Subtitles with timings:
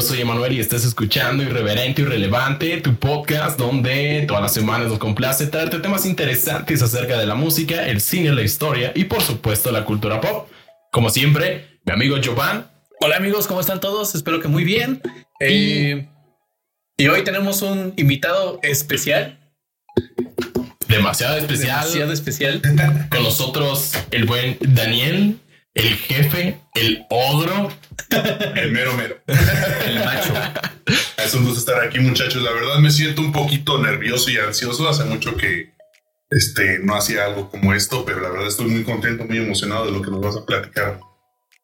[0.00, 4.88] Yo soy Emanuel y estás escuchando Irreverente y Relevante, tu podcast donde todas las semanas
[4.88, 9.20] nos complace traerte temas interesantes acerca de la música, el cine, la historia y por
[9.20, 10.48] supuesto la cultura pop.
[10.90, 12.70] Como siempre, mi amigo Jovan.
[12.98, 14.14] Hola amigos, ¿cómo están todos?
[14.14, 15.02] Espero que muy bien.
[15.38, 16.08] Eh,
[16.96, 19.38] y hoy tenemos un invitado especial.
[20.88, 21.80] Demasiado especial.
[21.80, 22.62] Demasiado especial.
[23.10, 25.38] Con nosotros el buen Daniel
[25.74, 27.70] el jefe, el ogro,
[28.56, 29.16] el mero mero,
[29.86, 30.34] el macho.
[31.24, 32.42] Es un gusto estar aquí, muchachos.
[32.42, 34.88] La verdad me siento un poquito nervioso y ansioso.
[34.88, 35.72] Hace mucho que
[36.30, 39.92] este, no hacía algo como esto, pero la verdad estoy muy contento, muy emocionado de
[39.92, 40.98] lo que nos vas a platicar.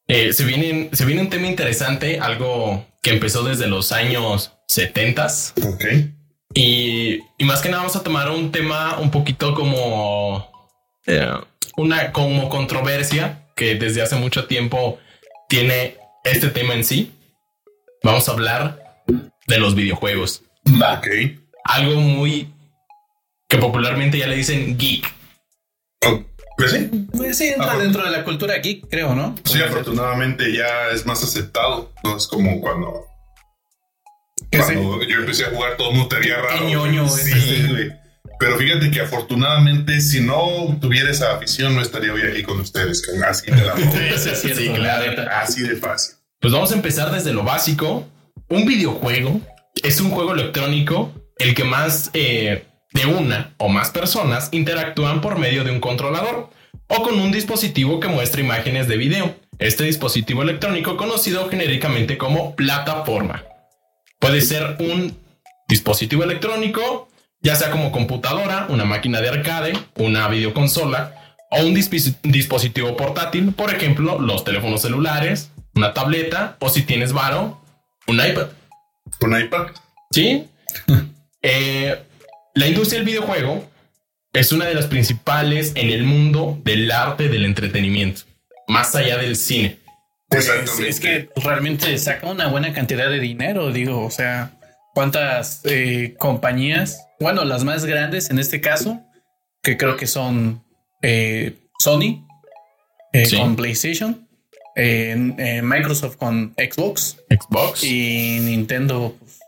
[0.06, 5.26] Eh, se, viene, se viene un tema interesante, algo que empezó desde los años 70.
[5.64, 5.84] Ok.
[6.54, 10.48] Y, y, más que nada vamos a tomar un tema un poquito como
[11.06, 11.28] eh,
[11.76, 15.00] una como controversia que desde hace mucho tiempo
[15.48, 17.12] tiene este tema en sí.
[18.04, 19.02] Vamos a hablar
[19.46, 20.42] de los videojuegos.
[20.66, 21.08] Ok.
[21.64, 22.52] Algo muy
[23.48, 25.12] que popularmente ya le dicen geek.
[26.04, 26.22] Oh,
[26.56, 26.90] pues sí.
[27.16, 29.34] Pues sí, entra dentro de la cultura geek, creo, ¿no?
[29.44, 31.92] Sí, afortunadamente ya es más aceptado.
[32.04, 33.06] No es como cuando,
[34.50, 37.08] cuando yo empecé a jugar todo el mundo te había raro.
[37.08, 38.05] sí, güey.
[38.38, 43.02] Pero fíjate que afortunadamente, si no tuviera esa afición, no estaría hoy aquí con ustedes.
[43.26, 43.76] Así de la
[44.18, 45.30] sí, sí, claro.
[45.32, 46.16] Así de fácil.
[46.40, 48.06] Pues vamos a empezar desde lo básico.
[48.48, 49.40] Un videojuego
[49.82, 55.38] es un juego electrónico el que más eh, de una o más personas interactúan por
[55.38, 56.50] medio de un controlador
[56.88, 59.34] o con un dispositivo que muestra imágenes de video.
[59.58, 63.44] Este dispositivo electrónico conocido genéricamente como plataforma.
[64.20, 65.18] Puede ser un
[65.68, 67.08] dispositivo electrónico
[67.46, 73.72] ya sea como computadora, una máquina de arcade, una videoconsola o un dispositivo portátil, por
[73.72, 77.60] ejemplo, los teléfonos celulares, una tableta o si tienes varo,
[78.08, 78.48] un iPad.
[79.20, 79.66] ¿Un iPad?
[80.10, 80.48] Sí.
[81.48, 81.96] Eh,
[82.54, 83.70] la industria del videojuego
[84.32, 88.22] es una de las principales en el mundo del arte del entretenimiento,
[88.66, 89.78] más allá del cine.
[90.28, 94.55] Pues es que realmente saca una buena cantidad de dinero, digo, o sea,
[94.96, 99.00] cuántas eh, compañías bueno, las más grandes en este caso,
[99.62, 100.62] que creo que son
[101.02, 102.26] eh, Sony
[103.12, 104.28] eh, con PlayStation,
[104.74, 109.38] eh, Microsoft con Xbox, Xbox y Nintendo pues,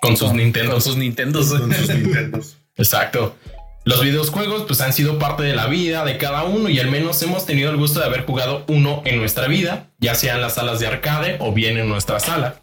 [0.00, 2.56] con sus Nintendo, con sus Nintendos, con sus Nintendos.
[2.76, 3.36] Exacto.
[3.84, 7.20] Los videojuegos pues han sido parte de la vida de cada uno y al menos
[7.22, 10.54] hemos tenido el gusto de haber jugado uno en nuestra vida, ya sea en las
[10.54, 12.60] salas de arcade o bien en nuestra sala.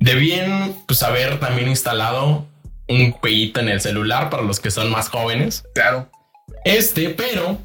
[0.00, 2.46] Bien pues haber también instalado
[2.88, 5.64] un jueguito en el celular para los que son más jóvenes.
[5.74, 6.10] Claro.
[6.64, 7.58] Este, pero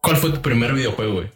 [0.00, 1.30] ¿cuál fue tu primer videojuego, güey?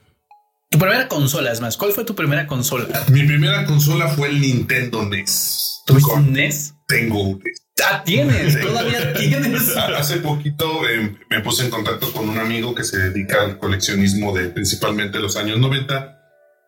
[0.71, 2.87] Tu primera consola, es más, ¿cuál fue tu primera consola?
[3.09, 5.83] Mi primera consola fue el Nintendo NES.
[5.87, 6.75] ¿Tuviste un NES?
[6.89, 7.63] Tengo un NES.
[7.85, 9.77] Ah, tienes, todavía tienes.
[9.77, 14.33] Hace poquito eh, me puse en contacto con un amigo que se dedica al coleccionismo
[14.33, 16.24] de principalmente los años 90.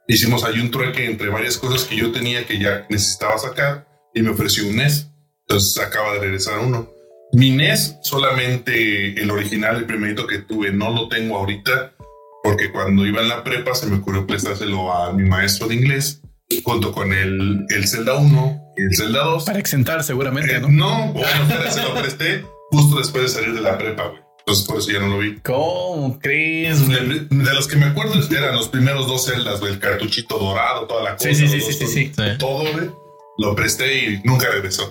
[0.09, 4.23] Hicimos ahí un trueque entre varias cosas que yo tenía que ya necesitaba sacar y
[4.23, 5.11] me ofreció un NES.
[5.49, 6.93] Entonces acaba de regresar uno.
[7.33, 11.95] Mi NES, solamente el original, el primerito que tuve, no lo tengo ahorita,
[12.45, 16.23] porque cuando iba en la prepa se me ocurrió prestárselo a mi maestro de inglés,
[16.63, 19.45] junto con el, el Zelda 1 y el Zelda 2.
[19.45, 20.69] Para exentar, seguramente, eh, ¿no?
[20.69, 21.29] No, bueno,
[21.71, 24.26] se lo presté justo después de salir de la prepa, güey.
[24.47, 25.41] Entonces por eso ya no lo vi.
[25.41, 26.89] ¿Cómo crees?
[26.89, 31.03] De, de, los que me acuerdo eran los primeros dos celdas, el cartuchito dorado, toda
[31.03, 31.29] la cosa.
[31.29, 32.91] Sí, sí, sí, sí, sí, Todo, güey.
[33.39, 34.89] Lo presté y nunca regresó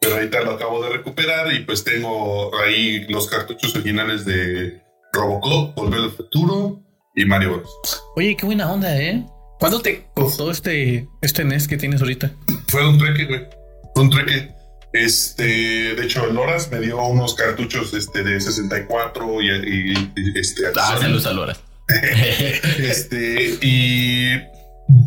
[0.00, 4.80] pero ahorita lo acabo de recuperar y pues tengo ahí los cartuchos originales de
[5.12, 6.82] Robocop, Volver al Futuro
[7.14, 8.02] y Mario Bros.
[8.16, 9.24] Oye, qué buena onda, ¿eh?
[9.58, 12.32] ¿Cuándo te costó este, este NES que tienes ahorita?
[12.68, 13.46] Fue un treque, güey.
[13.94, 14.54] Fue un treque.
[14.92, 20.62] Este, de hecho, el Loras me dio unos cartuchos este, de 64 y, y, este.
[20.76, 21.60] Ah, saludos a Loras.
[22.78, 24.34] este, y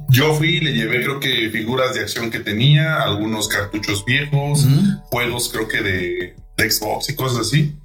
[0.09, 4.68] yo fui, le llevé creo que figuras de acción que tenía, algunos cartuchos viejos,
[5.03, 7.75] juegos creo que de, Xbox y cosas así.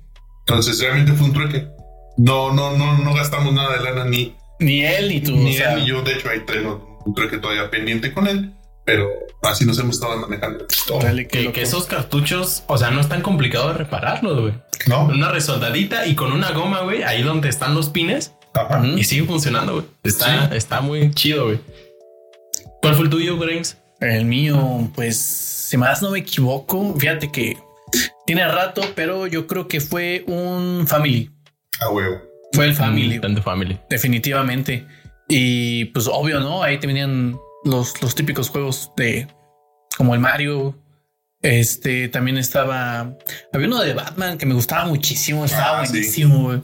[0.41, 1.69] Entonces realmente fue un trueque.
[2.17, 4.37] No, no, no, no gastamos nada de lana ni...
[4.61, 5.33] Ni él ni tú.
[5.33, 6.03] Ni él ni yo.
[6.03, 8.53] De hecho, ahí tengo un trueque todavía pendiente con él.
[8.85, 9.09] Pero
[9.43, 10.67] así nos hemos estado manejando.
[11.29, 14.55] que, que, esos cartuchos, o sea, no es tan complicado de repararlos, güey.
[14.87, 15.05] No.
[15.07, 18.35] Una resoldadita y con una goma, güey, ahí donde están los pines.
[18.97, 19.85] Y sigue funcionando, güey.
[20.03, 21.61] Está, está muy chido, güey.
[22.83, 23.77] ¿Cuál fue el tuyo, Grains?
[24.01, 27.57] El mío, pues, si más no me equivoco, fíjate que
[28.27, 31.31] tiene rato, pero yo creo que fue un Family.
[31.81, 32.21] Ah, huevo.
[32.53, 33.19] Fue el Family.
[33.19, 33.79] Mm, Family.
[33.89, 34.87] Definitivamente.
[35.29, 36.63] Y pues obvio, ¿no?
[36.63, 39.29] Ahí te venían los, los típicos juegos de
[39.97, 40.77] como el Mario.
[41.41, 43.17] Este también estaba.
[43.53, 45.45] Había uno de Batman que me gustaba muchísimo.
[45.45, 46.63] Estaba Ah, buenísimo.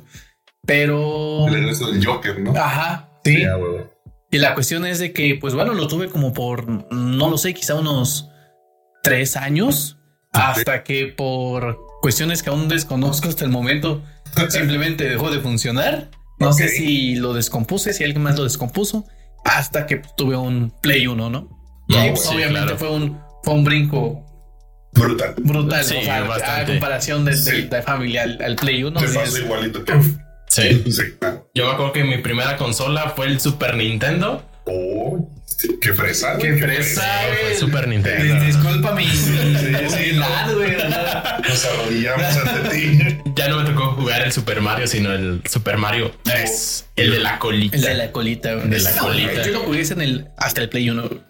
[0.67, 1.47] Pero.
[1.47, 2.53] El regreso del Joker, ¿no?
[2.57, 3.45] Ajá, sí.
[4.31, 7.55] Y la cuestión es de que, pues bueno, lo tuve como por, no lo sé,
[7.55, 8.31] quizá unos
[9.05, 9.97] tres años,
[10.33, 14.03] hasta que por cuestiones que aún desconozco hasta el momento,
[14.49, 16.11] simplemente dejó de funcionar.
[16.41, 19.07] No sé si lo descompuse, si alguien más lo descompuso,
[19.45, 21.49] hasta que tuve un Play 1, ¿no?
[21.89, 22.79] Y No, ahí, pues, sí, obviamente claro.
[22.79, 24.21] fue un, fue un brinco
[24.93, 25.35] Brutal.
[25.39, 26.73] brutal, Sí, o sea, a bastante.
[26.73, 27.63] comparación de, de- Sí.
[27.63, 29.01] de familia al, al Play 1.
[29.01, 29.93] Te es- igualito que
[30.49, 30.85] Sí.
[31.55, 34.45] Yo me acuerdo que mi primera consola fue el Super Nintendo.
[34.67, 35.29] Oh,
[35.81, 36.39] qué fresa.
[36.39, 37.57] Qué güey, fresa, Fue güey.
[37.57, 38.45] Super Nintendo.
[38.45, 39.31] Disculpa mi, mi sí,
[39.89, 40.77] humildad, güey.
[41.49, 42.99] Nos arrodillamos ante ti.
[43.37, 46.91] Ya no me tocó jugar el Super Mario, sino el Super Mario 3.
[46.97, 47.77] El de la colita.
[47.77, 48.69] El de la colita, güey.
[48.69, 49.43] De la colita.
[49.45, 51.03] Yo lo jugué en el, hasta el Play 1.
[51.09, 51.21] güey.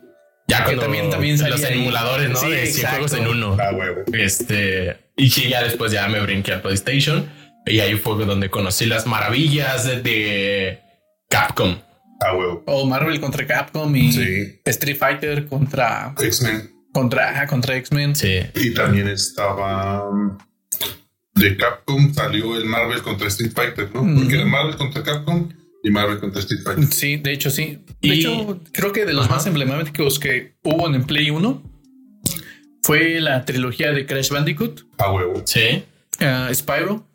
[0.47, 2.37] Ya que cuando también- también los emuladores, ¿no?
[2.39, 2.91] Sí, de 100 exacto.
[2.91, 3.57] juegos en uno.
[3.59, 4.03] Ah, huevo.
[4.13, 7.29] Este, y sí, ya después ya me brinqué al PlayStation.
[7.67, 10.81] Y ahí fue donde conocí las maravillas de, de
[11.31, 11.79] Capcom.
[12.27, 12.63] Ah, huevo.
[12.67, 14.61] O Marvel contra Capcom y Sí.
[14.65, 16.71] Street Fighter contra X-Men.
[16.93, 18.15] contra, contra X-Men.
[18.17, 18.39] Sí.
[18.55, 20.09] Y también estaba.
[20.09, 20.39] um,
[21.35, 24.03] De Capcom salió el Marvel contra Street Fighter, ¿no?
[24.03, 24.21] Ujú.
[24.21, 25.49] Porque era Marvel contra Capcom
[25.83, 26.85] y Marvel contra Street Fighter.
[26.87, 27.81] Sí, de hecho sí.
[28.01, 29.35] De Y- hecho, creo que de los Ajá.
[29.37, 31.63] más emblemáticos que hubo en el Play 1
[32.83, 35.43] fue la trilogía de Crash Bandicoot, Ah, huevo.
[35.47, 35.83] Sí.
[36.21, 37.07] eh, Spyro,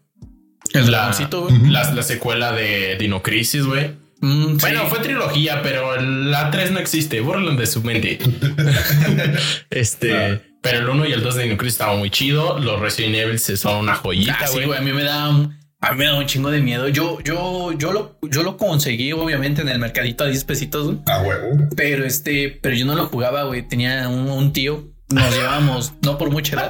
[0.74, 1.68] el La, dragoncito, güey.
[1.70, 3.92] la, la secuela de Dino Crisis, güey.
[4.22, 4.88] Mm, Bueno, sí.
[4.90, 7.22] fue trilogía, pero la 3 no existe.
[7.22, 8.20] Bórrenlo de su mente.
[9.70, 12.60] este, pero el 1 y el 2 de Dino Crisis estaban muy chido.
[12.60, 14.66] Los Resident Evil son una joyita, Ah, sí, güey.
[14.68, 16.88] güey, a mí me da un, a mí me da un chingo de miedo.
[16.90, 20.98] Yo, yo, yo lo, yo lo conseguí obviamente en el mercadito a 10 pesitos, güey.
[21.08, 21.68] Ah, huevo.
[21.78, 23.68] pero este, pero yo no lo jugaba, güey.
[23.68, 26.70] Tenía un, un tío, nos llevábamos no por mucha edad.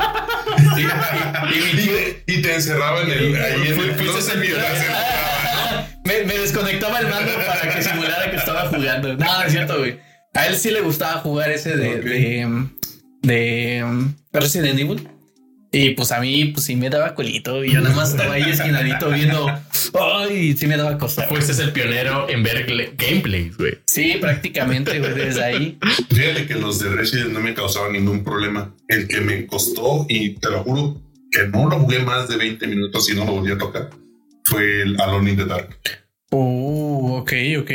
[0.77, 1.93] Y, y- y mi tío
[2.27, 3.35] Y te encerraba en el.
[3.35, 4.05] Ahí en el.
[4.05, 4.13] No
[6.09, 9.15] me, me desconectaba el mando para que simulara que estaba jugando.
[9.15, 9.97] No, no es cierto, güey.
[10.33, 12.03] A él sí le gustaba jugar ese de, Ok.
[12.03, 12.63] de,
[13.21, 15.07] de, Resident Evil.
[15.71, 18.49] Y pues a mí, pues sí me daba colito y yo nada más estaba ahí
[18.49, 19.45] esquinadito viendo.
[19.99, 21.27] Ay, sí me daba cosa.
[21.27, 22.65] Fuiste el pionero en ver
[22.97, 23.77] gameplays, güey.
[23.85, 25.77] Sí, prácticamente, güey, desde ahí.
[26.09, 28.73] Fíjate que los de Resident no me causaban ningún problema.
[28.87, 31.01] El que me costó, y te lo juro
[31.31, 33.91] que no lo jugué más de 20 minutos y no lo volví a tocar,
[34.45, 35.77] fue el Alone in the Dark.
[36.31, 37.31] Oh, ok,
[37.61, 37.71] ok.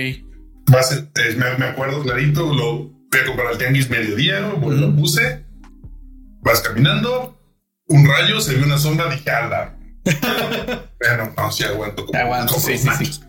[0.70, 4.78] Vas a- eh, me, me acuerdo clarito, lo fui a comprar al tianguis mediodía, pues,
[4.78, 5.44] lo puse,
[6.42, 7.38] vas caminando,
[7.88, 9.76] un rayo, se vio una sombra, dije, ala.
[11.00, 12.06] bueno, no, sí aguanto.
[12.06, 13.22] como- Aguanto, sí, sí, machos.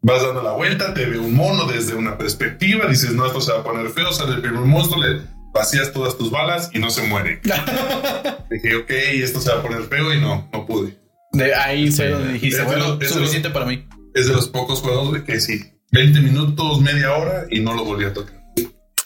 [0.00, 3.52] Vas dando la vuelta, te ve un mono desde una perspectiva, dices, no, esto se
[3.52, 5.22] va a poner feo, sale el primer monstruo, le
[5.52, 7.40] vacías todas tus balas y no se muere.
[8.50, 10.96] Dije, ok, esto se va a poner feo y no, no pude.
[11.32, 12.12] De ahí fue Sí.
[12.12, 13.84] donde dijiste, bueno, es suficiente para mí.
[14.18, 17.84] Es de los pocos juegos de que sí, 20 minutos, media hora y no lo
[17.84, 18.34] volví a tocar.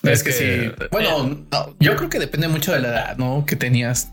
[0.02, 0.86] Es que, que- sí.
[0.90, 3.44] Bueno, no, yo creo que depende mucho de la edad, ¿no?
[3.46, 4.10] Que tenías.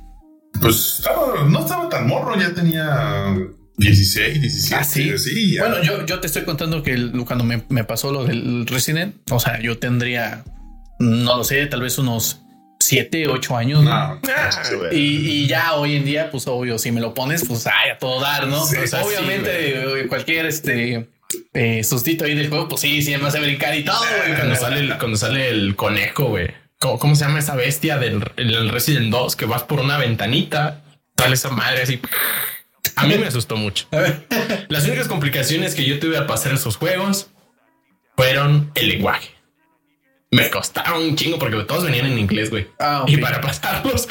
[0.61, 3.35] Pues estaba- no estaba tan morro, ya tenía
[3.77, 4.75] 16, 17.
[4.75, 5.55] Ah, sí.
[5.55, 5.67] ya.
[5.67, 9.15] Bueno, yo, yo te estoy contando que el- cuando me, me pasó lo del Resident,
[9.31, 10.43] o sea, yo tendría,
[10.99, 12.41] no lo sé, tal vez unos
[12.79, 13.83] 7, 8 años.
[13.83, 14.15] ¿no?
[14.15, 14.21] No,
[14.91, 17.97] Y, y ya hoy en día, pues obvio, si me lo pones, pues ay, a
[17.97, 18.65] todo dar, ¿no?
[18.65, 21.07] Sí, obviamente, eh, cualquier este
[21.53, 24.35] eh, sustito ahí del juego, pues sí, sí, me hace brincar y todo, güey.
[24.35, 26.47] Cuando sale el, cuando sale el conejo, güey.
[26.79, 29.35] ¿Cómo, cómo se llama esa bestia del el Resident 2?
[29.35, 30.81] Que vas por una ventanita,
[31.17, 31.99] sale esa madre así.
[32.95, 33.87] A mí me asustó mucho.
[34.69, 37.29] Las únicas complicaciones que yo tuve al pasar esos juegos
[38.15, 39.29] fueron el lenguaje.
[40.31, 42.67] Me costaron un chingo porque todos venían en inglés, güey.
[42.79, 43.03] Ah.
[43.07, 44.07] Y para pasarlos,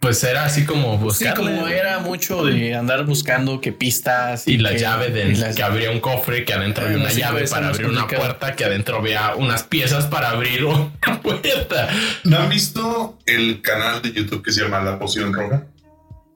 [0.00, 4.58] pues era así como Sí, buscar como era mucho de andar buscando que pistas y
[4.58, 7.10] la que- llave de y las- que abría un cofre, que adentro Ah, había una
[7.10, 10.90] sí, llave para abrir una puerta, que adentro había unas piezas para abrir una
[11.22, 11.88] puerta.
[12.24, 15.64] ¿No han visto el canal de YouTube que se llama La Poción Roja?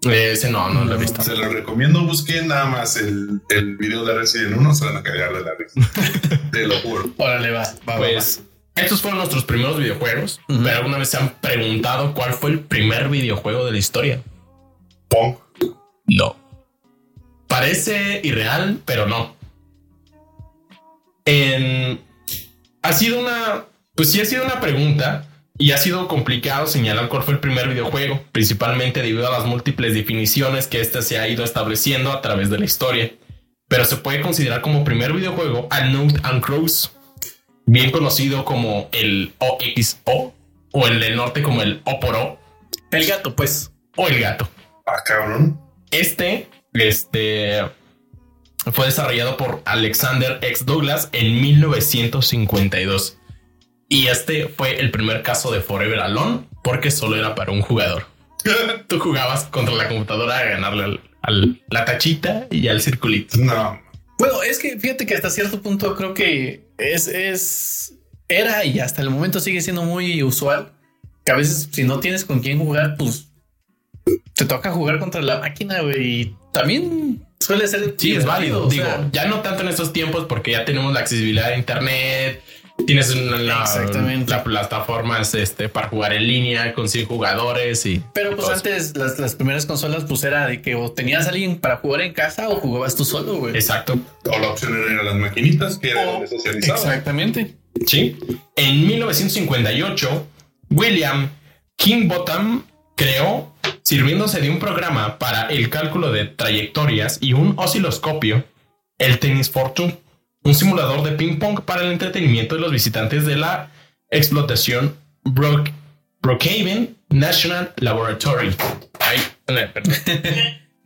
[0.09, 1.21] Ese no, no lo he visto.
[1.21, 5.03] Se lo recomiendo, busquen nada más el, el video de Resident 1, se van a
[5.03, 5.81] cagar de la risa.
[6.53, 7.11] Te lo juro.
[7.17, 8.41] Órale, va, va, va, Pues
[8.77, 13.09] estos fueron nuestros primeros videojuegos, pero alguna vez se han preguntado cuál fue el primer
[13.09, 14.23] videojuego de la historia.
[15.09, 15.37] Pong.
[16.07, 16.37] No.
[17.49, 19.35] Parece irreal, pero no.
[21.25, 22.01] En...
[22.83, 23.65] Ha sido una...
[23.95, 25.27] Pues sí ha sido una pregunta
[25.59, 29.95] y ha sido complicado señalar cuál fue el primer videojuego, principalmente debido a las múltiples
[29.95, 33.13] definiciones que éste se ha ido estableciendo a través de la historia.
[33.69, 36.93] Pero se puede considerar como primer videojuego a Note and Cross,
[37.67, 40.35] bien conocido como el OXO
[40.73, 42.39] o el del norte como el O por O
[42.91, 43.73] El gato, pues.
[43.97, 44.49] o el gato.
[44.87, 45.61] Ah, cabrón.
[45.91, 47.63] Este, este
[48.73, 53.19] fue desarrollado por Alexander X Douglas en 1952.
[53.89, 58.07] Y este fue el primer caso de Forever Alone porque solo era para un jugador.
[58.89, 63.39] Tú jugabas contra la computadora a ganarle al, al- la tachita y al circulito.
[63.39, 63.81] No.
[64.19, 67.95] Bueno, es que fíjate que hasta cierto punto creo que es, es,
[68.29, 70.73] era y hasta el momento sigue siendo muy usual
[71.27, 73.27] que a veces si no tienes con quién jugar, pues
[74.35, 76.21] te toca jugar contra la máquina, güey.
[76.21, 77.95] Y también suele ser.
[77.99, 78.69] Sí, es válido.
[78.69, 82.43] Digo, sea, ya no tanto en estos tiempos porque ya tenemos la accesibilidad a internet.
[82.87, 84.31] Tienes una- la, Exactamente.
[84.31, 88.03] la plataformas este, para jugar en línea con 100 jugadores y.
[88.13, 91.59] pero pues antes las, las primeras consolas pues era de que o tenías a alguien
[91.59, 93.55] para jugar en casa o jugabas tú solo, güey.
[93.55, 93.99] Exacto.
[94.25, 96.81] O la opción era las maquinitas que eran donde socializaban.
[96.83, 97.57] Exactamente.
[97.87, 98.19] Sí.
[98.57, 100.27] En 1958,
[100.71, 101.31] William
[101.77, 102.63] Kingbottom
[102.95, 103.53] creó,
[103.83, 108.45] sirviéndose de un programa para el cálculo de trayectorias y un osciloscopio,
[108.99, 109.99] el Tennis Fortune,
[110.47, 113.71] un simulador de ping-pong para el entretenimiento de los visitantes de la
[114.11, 115.73] explotación Brook-
[116.23, 118.55] Brookhaven National Laboratory.
[119.01, 119.19] Ay.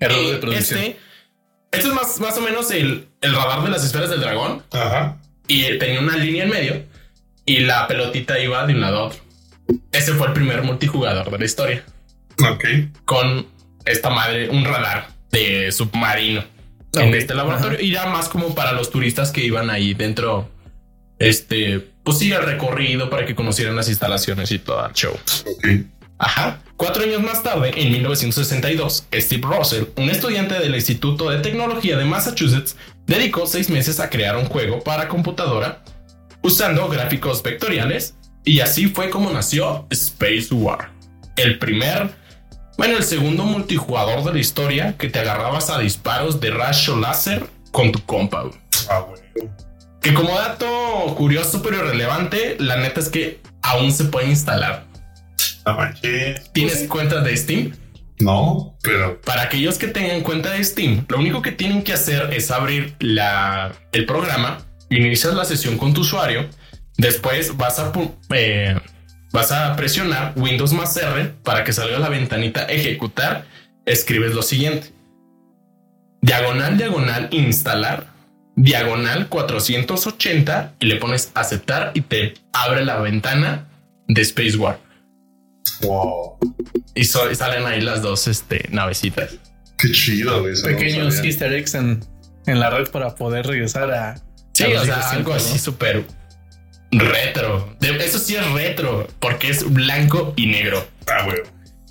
[0.01, 0.79] Error de Eh, producción.
[0.81, 0.97] Este,
[1.73, 5.19] este es más, más o menos el, el radar de las esferas del dragón Ajá.
[5.47, 6.83] y tenía una línea en medio
[7.45, 9.21] y la pelotita iba de un lado a otro.
[9.93, 11.85] Ese fue el primer multijugador de la historia
[12.51, 12.65] Ok.
[13.05, 13.47] con
[13.85, 16.43] esta madre, un radar de submarino
[16.95, 20.49] en este laboratorio y ya más como para los turistas que iban ahí dentro.
[21.19, 25.15] Este, pues sí, el recorrido para que conocieran las instalaciones y todo el show.
[26.19, 26.63] Ajá.
[26.77, 32.07] Cuatro años más tarde, en 1962, Steve Russell, un estudiante del Instituto de Tecnología de
[32.07, 35.83] Massachusetts, dedicó seis meses a crear un juego para computadora
[36.43, 40.91] usando gráficos vectoriales y así fue como nació Space War,
[41.37, 42.11] el primer,
[42.81, 47.45] bueno, el segundo multijugador de la historia que te agarrabas a disparos de rayo láser
[47.73, 48.45] con tu compa.
[48.45, 48.59] güey.
[48.89, 49.05] Ah.
[50.01, 54.87] Que como dato curioso pero irrelevante, la neta es que aún se puede instalar.
[55.67, 56.51] No manches.
[56.55, 57.77] ¿Tienes cuenta de Steam?
[58.19, 62.33] No, pero Para aquellos que tengan cuenta de Steam, lo único que tienen que hacer
[62.33, 66.49] es abrir la, el programa, inicias la sesión con tu usuario,
[66.97, 67.93] después vas a,
[68.31, 68.75] eh,
[69.33, 73.45] vas a presionar Windows más R para que salga la ventanita ejecutar,
[73.87, 74.89] escribes lo siguiente.
[76.23, 78.07] Diagonal, diagonal, instalar,
[78.57, 83.69] diagonal 480 y le pones aceptar y te abre la ventana
[84.07, 84.79] de Space War.
[85.83, 86.39] wow.
[86.95, 89.37] Y, so- y salen ahí las dos este, navecitas.
[89.79, 90.55] Qué chido, güey.
[90.55, 92.01] no Pequeños easter eggs en,
[92.47, 94.21] en la red para poder regresar a.
[94.53, 96.05] Sí, a los o sea, viejos algo así súper
[96.93, 97.77] retro.
[97.81, 100.87] De- eso sí es retro, porque es blanco y negro.
[101.07, 101.39] Ah, güey.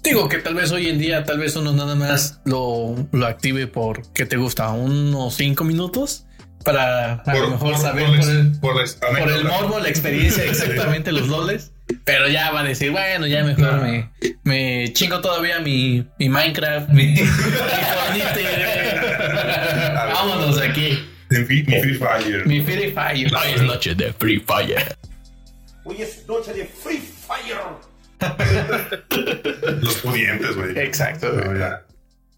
[0.04, 3.68] Digo que tal vez hoy en día, tal vez uno nada más lo, lo active
[3.68, 6.26] por que te gusta unos cinco minutos
[6.64, 8.06] para a lo mejor saber
[8.62, 8.90] por, por, el,
[9.20, 11.72] por el morbo, la experiencia, exactamente los loles.
[12.06, 14.10] Pero ya va a decir, bueno, ya mejor me,
[14.44, 18.46] me chingo todavía mi, mi Minecraft, mi, mi Fortnite.
[20.14, 21.00] Vámonos aquí.
[21.30, 22.46] Mi Free- mi Free Fire.
[22.46, 23.32] Mi Free Fire.
[23.36, 24.96] Hoy es noche de Free Fire.
[25.84, 27.60] Hoy es noche de Free Fire.
[29.82, 30.78] Los pudientes, güey.
[30.80, 31.28] Exacto.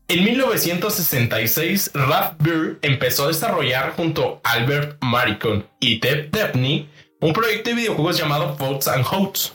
[0.07, 6.89] En 1966, Ralph Burr empezó a desarrollar junto a Albert Maricon y Ted Debney
[7.21, 9.53] un proyecto de videojuegos llamado Votes and Hotes,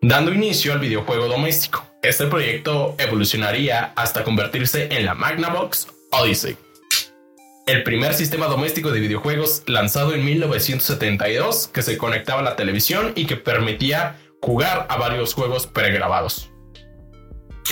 [0.00, 1.86] dando inicio al videojuego doméstico.
[2.02, 6.56] Este proyecto evolucionaría hasta convertirse en la Magnavox Odyssey,
[7.66, 13.12] el primer sistema doméstico de videojuegos lanzado en 1972 que se conectaba a la televisión
[13.14, 16.50] y que permitía jugar a varios juegos pregrabados.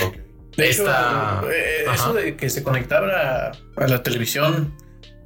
[0.05, 0.17] Ok.
[0.57, 4.77] De hecho, Esta- eh, eso de que se conectara a la televisión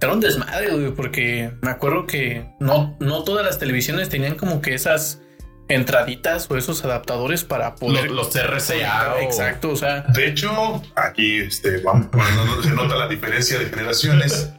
[0.00, 4.60] era un desmadre, güey, porque me acuerdo que no, no todas las televisiones tenían como
[4.60, 5.20] que esas
[5.68, 8.10] entraditas o esos adaptadores para poder.
[8.10, 9.14] Los, los RCA.
[9.14, 13.58] o- Exacto, o sea, De hecho, aquí este, vamos, bueno, no- se nota la diferencia
[13.58, 14.50] de generaciones.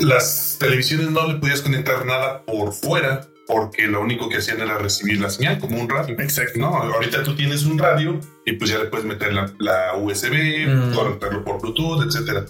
[0.00, 4.78] Las televisiones no le podías conectar nada por fuera porque lo único que hacían era
[4.78, 6.18] recibir la señal como un radio.
[6.18, 6.58] Exacto.
[6.58, 10.66] No, ahorita tú tienes un radio y pues ya le puedes meter la, la USB,
[10.66, 10.94] Mm.
[10.94, 12.46] conectarlo por Bluetooth, etcétera.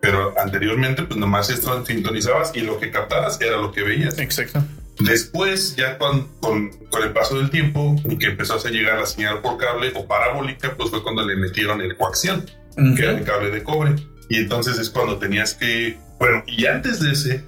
[0.00, 4.18] Pero anteriormente, pues nomás esto sintonizabas y lo que captabas era lo que veías.
[4.18, 4.62] exacto.
[5.00, 9.06] Después, ya con, con, con el paso del tiempo y que empezó a llegar la
[9.06, 12.44] señal por cable o parabólica, pues fue cuando le metieron el coaxial,
[12.76, 13.96] que era el cable de cobre.
[14.28, 17.44] Y entonces es cuando tenías que, bueno, y antes de ese,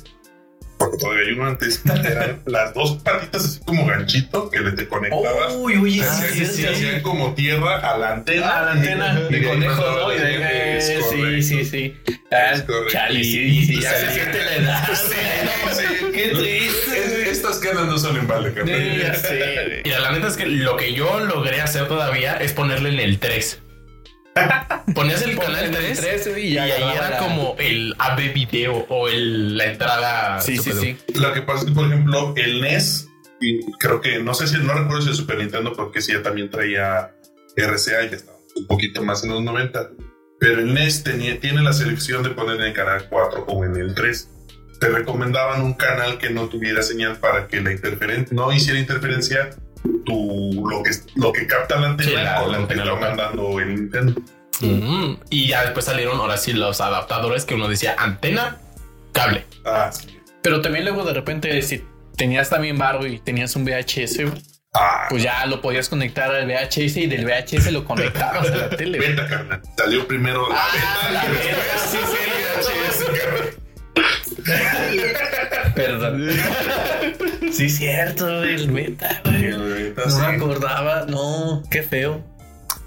[0.79, 4.87] porque todavía hay uno antes, eran las dos patitas así como ganchito que le te
[4.89, 5.55] conectabas.
[5.57, 6.67] Uy, uy, hacían- sí, se sí.
[6.67, 8.59] hacían como tierra a la antena.
[8.59, 10.13] Ah, la antena Y de conejo, ¿no?
[10.13, 11.43] Y de- sí, correcto.
[11.47, 11.97] sí, sí.
[12.31, 12.55] Ah,
[12.91, 14.89] chale, Y- sí, y sí, ya se siente la edad.
[14.95, 16.99] Sí, Qué triste.
[17.23, 19.81] Es- Estas canas no son en balde, Sí.
[19.85, 23.19] Mira, la neta es que lo que yo logré hacer todavía es ponerle en el
[23.19, 23.61] 3.
[24.95, 28.33] Ponías el canal En el 3, 13 y y ahí era la- como el AB
[28.35, 30.41] video o el, la entrada.
[30.41, 30.97] Sí, sí, sí.
[31.15, 33.09] Lo que pasa es que, por ejemplo, el NES,
[33.41, 36.23] y creo que no sé si no recuerdo si el Super Nintendo, porque sí ya
[36.23, 37.13] también traía
[37.57, 39.91] RCA y ya estaba un poquito más en los 90.
[40.39, 43.77] Pero el NES tenía, tiene la selección de poner en el canal 4 o en
[43.77, 44.31] el 3.
[44.81, 49.51] Te recomendaban un canal que no tuviera señal para que la interferencia no hiciera interferencia
[50.05, 52.95] tu, lo, que, lo que capta la antena Sí, la- con la lo que antena
[52.95, 54.21] mandando el Nintendo.
[54.61, 58.59] Mm, Y ya después salieron ahora sí los adaptadores que uno decía antena,
[59.13, 59.45] cable.
[59.65, 60.19] Ah, sí.
[60.43, 61.85] Pero también luego de repente, si
[62.17, 64.21] tenías también barro y tenías un VHS,
[64.79, 68.69] Ah, pues ya lo podías conectar al VHS y del VHS lo conectabas a la
[68.77, 68.99] tele.
[68.99, 69.63] beta, carnal.
[69.77, 73.55] Salió primero la Ah, beta la beta, sí, sí, el VHS, carnal.
[75.77, 76.27] Perdón.
[77.53, 79.45] sí, cierto, el beta, güey.
[79.45, 80.21] El beta, No sí.
[80.21, 81.05] me acordaba.
[81.07, 82.25] No, qué feo.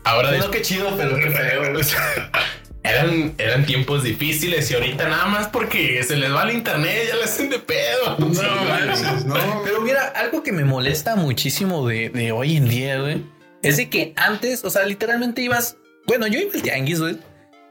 [0.03, 1.63] Ahora des- qué chido, pero qué feo.
[2.83, 7.15] eran, eran tiempos difíciles y ahorita nada más porque se les va el internet ya
[7.15, 8.17] le hacen de pedo.
[8.17, 9.35] Sí, manches, no.
[9.63, 13.23] Pero mira, algo que me molesta muchísimo de, de hoy en día, güey,
[13.61, 15.77] es de que antes, o sea, literalmente ibas,
[16.07, 17.17] bueno, yo iba al tianguis, güey,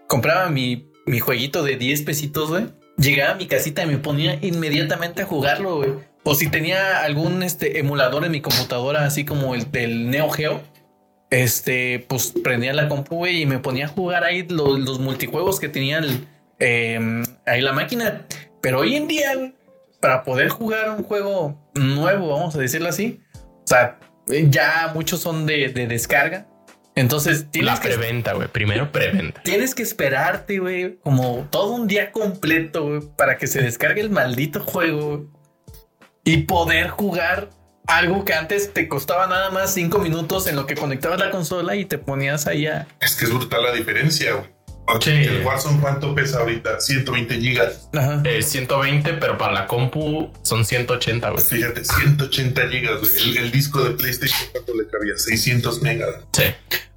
[0.06, 2.66] compraba mi, mi jueguito de 10 pesitos, güey,
[2.98, 6.02] llegaba a mi casita y me ponía inmediatamente a jugarlo.
[6.24, 10.60] O si tenía algún este, emulador en mi computadora, así como el del Neo Geo,
[11.30, 15.68] este, pues prendía la compu, y me ponía a jugar ahí los, los multijuegos que
[15.68, 16.02] tenía
[16.58, 18.26] eh, ahí la máquina.
[18.60, 19.54] Pero hoy en día,
[20.00, 25.46] para poder jugar un juego nuevo, vamos a decirlo así, o sea, ya muchos son
[25.46, 26.46] de, de descarga.
[26.98, 28.48] Entonces tienes La preventa, güey.
[28.48, 29.40] Primero preventa.
[29.42, 34.10] tienes que esperarte, güey, como todo un día completo, güey, para que se descargue el
[34.10, 35.30] maldito juego
[36.24, 37.50] y poder jugar
[37.86, 41.76] algo que antes te costaba nada más cinco minutos en lo que conectabas la consola
[41.76, 42.86] y te ponías ahí a...
[43.00, 44.57] Es que es brutal la diferencia, güey.
[45.00, 45.10] Sí.
[45.10, 46.80] El Warzone, ¿cuánto pesa ahorita?
[46.80, 47.88] 120 gigas.
[47.94, 48.22] Ajá.
[48.24, 51.44] Eh, 120, pero para la compu son 180, güey.
[51.44, 53.28] Fíjate, 180 gigas, güey.
[53.30, 55.14] El, el disco de PlayStation, ¿cuánto le cabía?
[55.16, 56.10] 600 megas.
[56.32, 56.44] Sí.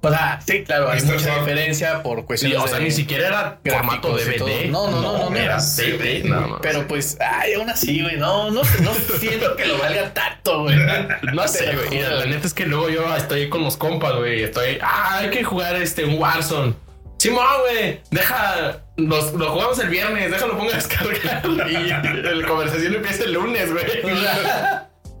[0.04, 3.28] O sea, sí, claro, hay mucha diferencia por Sí, cuestiones o sea, de- ni siquiera
[3.28, 4.16] era formato.
[4.16, 4.68] DVD.
[4.68, 5.36] No, no, no, no, no.
[5.36, 6.22] era CD.
[6.24, 6.58] No, no.
[6.60, 10.74] Pero pues, ay, aún así, güey, no, no, no siento que lo valga tanto, güey.
[11.32, 11.88] No sé, güey.
[11.90, 14.42] Mira, la neta es que luego yo estoy con los compas, güey.
[14.42, 16.74] Estoy, ah, hay que jugar este, un Warzone.
[17.22, 21.46] Simón, güey, deja, los, lo jugamos el viernes, déjalo ponga a descargar.
[21.70, 21.86] Y
[22.20, 23.84] la conversación empieza el lunes, güey.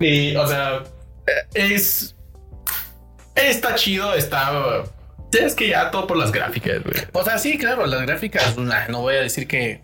[0.00, 0.82] Y, o sea,
[1.54, 2.16] es.
[3.36, 4.82] Está chido, está.
[5.32, 7.06] Es que ya todo por las gráficas, güey.
[7.12, 9.80] O sea, sí, claro, las gráficas, nah, no voy a decir que,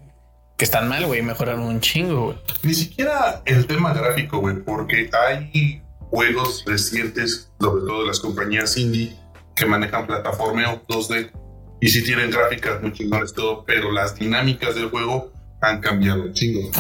[0.57, 2.39] que están mal, güey, mejoraron un chingo, güey.
[2.65, 8.77] Ni siquiera el tema gráfico, güey, porque hay juegos recientes, sobre todo de las compañías
[8.77, 9.17] indie,
[9.55, 11.31] que manejan plataformeo 2D
[11.81, 16.71] y sí tienen gráficas muy chingones todo, pero las dinámicas del juego han cambiado chingo.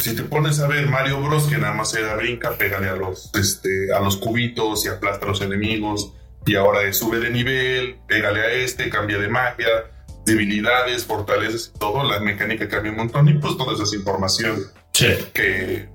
[0.00, 3.30] Si te pones a ver Mario Bros, que nada más era brinca, pégale a los,
[3.34, 6.14] este, a los cubitos y aplasta a los enemigos,
[6.46, 9.68] y ahora es sube de nivel, pégale a este, cambia de magia,
[10.24, 14.56] debilidades, fortalezas y todo, la mecánica cambia un montón, y pues toda esa es información
[14.92, 15.08] Sí.
[15.32, 15.88] que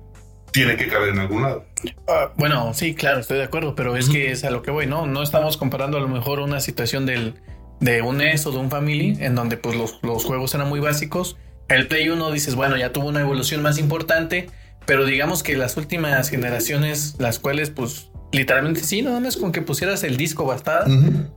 [0.52, 1.64] tiene que caber en algún lado.
[2.08, 4.86] Ah, bueno, sí, claro, estoy de acuerdo, pero es que es a lo que voy,
[4.86, 5.06] ¿no?
[5.06, 7.34] No estamos comparando a lo mejor una situación del,
[7.80, 10.80] de un NES o de un Family, en donde pues los, los juegos eran muy
[10.80, 11.36] básicos.
[11.68, 14.48] El Play 1 dices, bueno, ya tuvo una evolución más importante,
[14.86, 19.62] pero digamos que las últimas generaciones, las cuales pues literalmente sí, nada más con que
[19.62, 20.86] pusieras el disco bastada,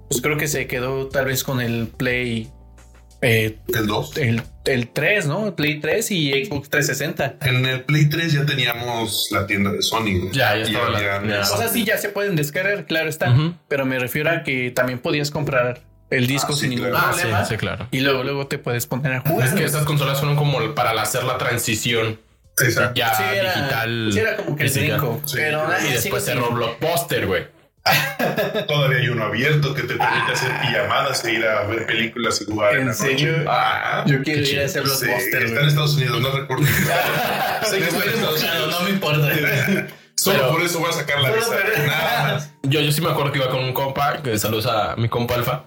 [0.10, 2.50] pues creo que se quedó tal vez con el Play,
[3.22, 4.18] eh, El 2.
[4.18, 5.48] el, el 3, ¿no?
[5.48, 7.38] El Play 3 y Xbox 360.
[7.48, 10.32] En el Play 3 ya teníamos la tienda de Sony.
[10.32, 11.42] Ya, ya estaba la- ya.
[11.42, 13.36] este, O sea, sí, ya se pueden descargar, claro está.
[13.68, 17.06] Pero me refiero a que también podías comprar el disco Ah, sí, sin ningún claro.
[17.08, 17.46] Ah, sí, problema.
[17.46, 17.88] sí, claro.
[17.92, 19.48] Y luego, luego te puedes poner a jugar.
[19.48, 22.20] Es que esas consolas fueron como para hacer la transición
[22.60, 22.94] Exacto.
[22.96, 24.10] ya Sí, era, digital.
[24.14, 25.22] sí, era como que el brinco.
[25.26, 25.34] Sí.
[25.38, 27.48] Pero Y después cerró Blockbuster, güey.
[28.68, 32.46] Todavía hay uno abierto que te permite hacer pijamadas e ir a ver películas y
[32.46, 33.34] jugar en, ¿En serio?
[33.48, 35.44] Ah, Yo quiero ir a ese sí, blockbuster.
[35.44, 36.66] está en Estados Unidos, no recuerdo.
[37.64, 39.28] Sé que estoy emocionado, no me importa.
[40.16, 41.48] Solo Pero- por eso voy a sacar la visa.
[41.48, 42.52] por- Nada más.
[42.62, 45.34] Yo, yo sí me acuerdo que iba con un compa, que saludos a mi compa
[45.34, 45.64] Alfa,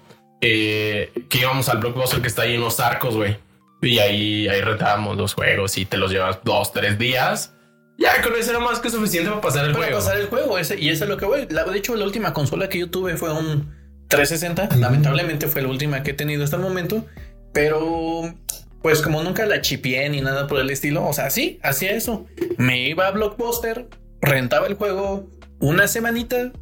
[0.46, 3.36] eh, que íbamos al Blockbuster que está ahí en los arcos, güey.
[3.80, 7.54] Y ahí, ahí rentábamos los juegos y te los llevas dos, tres días.
[7.98, 9.98] Ya con eso era más que suficiente para pasar el para juego.
[10.00, 10.58] pasar el juego.
[10.58, 11.46] Ese, y eso es lo que voy.
[11.50, 13.72] La- de hecho, la última consola que yo tuve fue un
[14.08, 14.76] 360.
[14.76, 17.06] Lamentablemente fue la última que he tenido hasta el momento.
[17.52, 18.34] Pero,
[18.82, 21.06] pues como nunca la chipié ni nada por el estilo.
[21.06, 22.26] O sea, sí, hacía eso.
[22.58, 23.86] Me iba a Blockbuster,
[24.20, 25.28] rentaba el juego
[25.60, 26.52] una semanita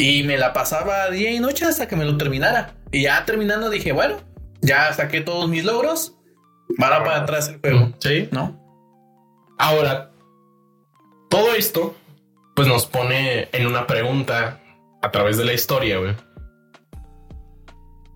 [0.00, 2.74] y me la pasaba día y noche hasta que me lo terminara.
[2.90, 4.16] Y ya terminando dije, bueno,
[4.62, 6.16] ya saqué todos mis logros.
[6.78, 8.28] Para para atrás el juego, Sí.
[8.32, 8.58] ¿no?
[9.58, 10.10] Ahora,
[11.28, 11.94] todo esto,
[12.56, 14.62] pues nos pone en una pregunta
[15.02, 16.14] a través de la historia, güey.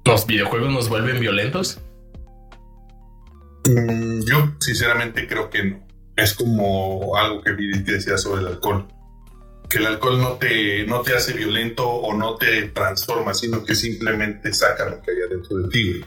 [0.06, 1.80] ¿Los videojuegos nos vuelven violentos?
[3.68, 5.86] Mm, Yo sinceramente creo que no.
[6.16, 8.86] Es como algo que Viri decía sobre el alcohol.
[9.74, 13.74] Que el alcohol no te, no te hace violento o no te transforma, sino que
[13.74, 16.00] simplemente saca lo que hay adentro de ti.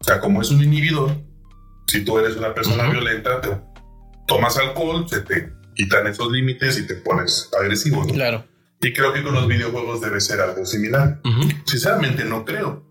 [0.00, 1.12] O sea, como es un inhibidor,
[1.86, 2.94] si tú eres una persona Ujú.
[2.94, 3.50] violenta, te
[4.26, 8.04] tomas alcohol, se te quitan esos límites y te pones agresivo.
[8.04, 8.12] ¿no?
[8.12, 8.44] Claro.
[8.80, 11.20] Y creo que con los videojuegos debe ser algo similar.
[11.24, 12.84] Ujú, Sinceramente no creo.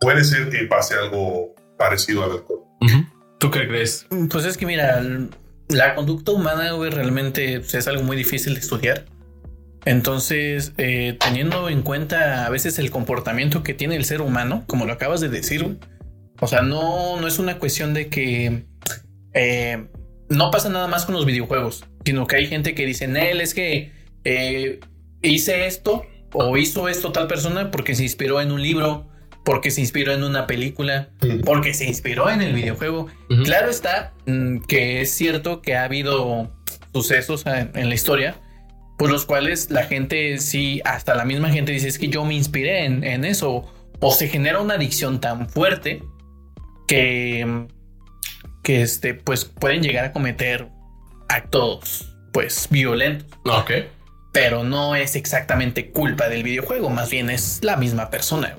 [0.00, 2.58] Puede ser que pase algo parecido al alcohol.
[2.80, 3.06] ujú.
[3.38, 4.04] ¿Tú qué crees?
[4.30, 5.00] Pues es que mira,
[5.68, 9.04] la conducta humana, güey, realmente pues, es algo muy difícil de estudiar.
[9.84, 14.86] Entonces, eh, teniendo en cuenta a veces el comportamiento que tiene el ser humano, como
[14.86, 15.78] lo acabas de decir,
[16.40, 18.64] o sea, no, no es una cuestión de que
[19.34, 19.86] eh,
[20.28, 23.52] no pasa nada más con los videojuegos, sino que hay gente que dice, Nel, es
[23.52, 23.92] que
[24.24, 24.80] eh,
[25.20, 29.06] hice esto o hizo esto tal persona porque se inspiró en un libro,
[29.44, 31.10] porque se inspiró en una película,
[31.44, 33.08] porque se inspiró en el videojuego.
[33.44, 36.50] Claro está mm, que es cierto que ha habido
[36.94, 38.36] sucesos en, en la historia
[38.98, 42.34] por los cuales la gente sí, hasta la misma gente dice es que yo me
[42.34, 46.02] inspiré en, en eso o se genera una adicción tan fuerte
[46.86, 47.66] que
[48.62, 50.68] que este pues pueden llegar a cometer
[51.28, 53.70] actos pues violentos Ok.
[54.32, 58.56] pero no es exactamente culpa del videojuego más bien es la misma persona.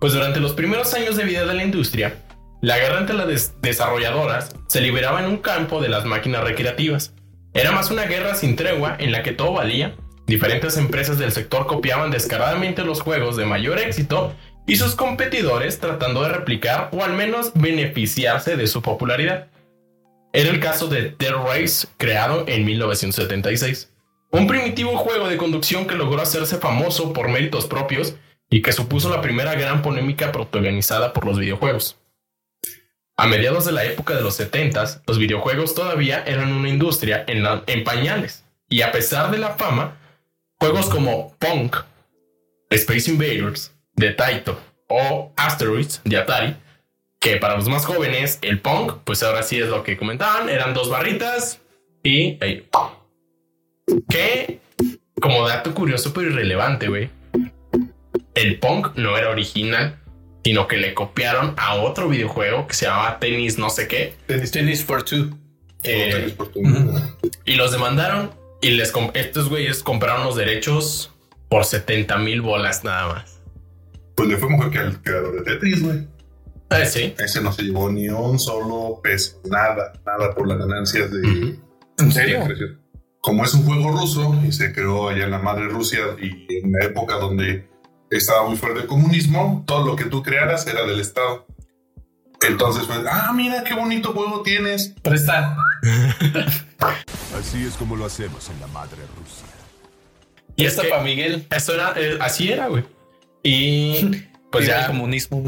[0.00, 2.14] Pues durante los primeros años de vida de la industria,
[2.60, 7.14] la guerra entre las des- desarrolladoras se liberaba en un campo de las máquinas recreativas.
[7.54, 9.94] Era más una guerra sin tregua en la que todo valía.
[10.26, 14.34] Diferentes empresas del sector copiaban descaradamente los juegos de mayor éxito
[14.66, 19.48] y sus competidores tratando de replicar o al menos beneficiarse de su popularidad.
[20.32, 23.92] Era el caso de Dead Race, creado en 1976.
[24.30, 28.16] Un primitivo juego de conducción que logró hacerse famoso por méritos propios
[28.48, 32.01] y que supuso la primera gran polémica protagonizada por los videojuegos.
[33.22, 37.84] A mediados de la época de los 70, los videojuegos todavía eran una industria en,
[37.84, 39.96] pañales, y a pesar de la fama,
[40.58, 41.76] juegos como Punk,
[42.68, 44.58] Space Invaders de Taito
[44.88, 46.56] o Asteroids de Atari,
[47.20, 50.74] que para los más jóvenes, el Punk, pues ahora sí es lo que comentaban, eran
[50.74, 51.60] dos barritas
[52.02, 52.42] y...
[52.42, 52.68] ahí.
[54.08, 54.58] Que,
[55.20, 57.08] como dato curioso pero irrelevante, güey,
[58.34, 60.01] el Punk no era original,
[60.44, 64.14] sino que le copiaron a otro videojuego que se llamaba Tenis no sé qué.
[64.26, 65.30] Tenis, Tennis for Two
[65.84, 66.60] eh, tenis por tu-
[67.44, 71.12] y los demandaron y les estos güeyes compraron los derechos
[71.48, 73.40] por 70 mil bolas nada más.
[74.14, 76.06] Pues le fue mejor que al creador de Tetris, güey.
[76.70, 77.14] Ah, sí.
[77.18, 81.20] Ese no se llevó ni un solo peso, nada, nada por las ganancias de.
[81.98, 82.40] ¿En de serio?
[83.20, 86.72] Como es un juego ruso y se creó allá en la madre Rusia y en
[86.72, 87.68] la época donde
[88.16, 91.46] estaba muy fuerte el comunismo, todo lo que tú crearas era del Estado.
[92.46, 94.94] Entonces fue, ah, mira qué bonito juego tienes.
[95.02, 95.56] Presta.
[97.38, 99.46] Así es como lo hacemos en la madre Rusia.
[100.56, 101.46] Y Y es esto para Miguel.
[101.50, 102.84] eso era, eh, así era, güey.
[103.42, 105.44] Y pues Viva ya el comunismo.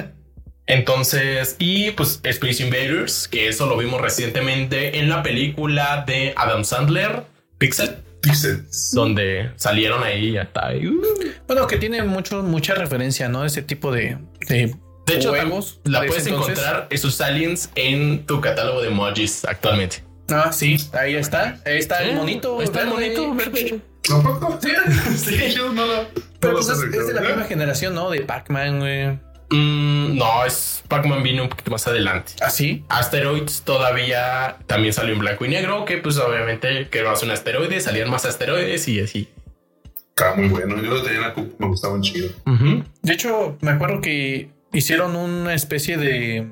[0.66, 6.64] Entonces, y pues Space Invaders, que eso lo vimos recientemente en la película de Adam
[6.64, 7.24] Sandler,
[7.58, 8.90] Pixel, Pixels.
[8.92, 10.86] donde salieron ahí hasta ahí.
[10.86, 11.02] uh.
[11.46, 13.44] bueno, que tiene mucho, mucha referencia, ¿no?
[13.44, 14.74] Ese tipo de, de,
[15.06, 15.80] De hecho, juegos.
[15.84, 16.58] la de puedes entonces.
[16.58, 20.04] encontrar esos aliens en tu catálogo de emojis actualmente.
[20.32, 21.58] Ah, sí, ahí está.
[21.66, 22.58] Ahí está el monito.
[22.58, 23.80] Ahí está el monito verde.
[24.06, 24.58] ¿Tampoco?
[24.62, 24.70] Sí.
[25.16, 26.06] Sí, yo no lo-
[26.38, 28.10] Pero no pues es, de la misma generación, ¿no?
[28.10, 29.18] De Pac-Man, güey.
[29.50, 32.32] Mm, no, es Pac-Man vino un poquito más adelante.
[32.40, 32.84] ¿Ah, sí?
[32.88, 37.80] Asteroids todavía también salió en blanco y negro, que pues obviamente que más un asteroide,
[37.80, 39.28] salían más asteroides y así.
[40.10, 40.76] Estaba muy bueno.
[40.82, 42.28] Yo lo tenía en la cup, me gustaban chido.
[42.46, 42.84] Ujú.
[43.02, 46.46] De hecho, me acuerdo que hicieron una especie de.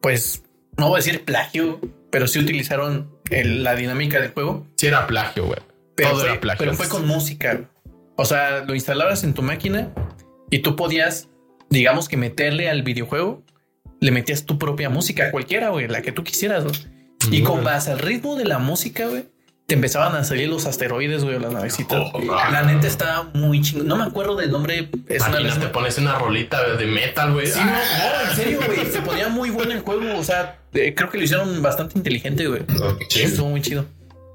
[0.00, 0.42] Pues,
[0.76, 4.66] no voy a decir plagio, pero sí utilizaron el- la dinámica del juego.
[4.76, 5.58] Sí era plagio, güey.
[5.94, 6.58] Pero, Todo fue, era plagio.
[6.64, 7.60] pero fue con música.
[8.16, 9.90] O sea, lo instalabas en tu máquina
[10.50, 11.28] y tú podías,
[11.70, 13.42] digamos que meterle al videojuego,
[14.00, 16.64] le metías tu propia música, cualquiera, güey, la que tú quisieras.
[16.64, 16.70] ¿no?
[17.30, 19.26] Y con base al ritmo de la música, güey,
[19.66, 22.10] te empezaban a salir los asteroides, güey, o las navecitas.
[22.14, 23.86] Oh, la neta estaba muy chingón.
[23.86, 24.88] No me acuerdo del nombre.
[25.08, 25.70] Es una leyenda.
[25.72, 27.48] pones una rolita de metal, güey.
[27.48, 28.86] Sí, no, no, en serio, güey.
[28.86, 30.16] Se ponía muy bueno el juego.
[30.16, 32.62] O sea, eh, creo que lo hicieron bastante inteligente, güey.
[33.10, 33.20] Sí.
[33.20, 33.84] Estuvo muy chido.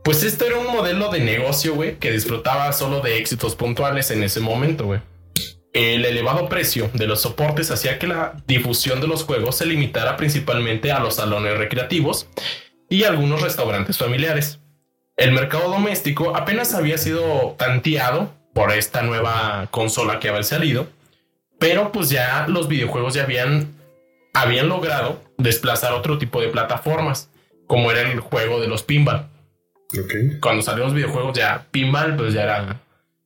[0.04, 4.22] Pues esto era un modelo de negocio, güey, que disfrutaba solo de éxitos puntuales en
[4.22, 5.00] ese momento, güey.
[5.74, 10.18] El elevado precio de los soportes hacía que la difusión de los juegos se limitara
[10.18, 12.28] principalmente a los salones recreativos
[12.90, 14.60] y algunos restaurantes familiares.
[15.18, 20.88] El mercado doméstico apenas había sido tanteado por esta nueva consola que había salido,
[21.60, 23.74] pero pues ya los videojuegos ya habían,
[24.34, 27.30] habían logrado desplazar otro tipo de plataformas,
[27.66, 29.28] como era el juego de los pinball
[30.42, 32.82] cuando salieron los videojuegos ya pinball, pues ya era,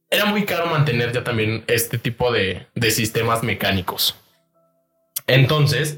[0.10, 4.15] era muy caro mantener ya también este tipo de, de sistemas mecánicos.
[5.28, 5.98] Entonces,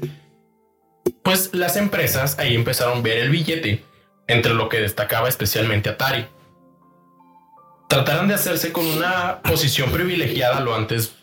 [1.22, 3.84] pues las empresas ahí empezaron a ver el billete,
[4.26, 6.26] entre lo que destacaba especialmente Atari.
[7.88, 11.14] Trataron de hacerse con una posición privilegiada lo antes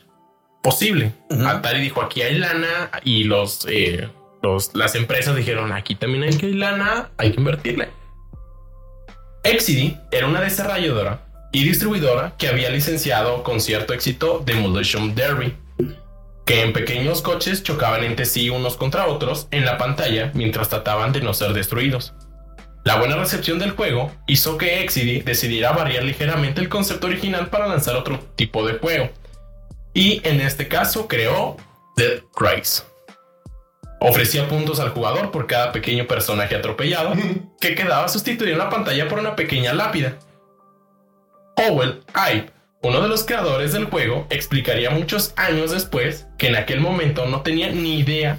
[0.61, 1.13] posible.
[1.45, 4.09] Atari dijo aquí hay lana y los, eh,
[4.41, 7.89] los las empresas dijeron aquí también hay que hay lana, hay que invertirle.
[9.43, 15.55] XCD era una desarrolladora y distribuidora que había licenciado con cierto éxito Demolition Derby,
[16.45, 21.11] que en pequeños coches chocaban entre sí unos contra otros en la pantalla mientras trataban
[21.11, 22.13] de no ser destruidos.
[22.85, 27.67] La buena recepción del juego hizo que XCD decidiera variar ligeramente el concepto original para
[27.67, 29.09] lanzar otro tipo de juego,
[29.93, 31.57] y en este caso creó
[31.97, 32.83] Dead Rise.
[33.99, 37.13] Ofrecía puntos al jugador por cada pequeño personaje atropellado
[37.59, 40.17] que quedaba sustituido en la pantalla por una pequeña lápida.
[41.57, 42.51] Howell Ibe,
[42.83, 47.41] uno de los creadores del juego, explicaría muchos años después que en aquel momento no
[47.41, 48.37] tenía ni idea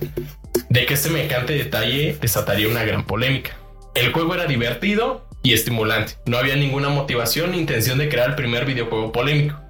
[0.68, 3.56] de que semejante detalle desataría una gran polémica.
[3.96, 8.36] El juego era divertido y estimulante, no había ninguna motivación ni intención de crear el
[8.36, 9.60] primer videojuego polémico.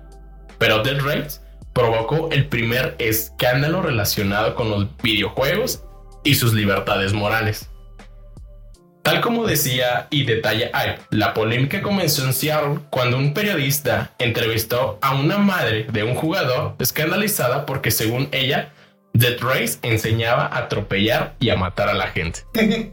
[0.59, 1.41] Pero Dead Race
[1.73, 5.85] provocó el primer escándalo relacionado con los videojuegos
[6.23, 7.71] y sus libertades morales.
[9.03, 14.99] Tal como decía y detalla Ive, la polémica comenzó en Seattle cuando un periodista entrevistó
[15.01, 18.71] a una madre de un jugador escandalizada porque según ella,
[19.15, 22.41] Dead Race enseñaba a atropellar y a matar a la gente.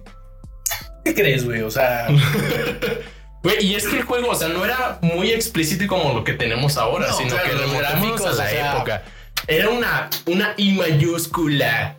[1.03, 1.61] ¿Qué crees, güey?
[1.61, 2.07] O sea,
[3.43, 6.33] Güey, y es que el juego, o sea, no era muy explícito como lo que
[6.33, 9.03] tenemos ahora, No, sino claro, que los remontémonos gráficos, a la o sea- época.
[9.47, 11.97] Era una, una I mayúscula.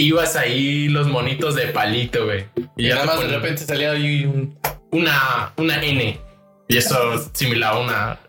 [0.00, 2.46] Ibas ahí los monitos de palito, güey.
[2.76, 4.58] y ya nada más de repente salía ahí un.
[4.92, 6.20] una, una N.
[6.68, 6.96] Y eso
[7.32, 8.20] similaba a una.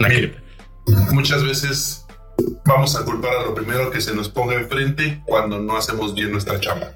[0.00, 0.34] Una clip.
[1.12, 2.06] Muchas veces
[2.64, 6.30] vamos a culpar a lo primero que se nos ponga enfrente cuando no hacemos bien
[6.32, 6.92] nuestra chamba.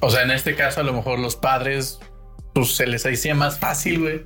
[0.00, 1.98] O sea, en este caso, a lo mejor los padres,
[2.54, 4.22] pues se les hacía más fácil, güey,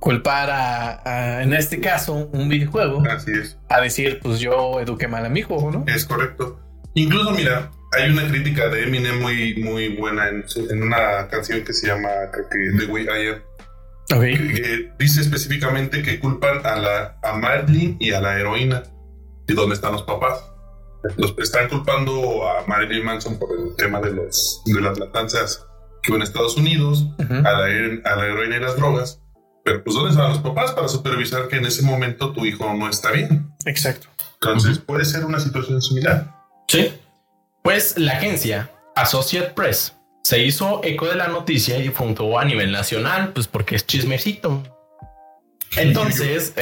[0.00, 1.00] culpar a,
[1.38, 3.58] a, en este caso, un videojuego, Así es.
[3.70, 5.84] a decir, pues yo eduqué mal a mi hijo, ¿no?
[5.86, 6.60] Es correcto.
[6.94, 11.72] Incluso, mira, hay una crítica de Eminem muy, muy buena en, en una canción que
[11.72, 13.42] se llama, que The Way I Am.
[14.10, 14.22] Ok.
[14.22, 18.82] que dice específicamente que culpan a la a Marilyn y a la heroína.
[19.46, 20.42] ¿Y dónde están los papás?
[21.16, 25.64] Los están culpando a Marilyn Manson por el tema de los de las matanzas
[26.02, 27.34] que hubo en Estados Unidos, Ujú.
[27.34, 27.64] a, la,
[28.04, 29.20] a la heroína y las drogas.
[29.64, 32.88] Pero pues ¿dónde están los papás para supervisar que en ese momento tu hijo no
[32.88, 33.50] está bien?
[33.66, 34.08] Exacto.
[34.40, 36.34] Entonces puede ser una situación similar.
[36.68, 36.92] Sí.
[37.68, 42.72] Pues la agencia Associate Press se hizo eco de la noticia y difundió a nivel
[42.72, 44.62] nacional, pues porque es chismecito.
[45.76, 46.54] Entonces,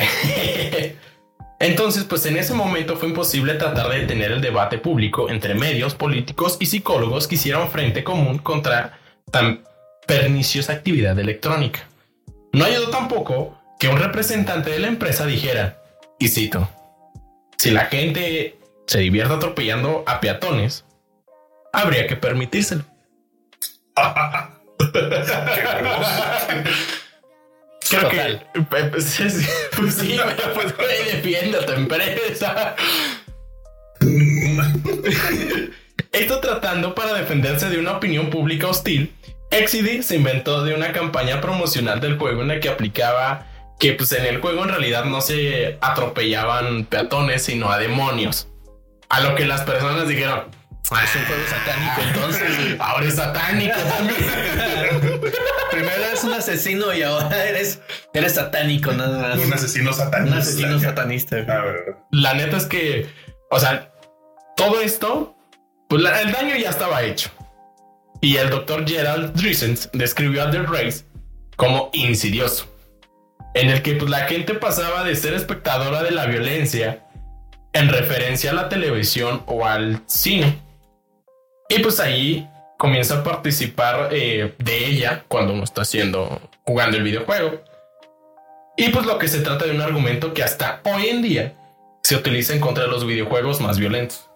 [1.60, 5.94] entonces, pues en ese momento fue imposible tratar de detener el debate público entre medios,
[5.94, 8.98] políticos y psicólogos que hicieron frente común contra
[9.30, 9.62] tan
[10.08, 11.86] perniciosa actividad electrónica.
[12.52, 15.80] No ayudó tampoco que un representante de la empresa dijera,
[16.18, 16.68] y cito,
[17.58, 20.82] si la gente se divierte atropellando a peatones,
[21.72, 22.84] habría que permitírselo.
[27.88, 28.40] Creo que
[28.90, 32.74] pues, es- pues sí, pero pues güey, defiende a tu empresa.
[36.12, 39.14] Esto tratando para defenderse de una opinión pública hostil,
[39.50, 43.46] XCD se inventó de una campaña promocional del juego en la que aplicaba
[43.78, 48.48] que pues en el juego en realidad no se atropellaban peatones sino a demonios.
[49.08, 50.44] A lo que las personas dijeron,
[50.86, 52.76] Es un juego satánico, entonces.
[52.80, 54.16] ahora es satánico también.
[55.70, 57.80] Primero eres un asesino y ahora eres,
[58.14, 59.38] eres satánico, nada más.
[59.44, 60.32] Un asesino satánico.
[60.34, 61.40] Un asesino satanista.
[61.42, 61.56] güey.
[61.56, 63.08] A ver, La neta es que,
[63.50, 63.92] o sea,
[64.56, 65.36] todo esto,
[65.88, 67.30] pues la- el daño ya estaba hecho.
[68.20, 71.04] Y el doctor Gerald Dresens describió a The Race
[71.56, 72.66] como insidioso,
[73.54, 77.02] en el que pues, la gente pasaba de ser espectadora de la violencia
[77.72, 80.62] en referencia a la televisión o al cine.
[81.68, 82.48] Y pues ahí
[82.78, 87.62] comienza a participar eh, de ella cuando uno está haciendo, jugando el videojuego.
[88.76, 91.54] Y pues lo que se trata de un argumento que hasta hoy en día
[92.02, 94.30] se utiliza en contra de los videojuegos más violentos.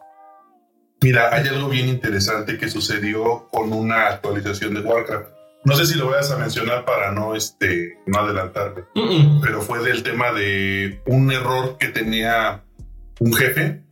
[1.02, 5.28] Mira, hay algo bien interesante que sucedió con una actualización de Warcraft.
[5.64, 8.84] No sé si lo vayas a mencionar para no, este, no adelantarme,
[9.42, 12.62] pero fue del tema de un error que tenía
[13.18, 13.82] un jefe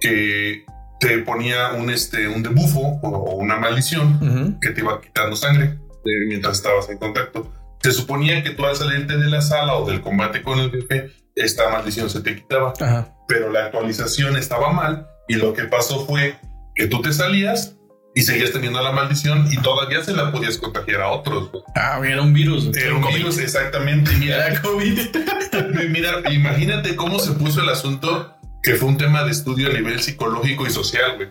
[0.00, 0.66] que
[1.00, 4.60] te ponía un, este, un debufo o una maldición Ujú.
[4.60, 5.64] que te iba quitando sangre
[6.06, 7.52] eh, mientras estabas en contacto.
[7.82, 11.10] Se suponía que tú al salirte de la sala o del combate con el jefe,
[11.34, 13.14] esta maldición se te quitaba Ajá.
[13.28, 16.36] pero la actualización estaba mal y lo que pasó fue
[16.74, 17.76] que tú te salías
[18.14, 21.50] y seguías teniendo la maldición y todavía se la podías contagiar a otros.
[21.74, 22.70] Ah, era un virus.
[22.76, 23.16] Era un COVID.
[23.16, 24.12] virus, exactamente.
[24.18, 24.98] Mira, Era COVID.
[25.90, 28.33] mira, imagínate cómo se puso el asunto
[28.64, 31.28] que fue un tema de estudio a nivel psicológico y social, güey.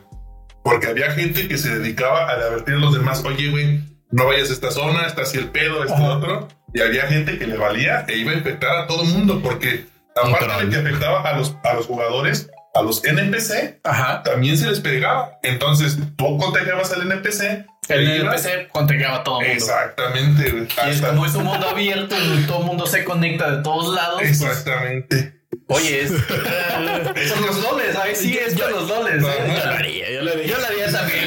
[0.64, 4.50] Porque había gente que se dedicaba a advertir a los demás, oye, güey, no vayas
[4.50, 6.18] a esta zona, está así el pedo, esto, Ajá.
[6.18, 6.48] otro.
[6.74, 9.86] Y había gente que le valía e iba a infectar a todo el mundo porque
[10.16, 14.24] aparte de que afectaba a los, a los jugadores, a los NPC, Ajá.
[14.24, 15.40] también se les pegaba.
[15.44, 17.66] Entonces tú contagiabas al NPC.
[17.90, 19.64] El NPC contagiaba a todo el mundo.
[19.66, 20.68] Exactamente.
[20.86, 22.16] Y es como es un mundo abierto,
[22.48, 24.20] todo el mundo se conecta de todos lados.
[24.20, 25.43] pues, Exactamente.
[25.68, 26.12] Oye, es,
[27.30, 28.90] son los doles, ahí sí es con los.
[28.90, 28.94] ¿eh?
[29.20, 29.48] Ajá.
[29.48, 30.46] Yo lo haría, yo lo haría.
[30.46, 31.26] Yo lo haría también.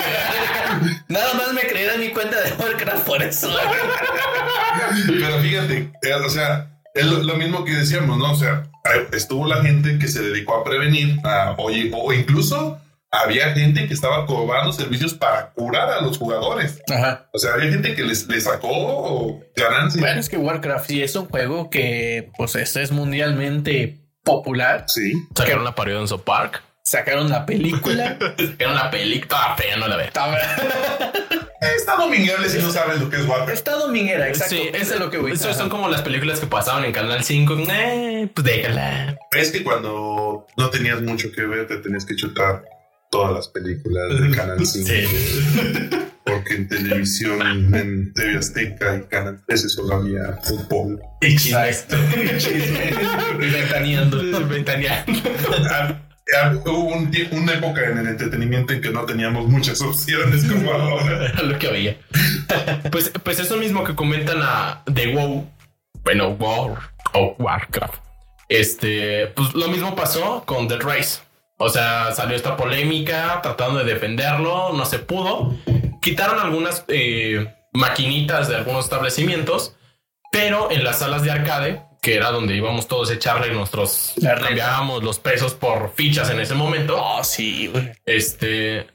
[1.08, 3.50] Nada más me creerá en mi cuenta de Warcraft por eso.
[5.06, 8.32] Pero fíjate, eh, o sea, es lo, lo mismo que decíamos, ¿no?
[8.32, 12.80] O sea, eh, estuvo la gente que se dedicó a prevenir, a, oye, o incluso
[13.10, 16.82] había gente que estaba cobrando servicios para curar a los jugadores.
[16.90, 17.28] Ajá.
[17.32, 20.00] O sea, había gente que les, les sacó ganancias.
[20.00, 24.84] Bueno, es que Warcraft sí es un juego que, pues, este es mundialmente popular.
[24.88, 25.14] Sí.
[25.34, 26.62] Sacaron la parodia en South Park.
[26.82, 28.18] Sacaron la película.
[28.36, 30.10] Sacaron la película toda fea, no la ve.
[31.76, 33.52] Está domingueable si no sabes lo que es Warcraft.
[33.52, 34.54] Está dominguera, exacto.
[34.54, 37.24] Sí, eso es lo que voy Eso son como las películas que pasaban en Canal
[37.24, 37.56] 5.
[37.70, 39.16] Eh, pues déjala.
[39.32, 42.62] Es que cuando no tenías mucho que ver, te tenías que chutar
[43.16, 44.90] todas las películas de Canal 5.
[46.24, 51.00] Porque en televisión, en TV Azteca y Canal 13 solo había fútbol.
[51.20, 51.96] Exacto.
[53.38, 54.46] Y ventaneando.
[54.46, 55.12] Ventaneando.
[55.70, 56.00] Ah,
[56.36, 60.72] ah, Hubo un una época en el entretenimiento en que no teníamos muchas opciones como
[60.72, 61.32] ahora.
[61.42, 61.96] Lo que había.
[62.90, 65.48] Pues, pues eso mismo que comentan a de WoW,
[66.02, 66.76] bueno, WoW
[67.14, 67.94] o Warcraft.
[68.48, 71.20] Este, pues lo mismo pasó con Dead Race.
[71.58, 75.54] O sea, salió esta polémica tratando de defenderlo, no se pudo.
[76.02, 79.74] Quitaron algunas eh, maquinitas de algunos establecimientos,
[80.30, 85.02] pero en las salas de arcade, que era donde íbamos todos a echarle nuestros, cambiábamos
[85.02, 87.90] los pesos por fichas en ese momento, Oh, sí, güey.
[88.04, 88.86] este,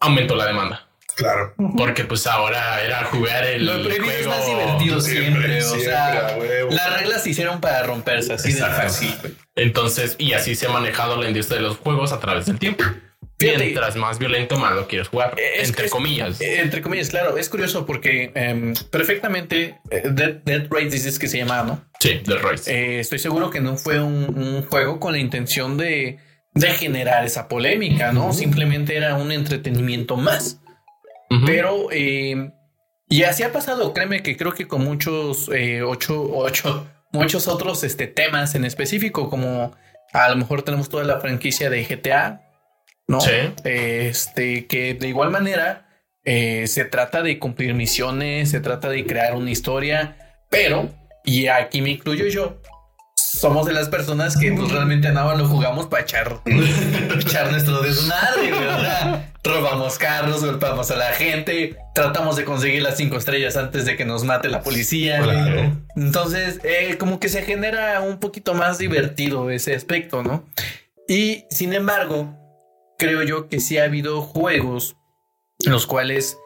[0.00, 0.85] aumentó la demanda.
[1.16, 1.54] Claro.
[1.78, 4.30] Porque pues ahora era jugar el Lo prohibido es juego.
[4.30, 5.32] más divertido siempre.
[5.32, 6.70] Siempre, o siempre, sea, a huevo.
[6.72, 9.14] las reglas se hicieron para romperse así de fácil.
[9.54, 12.84] Entonces, y así se ha manejado la industria de los juegos a través del tiempo.
[13.38, 13.58] Fíjate.
[13.64, 15.34] Mientras más violento, más lo quieres jugar.
[15.38, 16.40] Es- entre es- comillas.
[16.40, 17.36] Eh, Entre comillas, claro.
[17.36, 21.84] Es curioso porque em, perfectamente eh, Dead, Dead Race dices que se llama, ¿no?
[22.00, 22.70] sí, The Race.
[22.72, 26.18] Eh, estoy seguro que no fue un, un juego con la intención de,
[26.54, 28.32] de generar esa polémica, ¿no?
[28.32, 30.60] Simplemente era un entretenimiento más.
[31.44, 32.52] Pero, eh,
[33.08, 37.84] y así ha pasado, créeme que creo que con muchos, eh, ocho, ocho, muchos otros
[37.84, 39.74] este, temas en específico, como
[40.12, 42.42] a lo mejor tenemos toda la franquicia de GTA,
[43.08, 43.20] ¿no?
[43.20, 43.32] Sí.
[43.64, 45.86] Este, que de igual manera
[46.24, 50.16] eh, se trata de cumplir misiones, se trata de crear una historia,
[50.50, 50.88] pero,
[51.24, 52.60] y aquí me incluyo yo,
[53.36, 56.40] somos de las personas que pues, realmente nada lo jugamos para echar,
[57.20, 63.16] echar nuestro desmadre, sea, robamos carros, golpeamos a la gente, tratamos de conseguir las cinco
[63.16, 65.20] estrellas antes de que nos mate la policía.
[65.22, 65.76] Claro.
[65.96, 70.44] Entonces, eh, como que se genera un poquito más divertido ese aspecto, ¿no?
[71.06, 72.34] Y sin embargo,
[72.98, 74.96] creo yo que sí ha habido juegos
[75.64, 76.38] en los cuales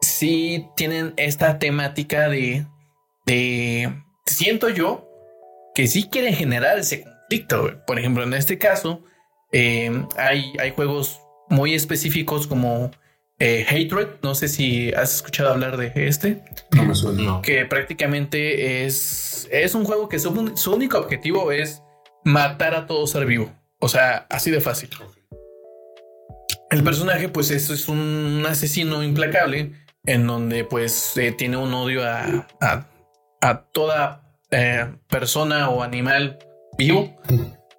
[0.00, 2.66] sí tienen esta temática de,
[3.26, 3.92] de
[4.26, 5.09] siento yo
[5.74, 7.84] que sí quieren generar ese conflicto.
[7.86, 9.04] Por ejemplo, en este caso,
[9.52, 12.90] eh, hay, hay juegos muy específicos como
[13.38, 14.08] eh, Hatred.
[14.22, 16.44] No sé si has escuchado hablar de este
[16.74, 17.22] No me suena.
[17.22, 17.42] No.
[17.42, 21.82] que prácticamente es, es un juego que su, su único objetivo es
[22.24, 23.50] matar a todo ser vivo.
[23.78, 24.90] O sea, así de fácil.
[26.70, 29.72] El personaje, pues, eso es un asesino implacable
[30.06, 32.86] en donde pues eh, tiene un odio a, a,
[33.40, 34.19] a toda
[34.50, 36.38] eh, persona o animal
[36.76, 37.16] vivo.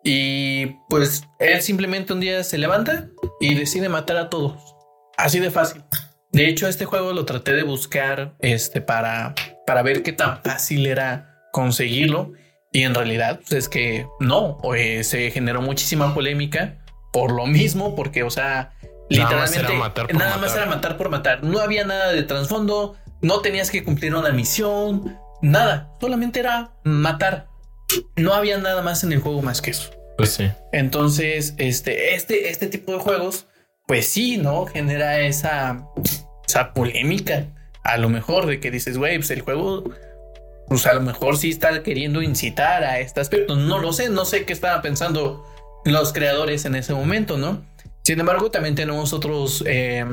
[0.03, 3.09] Y pues él simplemente un día se levanta
[3.39, 4.75] y decide matar a todos.
[5.17, 5.83] Así de fácil.
[6.31, 9.35] De hecho, este juego lo traté de buscar este, para,
[9.67, 12.31] para ver qué tan fácil era conseguirlo.
[12.71, 16.77] Y en realidad pues, es que no, eh, se generó muchísima polémica
[17.11, 18.73] por lo mismo, porque, o sea,
[19.17, 20.57] Nada más literalmente era matar por nada más matar.
[20.57, 21.43] era matar por matar.
[21.43, 27.47] No había nada de trasfondo, no tenías que cumplir una misión, nada, solamente era matar.
[28.15, 29.91] No había nada más en el juego más que eso.
[30.17, 30.49] Pues sí.
[30.71, 33.47] Entonces, este, este, este tipo de juegos,
[33.87, 34.65] pues sí, ¿no?
[34.65, 35.87] Genera esa,
[36.47, 37.47] esa polémica.
[37.83, 39.83] A lo mejor de que dices, güey, pues el juego,
[40.67, 43.55] pues a lo mejor sí está queriendo incitar a este aspecto.
[43.55, 45.45] No lo sé, no sé qué estaban pensando
[45.85, 47.65] los creadores en ese momento, ¿no?
[48.03, 50.05] Sin embargo, también tenemos otros, eh,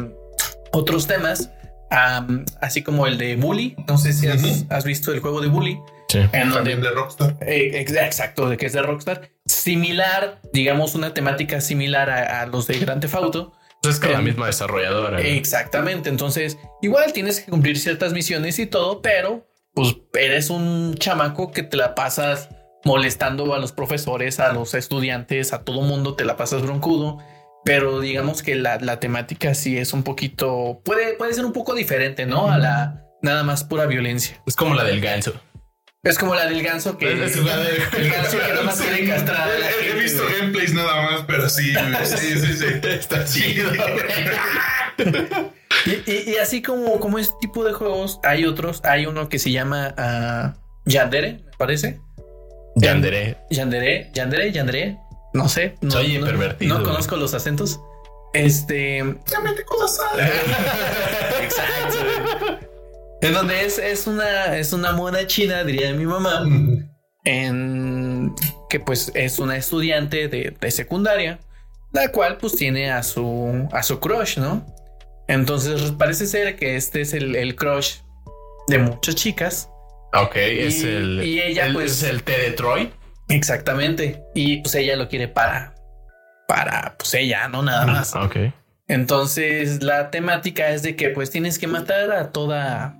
[0.72, 1.50] otros temas,
[1.90, 3.76] am, así como el de Bully.
[3.86, 5.78] No sé si has, visto el juego de Bully.
[6.08, 6.20] Sí.
[6.32, 7.36] En donde de Rockstar.
[7.42, 9.30] eh, ex- exacto, de que es de Rockstar.
[9.44, 13.52] Similar, digamos, una temática similar a, a los de Grand Theft Auto.
[13.82, 15.18] Pues es que la misma desarrolladora.
[15.18, 15.24] ¿no?
[15.24, 16.08] Exactamente.
[16.08, 21.62] Entonces, igual tienes que cumplir ciertas misiones y todo, pero pues eres un chamaco que
[21.62, 22.48] te la pasas
[22.84, 27.18] molestando a los profesores, a los estudiantes, a todo mundo, te la pasas broncudo.
[27.68, 31.74] Pero digamos que la, la temática sí es un poquito, puede, puede ser un poco
[31.74, 32.50] diferente, ¿no?
[32.50, 34.40] A la nada más pura violencia.
[34.46, 35.34] Es como la del ganso.
[36.02, 39.06] Es como la del ganso que Es la de- el ganso que nada más quiere
[39.06, 40.38] castrar a la He- gente, visto güey.
[40.38, 42.64] gameplays nada más, pero sí, sí, sí, sí.
[42.88, 43.70] Está chido.
[45.86, 48.80] Y, y- y así como, como este tipo de juegos, hay otros.
[48.84, 50.54] Hay uno que se llama ah,
[50.86, 52.00] Yandere, me parece.
[52.76, 53.36] Yandere.
[53.50, 54.98] Yandere, Yandere, Yandere.
[55.32, 55.76] No sé.
[55.80, 57.80] No, Soy no- pervertido, No conozco los acentos.
[58.34, 59.02] Este.
[59.66, 60.06] Cosas
[61.42, 61.98] Exacto.
[63.20, 66.44] En donde es, es una es una mona china, diría mi mamá.
[67.24, 68.34] En
[68.70, 71.40] que pues es una estudiante de, de secundaria,
[71.92, 74.64] la cual pues tiene a su a su crush, ¿no?
[75.26, 77.96] Entonces parece ser que este es el, el crush
[78.68, 79.68] de muchas chicas.
[80.14, 81.22] Ok, es Y- el.
[81.24, 82.90] y ella, el- pues- Es el T de Troy.
[83.28, 84.22] Exactamente.
[84.34, 85.74] Y pues ella lo quiere para
[86.46, 88.16] para pues ella, no nada más.
[88.16, 88.36] Ok.
[88.88, 92.96] Entonces la temática es de que pues tienes que matar a toda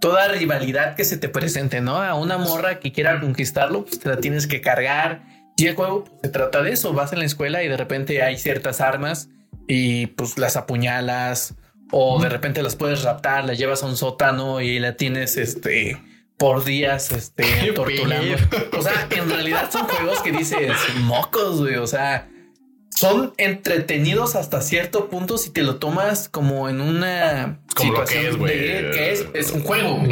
[0.00, 1.96] toda rivalidad que se te presente, ¿no?
[1.96, 5.22] A una morra que quiera conquistarlo, pues te la tienes que cargar.
[5.56, 8.22] Y el juego pues, se trata de eso, vas en la escuela y de repente
[8.22, 9.28] hay ciertas armas
[9.66, 11.54] y pues las apuñalas
[11.90, 16.00] o de repente las puedes raptar, las llevas a un sótano y la tienes este
[16.38, 18.36] por días este torturando.
[18.76, 22.28] O sea, en realidad son juegos que dices mocos, güey, o sea,
[22.90, 28.06] son entretenidos hasta cierto punto si te lo tomas como en una Como lo que
[28.06, 28.58] situación es, güey.
[28.58, 30.02] de que es, es un juego.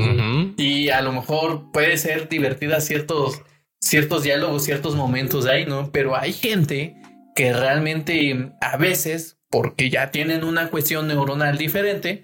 [0.57, 3.41] Y a lo mejor puede ser divertida ciertos,
[3.81, 5.91] ciertos diálogos, ciertos momentos de ahí, ¿no?
[5.93, 6.97] Pero hay gente
[7.35, 12.23] que realmente a veces, porque ya tienen una cuestión neuronal diferente,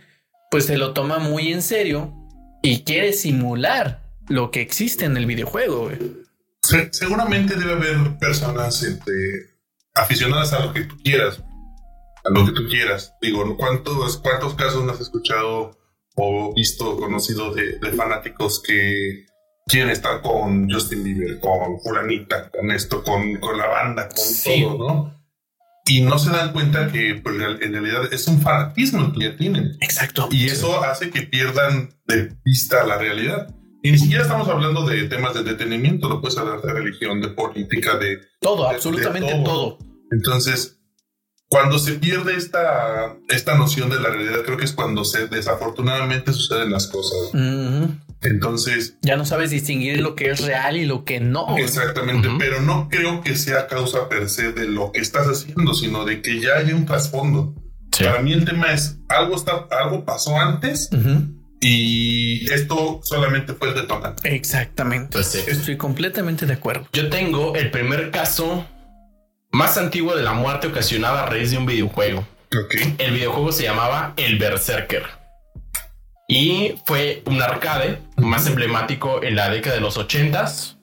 [0.51, 2.20] pues se lo toma muy en serio
[2.63, 5.85] y quiere simular lo que existe en el videojuego.
[5.85, 5.99] güey.
[6.63, 9.13] Se- seguramente debe haber personas este,
[9.95, 11.43] aficionadas a lo que tú quieras.
[12.25, 13.15] A lo que tú quieras.
[13.23, 15.79] Digo, ¿cuántos, cuántos casos no has escuchado
[16.17, 19.25] o visto, conocido de, de fanáticos que
[19.67, 24.63] quieren estar con Justin Bieber, con Fulanita, con esto, con, con la banda, con Sí.
[24.63, 25.20] todo, ¿no?
[25.91, 29.37] Y no se dan cuenta que pues, en realidad es un fanatismo el que ya
[29.37, 29.77] tienen.
[29.81, 30.29] Exacto.
[30.31, 33.53] Y eso hace que pierdan de vista la realidad.
[33.83, 37.29] Y ni siquiera estamos hablando de temas de detenimiento, no puedes hablar de religión, de
[37.29, 38.19] política, de...
[38.41, 39.79] todo, de- absolutamente de todo.
[40.13, 40.80] Entonces,
[41.51, 46.33] cuando se pierde esta, esta noción de la realidad, creo que es cuando se desafortunadamente
[46.33, 47.35] suceden las cosas.
[47.35, 47.89] Ujú.
[48.23, 51.57] Entonces, Ya no sabes distinguir lo que es real y lo que no.
[51.59, 52.39] exactamente, Ujú.
[52.39, 56.23] pero no creo que sea causa per se de lo que estás haciendo, sino de
[56.23, 57.55] que ya hay un trasfondo.
[57.93, 58.05] Sí.
[58.05, 61.35] Para mí el tema es, algo, está, algo pasó antes Ujú.
[61.61, 64.35] y esto solamente fue el detonante.
[64.37, 65.09] Exactamente.
[65.15, 65.41] Pues sí.
[65.49, 66.87] Estoy completamente de acuerdo.
[66.93, 68.67] Yo tengo el primer caso
[69.53, 72.27] más antiguo de la muerte ocasionada a raíz de un videojuego.
[72.99, 75.05] El videojuego se llamaba El Berserker.
[76.29, 80.79] Y fue un arcade más emblemático en la década de los ochentas.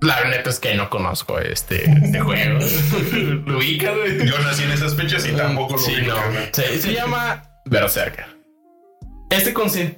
[0.00, 2.58] La neta es que no conozco este, este juego.
[3.46, 3.62] ¿Lo?
[3.62, 6.14] Yo nací en esas fechas y tampoco lo Sí, no.
[6.52, 8.36] Se, se llama Berserker.
[9.30, 9.52] Este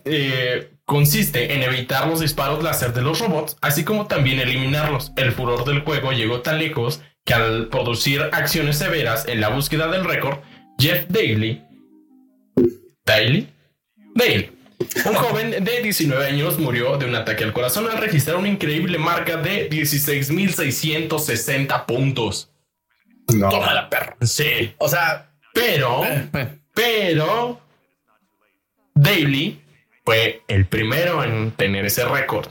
[0.05, 5.13] eh, consiste en evitar los disparos láser de los robots, así como también eliminarlos.
[5.17, 9.89] El furor del juego llegó tan lejos que al producir acciones severas en la búsqueda
[9.89, 10.39] del récord,
[10.79, 11.63] Jeff Daly,
[13.05, 13.47] Daly,
[14.15, 14.51] Daly
[15.05, 18.97] Un joven de 19 años murió de un ataque al corazón al registrar una increíble
[18.97, 22.51] marca de 16.660 puntos.
[23.35, 23.51] No.
[23.51, 24.17] Toma la perra.
[24.23, 24.73] Sí.
[24.79, 26.31] O sea, Pero, bueno,
[26.73, 27.61] pero,
[28.95, 29.61] Daly
[30.03, 32.49] fue el primero en tener ese récord.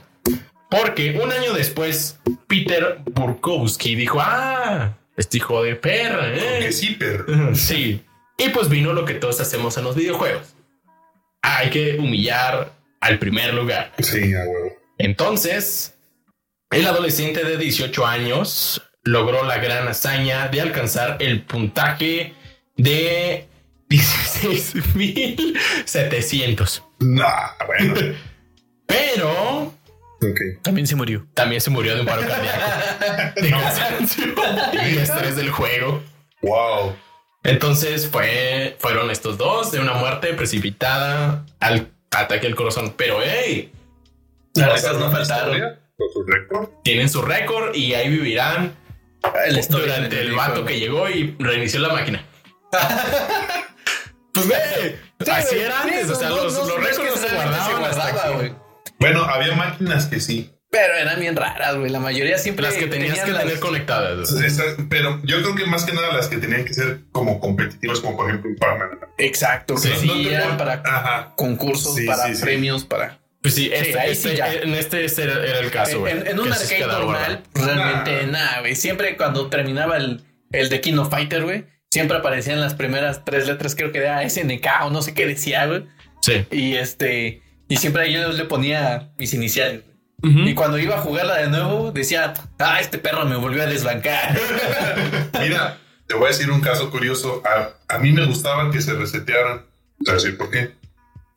[0.70, 6.60] Porque un año después, Peter Burkowski dijo, ah, este hijo de perra, ¿eh?
[6.60, 7.56] Que sí, pero.
[7.56, 8.04] Sí.
[8.38, 10.56] Y pues vino lo que todos hacemos en los videojuegos.
[11.42, 13.94] Hay que humillar al primer lugar.
[14.00, 14.76] Sí, a huevo.
[14.98, 15.96] Entonces,
[16.70, 22.34] el adolescente de 18 años logró la gran hazaña de alcanzar el puntaje
[22.76, 23.48] de
[23.90, 26.84] 16.700.
[27.00, 27.96] Nah, bueno.
[28.86, 29.74] Pero
[30.64, 31.28] También se murió.
[31.34, 34.26] también se murió de un paro cardíaco, de cansancio
[34.74, 36.02] y estrés del juego.
[36.42, 36.96] Wow.
[37.44, 42.94] Entonces fue, fueron estos dos de una muerte precipitada al ataque al corazón.
[42.98, 43.72] Pero hey,
[44.56, 45.78] las risas no faltaron.
[46.14, 46.70] Su récord.
[46.84, 48.76] Tienen su récord y ahí vivirán
[49.58, 52.24] historia durante el vato que llegó y reinició la máquina.
[54.34, 54.96] pues güey,
[55.32, 56.10] así era sí, antes.
[56.10, 58.67] o sea, no, los, no, no récords que se guardaban
[59.00, 60.52] Bueno, había máquinas que sí.
[60.70, 61.90] Pero eran bien raras, güey.
[61.90, 64.32] La mayoría siempre Las que tenías que las- tener conectadas.
[64.34, 68.02] Esa- pero yo creo que más que nada las que tenían que ser como competitivas,
[68.02, 69.00] como por ejemplo Pac-Man.
[69.18, 69.94] Exacto, que Sí.
[70.02, 71.34] sí, No te eran para Ajá.
[71.38, 72.42] concursos, Sí, para sí, sí.
[72.44, 73.20] premios, para...
[73.42, 74.52] Pues sí, este- ahí este- sí ya.
[74.54, 76.12] en este ese era, era el caso, güey.
[76.12, 78.76] en, en un arcade normal, realmente nada, güey.
[78.76, 80.22] Siempre cuando terminaba el,
[80.52, 84.22] el de King of Fighter, güey, siempre aparecían las primeras tres letras, creo que era
[84.28, 85.86] SNK o no sé qué decía, güey.
[86.22, 86.46] Sí.
[86.52, 89.84] Y este, y siempre yo le ponía mis iniciales.
[89.84, 89.98] güey.
[90.34, 90.50] Ujú.
[90.50, 94.38] Y cuando iba a jugarla de nuevo, decía, ah, este perro me volvió a desbancar.
[95.40, 97.44] Mira, te voy a decir un caso curioso.
[97.46, 99.66] A, a mí me gustaba que se resetearan.
[100.04, 100.72] Te voy a decir por qué.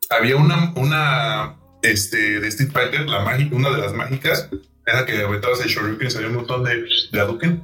[0.09, 4.49] Había una, una este, de Street Fighter, la mágica, una de las mágicas,
[4.85, 7.63] era que aventabas el Shoryuken y salía un montón de, de Hadouken.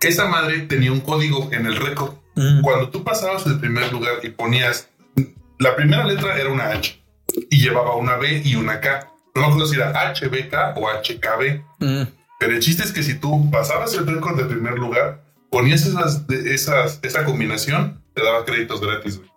[0.00, 2.14] Esa madre tenía un código en el récord.
[2.34, 2.60] Mm.
[2.62, 4.90] Cuando tú pasabas el primer lugar y ponías
[5.58, 7.00] la primera letra era una H
[7.50, 9.10] y llevaba una B y una K.
[9.34, 11.62] No me acuerdo si era HBK o HKB.
[11.80, 12.02] Mm.
[12.38, 16.24] Pero el chiste es que si tú pasabas el récord de primer lugar, ponías esas,
[16.28, 19.18] esas, esa combinación, te daba créditos gratis.
[19.18, 19.33] güey.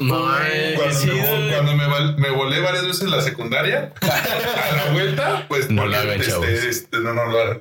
[0.00, 3.92] No, eh, Cuando, sí, me, cuando me, val- me volé varias veces en la secundaria,
[4.00, 6.46] a la vuelta, pues No lo hagan, este, chavos.
[6.48, 7.60] este, no, no lo hagan.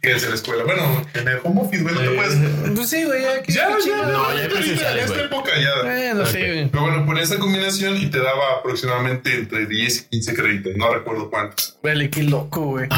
[0.00, 0.64] Quédense en la escuela.
[0.64, 2.34] Bueno, en el home office, güey, no te puedes.
[2.74, 3.96] Pues sí, güey, ya, Ya, ya.
[4.06, 5.24] No, ya ya, ya, esta güey.
[5.26, 5.82] época ya.
[5.82, 6.68] Bueno, sí, güey.
[6.68, 10.72] Pero bueno, ponía esa combinación y te daba aproximadamente entre 10 y 15 créditos.
[10.76, 11.78] No recuerdo cuántos.
[11.82, 12.88] Vale, qué loco, güey.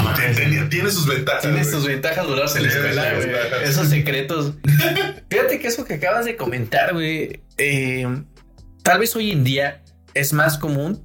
[0.70, 1.42] Tiene sus ventajas.
[1.42, 3.30] Tiene sus ventajas durarse en la escuela, güey.
[3.64, 4.52] Esos secretos.
[5.30, 7.40] Fíjate que eso que acabas de comentar, güey.
[7.58, 8.06] eh,
[8.86, 9.82] tal vez hoy en día
[10.14, 11.04] es más común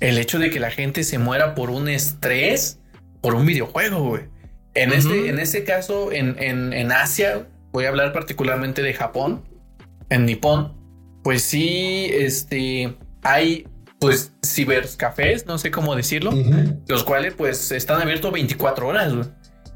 [0.00, 2.80] el hecho de que la gente se muera por un estrés
[3.20, 4.24] por un videojuego, güey.
[4.74, 9.44] En, este, en este caso, en, en, en Asia, voy a hablar particularmente de Japón,
[10.08, 10.74] en Nippon,
[11.22, 13.68] pues sí, este, hay
[14.00, 16.32] pues cibercafés, no sé cómo decirlo,
[16.88, 19.28] los cuales pues están abiertos 24 horas, güey.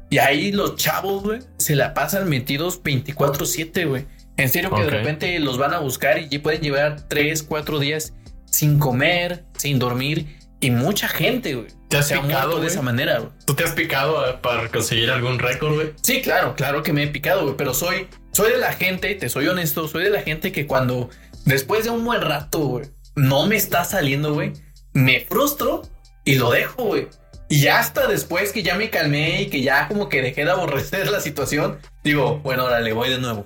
[0.09, 4.05] Y ahí los chavos, güey, se la pasan metidos 24/7, güey.
[4.37, 4.83] En serio que Ok.
[4.83, 8.13] de repente los van a buscar y pueden llevar 3, 4 días
[8.45, 10.37] sin comer, sin dormir.
[10.59, 11.67] Y mucha gente, güey.
[11.87, 13.31] ¿Te has se ha picado, muerto de esa manera, güey.
[13.45, 15.93] ¿Tú te has picado eh, para conseguir algún récord, güey?
[16.01, 19.29] Sí, claro, claro que me he picado, güey, pero soy, soy de la gente, te
[19.29, 21.09] soy honesto, soy de la gente que cuando
[21.45, 22.85] después de un buen rato, güey,
[23.15, 24.53] no me está saliendo, güey,
[24.93, 25.83] me frustro
[26.25, 27.07] y lo dejo, güey.
[27.49, 30.51] Y ya hasta después que ya me calmé y que ya como que dejé de
[30.51, 33.45] aborrecer la situación, digo, bueno, ahora le voy de nuevo.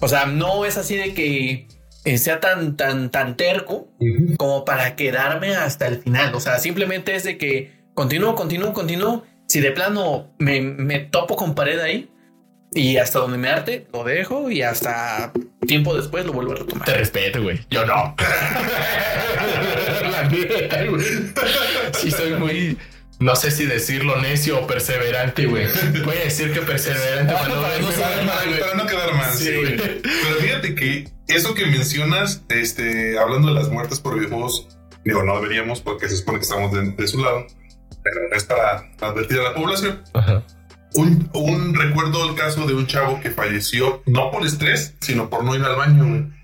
[0.00, 1.66] O sea, no es así de que
[2.04, 3.88] eh, sea tan, tan, tan terco
[4.36, 6.34] como para quedarme hasta el final.
[6.34, 9.24] O sea, simplemente es de que continúo, continúo, continúo.
[9.48, 12.10] Si de plano me, me topo con pared ahí
[12.72, 15.32] y hasta donde me arte, lo dejo y hasta
[15.66, 16.88] tiempo después lo vuelvo a Te retomar.
[16.90, 17.58] respeto, güey.
[17.70, 18.14] Yo no.
[20.10, 21.04] La güey.
[21.98, 22.78] Sí, soy muy.
[23.20, 25.66] No sé si decirlo necio o perseverante, güey.
[26.04, 28.60] Voy a decir que perseverante Ah, cuando para no me- saber Para, güey.
[28.60, 29.76] para no quedar mal, Sí, güey.
[29.76, 34.68] Pero fíjate que eso que mencionas, este, hablando de las muertes por videojuegos,
[35.04, 37.44] digo, no deberíamos porque se supone que estamos de, de su lado,
[38.04, 40.00] pero es para advertir a la población.
[40.14, 40.44] Ajá.
[40.94, 45.42] Un, un recuerdo el caso de un chavo que falleció no por estrés, sino por
[45.44, 46.37] no ir al baño, güey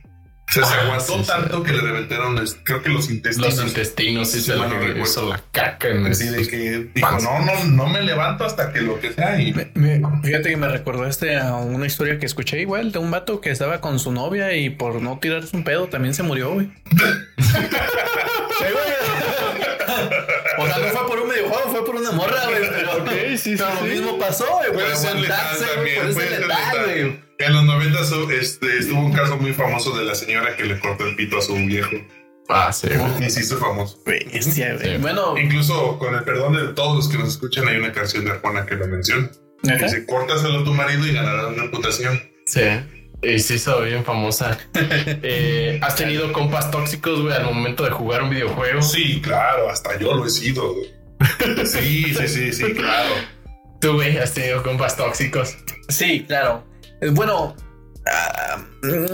[0.63, 3.57] se, ah, aguantó tanto que le reventaron, creo que los intestinos.
[3.57, 5.89] Los intestinos, sí, se le hizo la caca.
[5.89, 9.41] En Así de que dijo, no, no, no me levanto hasta que lo que sea.
[9.41, 9.53] Y...
[9.53, 13.81] Fíjate que me recordaste a una historia que escuché igual de un vato que estaba
[13.81, 16.71] con su novia y por no tirarse un pedo también se murió, güey.
[20.57, 22.69] O sea, no fue por un videojuego, fue por una morra, güey.
[22.71, 24.73] Pero, lo mismo pasó, güey.
[24.73, 25.97] Por aguantarse, güey.
[25.97, 27.24] Por ese letal, güey.
[27.39, 27.99] En los 90
[28.41, 31.43] este, estuvo un caso muy famoso de la señora que le cortó el pito a
[31.43, 31.91] su viejo.
[32.49, 32.89] Ah, sí.
[33.21, 34.01] Y sí hizo famoso.
[34.05, 34.97] Bestia, güey.
[34.97, 34.99] Sí.
[35.01, 38.33] Bueno, Incluso con el perdón de todos los que nos escuchan, hay una canción de
[38.33, 39.31] Arjona que lo menciona.
[39.63, 42.21] Dice, córtaselo a tu marido y ganarás una reputación.
[42.47, 42.61] Sí.
[43.23, 44.59] Y se hizo bien famosa.
[45.27, 48.83] Eh, ¿Has tenido compas tóxicos, güey, al momento de jugar un videojuego?
[48.83, 50.75] Sí, claro, hasta yo lo he sido.
[50.75, 50.93] güey.
[51.67, 53.15] Sí, sí, sí, sí, claro.
[53.81, 55.57] Tú, güey, has tenido compas tóxicos.
[55.89, 56.65] Sí, claro.
[57.13, 57.55] Bueno,
[58.07, 58.65] ah,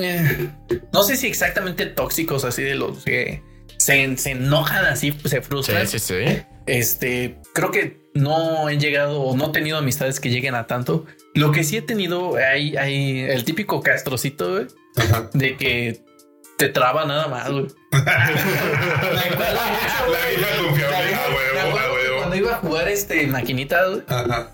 [0.01, 0.51] eh,
[0.93, 3.43] no sé si exactamente tóxicos, así de los que
[3.79, 5.87] se, se enojan así, pues, se frustran.
[5.87, 6.15] sí, sí.
[6.67, 11.07] Este, creo que no he llegado o no he tenido amistades que lleguen a tanto.
[11.35, 14.67] Lo que sí he tenido, hay, hay el típico castrocito,
[15.33, 16.03] de que
[16.59, 17.67] te traba nada más, güey.
[17.93, 18.27] La
[20.07, 20.37] güey.
[20.37, 22.17] vieja confiable, La vieja- a huevo, me acuerdo a que huevo.
[22.19, 24.51] Cuando iba a jugar este maquinita, güey, Ajá.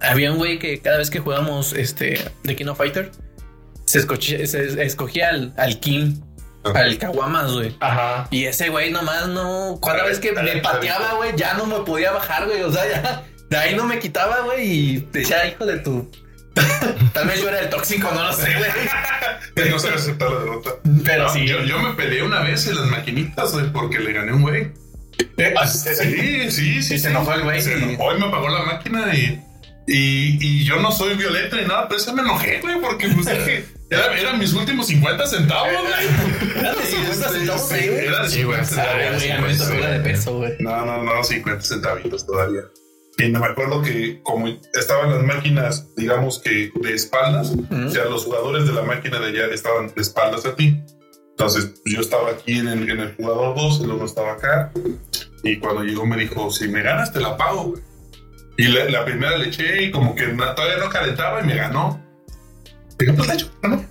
[0.00, 3.10] Había un güey que cada vez que jugábamos este The King of Fighter
[3.86, 6.16] se escogía, se escogía al, al King,
[6.74, 7.76] al Kawamas, güey.
[7.80, 8.26] Ajá.
[8.30, 9.78] Y ese güey nomás no.
[9.82, 12.62] Cada vez que me pateaba, güey, ya no me podía bajar, güey.
[12.62, 14.66] O sea, ya de ahí no me quitaba, güey.
[14.66, 16.10] Y decía, hijo de tu.
[17.12, 18.70] Tal vez yo era el tóxico, no lo sé, güey.
[19.54, 20.70] Que no sabe aceptar la derrota.
[21.04, 21.46] Pero No, sí.
[21.46, 24.72] yo, yo me peleé una vez en las maquinitas, güey, porque le gané un güey.
[25.36, 26.94] Sí, sí, sí.
[26.94, 27.62] Y se enojó el güey.
[27.62, 29.40] Se enojó y me apagó la máquina y,
[29.86, 33.26] y, y yo no soy violento ni nada, pero ese me enojé, güey, porque pues
[33.26, 36.56] dije, era, eran mis últimos 50 centavos, güey.
[36.58, 38.06] Era de 50 centavos, Sí, güey.
[38.06, 38.90] era de Sí, güey, 50 centavos.
[38.92, 39.78] sabe, Güey, sí, a mí me tocó sí.
[39.80, 40.52] la de peso, güey.
[40.60, 42.60] No, no, no, 50 centavitos todavía.
[43.16, 48.24] Y me acuerdo que como estaban las máquinas, digamos que de espaldas, o sea, los
[48.24, 50.80] jugadores de la máquina de allá estaban de espaldas a ti.
[51.30, 54.72] Entonces yo estaba aquí en el, en el jugador 2, el otro estaba acá.
[55.44, 57.64] Y cuando llegó me dijo, si me ganas te la pago.
[57.70, 57.82] güey".
[58.56, 61.56] Y la, la primera le eché y como que na- todavía no calentaba y me
[61.56, 62.00] ganó.
[62.98, 63.84] Dije, pues le echo, ganó.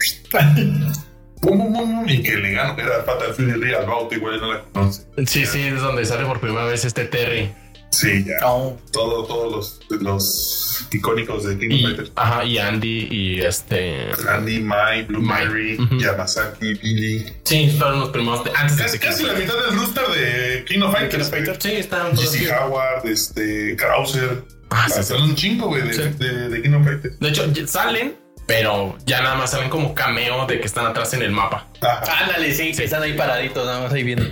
[1.42, 2.76] Pum, pum, pum, pum, y que le gano.
[2.80, 5.04] Era Fatal Fury Real Bout, igual no la conoce.
[5.28, 7.54] Sí, sí, es donde sale por primera vez este Terry.
[7.94, 8.40] Sí, ya.
[8.40, 8.80] Todo,
[9.26, 12.12] todos los, los icónicos de King of Fighters.
[12.16, 14.08] ajá, y Andy y este.
[14.28, 15.46] Andy, Mai, Blue Mai.
[15.46, 15.98] Mary, Ujú.
[16.00, 17.34] Yamasaki, Billy.
[17.44, 18.44] Sí, fueron los primeros.
[18.44, 21.32] de- antes Casi, casi la mitad del roster de King of Fighters.
[21.60, 22.32] Sí, estaban todos.
[22.34, 24.44] GC Howard, este, Krauser.
[24.72, 26.02] Ah, sí, Hasta un chingo, güey, de, Sí.
[26.18, 27.20] de, de King of Fighters.
[27.20, 28.16] De hecho, salen,
[28.48, 31.68] pero ya nada más salen como cameo de que están atrás en el mapa.
[31.82, 32.24] Ajá.
[32.24, 34.26] Ándale, sí, que están ahí paraditos, nada más ahí viendo.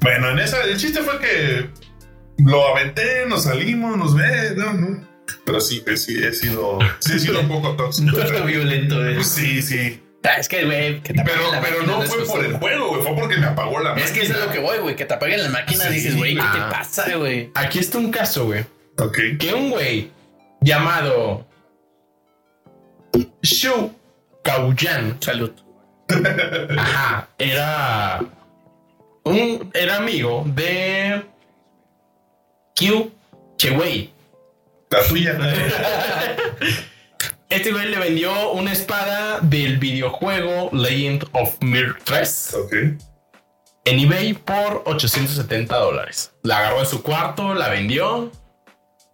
[0.00, 1.66] Bueno, en esa, el chiste fue que
[2.38, 5.08] lo aventé, nos salimos, nos ve, no, no.
[5.44, 8.16] Pero sí, pues, sí, he sido, sí he sido un poco tóxico.
[8.46, 9.22] violento, güey.
[9.24, 10.00] Sí, sí.
[10.22, 13.14] Ah, Es que, güey, que te Pero, pero no fue por el juego, güey, fue
[13.14, 14.06] porque me apagó la máquina.
[14.06, 15.84] Es que eso es lo que voy, güey, que te apaguen la máquina.
[15.84, 17.50] Sí, dices, güey, ¿qué te pasa, güey?
[17.54, 18.64] Aquí está un caso, güey.
[18.98, 19.18] Ok.
[19.38, 20.10] Que un güey
[20.60, 21.46] llamado
[23.42, 23.94] Shu
[24.42, 25.52] Kauyan, Salud.
[26.78, 28.20] ajá, era
[29.24, 31.22] un era amigo de
[32.74, 33.12] Q
[33.56, 34.12] Chewei.
[34.90, 35.38] La tuya.
[37.50, 42.72] Este güey le vendió una espada del videojuego Legend of Mir 3 ok.
[43.84, 46.32] en eBay por 870 dólares.
[46.42, 48.32] La agarró en su cuarto, la vendió.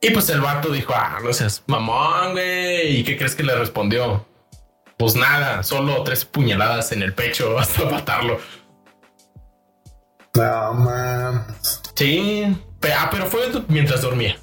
[0.01, 3.01] Y pues el vato dijo, ah, no seas mamón, güey.
[3.01, 4.25] ¿Y qué crees que le respondió?
[4.97, 8.39] Pues nada, solo tres puñaladas en el pecho hasta matarlo.
[10.35, 11.47] No, man.
[11.95, 12.57] Sí,
[12.97, 14.37] ah, pero fue mientras dormía.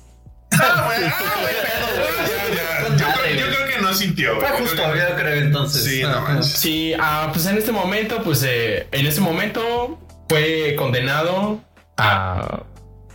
[0.51, 2.97] Ah, güey, ah, güey, pedo, güey, ya, ya.
[2.97, 3.55] Yo, creo, yo güey.
[3.55, 4.47] creo que no sintió, güey.
[4.47, 5.83] Fue justo, yo creo, entonces.
[5.83, 6.41] Sí, no Ah.
[6.43, 11.61] Sí, ah, pues en este momento, pues eh, en ese momento fue condenado
[11.97, 12.63] a,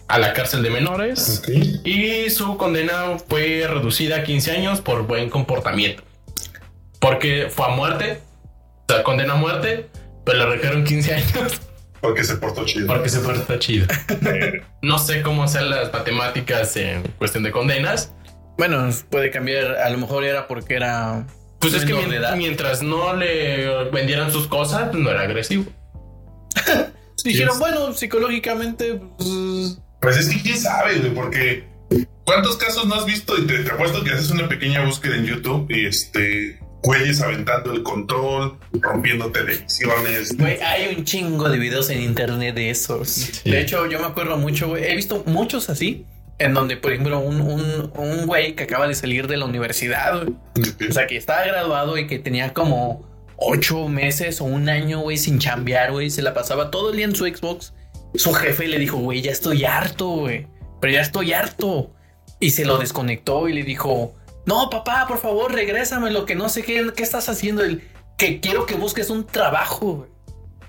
[0.09, 1.43] a la cárcel de menores.
[1.85, 6.03] Y su condena fue reducida a 15 años por buen comportamiento.
[7.01, 8.21] Porque fue a muerte,
[8.89, 9.89] o sea, condena a muerte,
[10.25, 11.61] pero le redujeron 15 años
[12.03, 12.87] Porque se portó chido.
[12.89, 13.87] porque se porta chido.
[14.83, 18.13] No sé cómo sean las matemáticas en cuestión de condenas.
[18.59, 19.77] Bueno, puede cambiar.
[19.77, 21.27] A lo mejor era porque era.
[21.61, 22.37] Pues es que menor de mien- edad.
[22.37, 25.65] mientras no le vendieran sus cosas, pues no era agresivo.
[27.25, 29.01] Dijeron, bueno, psicológicamente.
[29.17, 31.65] pues, Pues es que quién sabe, güey, porque
[32.25, 33.39] ¿cuántos casos no has visto?
[33.39, 37.73] Y te, te apuesto que haces una pequeña búsqueda en YouTube y este güeyes aventando
[37.73, 40.37] el control, rompiendo televisiones.
[40.37, 43.43] Güey, hay un chingo de videos en internet de esos.
[43.45, 44.85] De hecho, yo me acuerdo mucho, güey.
[44.85, 46.07] He visto muchos así.
[46.39, 50.25] En donde, por ejemplo, un, un, un güey que acaba de salir de la universidad,
[50.25, 50.35] güey.
[50.89, 53.07] O sea, que estaba graduado y que tenía como
[53.37, 56.11] ocho meses o un año, güey, sin chambear, güey.
[56.11, 57.75] Se la pasaba todo el día en su Xbox.
[58.15, 60.49] Su jefe le dijo, güey, ya estoy harto, güey.
[60.81, 61.95] pero ya estoy harto.
[62.41, 64.15] Y se lo desconectó y le dijo,
[64.47, 67.63] no, papá, por favor, regrésame lo que no sé qué, qué estás haciendo.
[67.63, 67.89] El,
[68.19, 69.95] que quiero que busques un trabajo.
[69.95, 70.11] güey".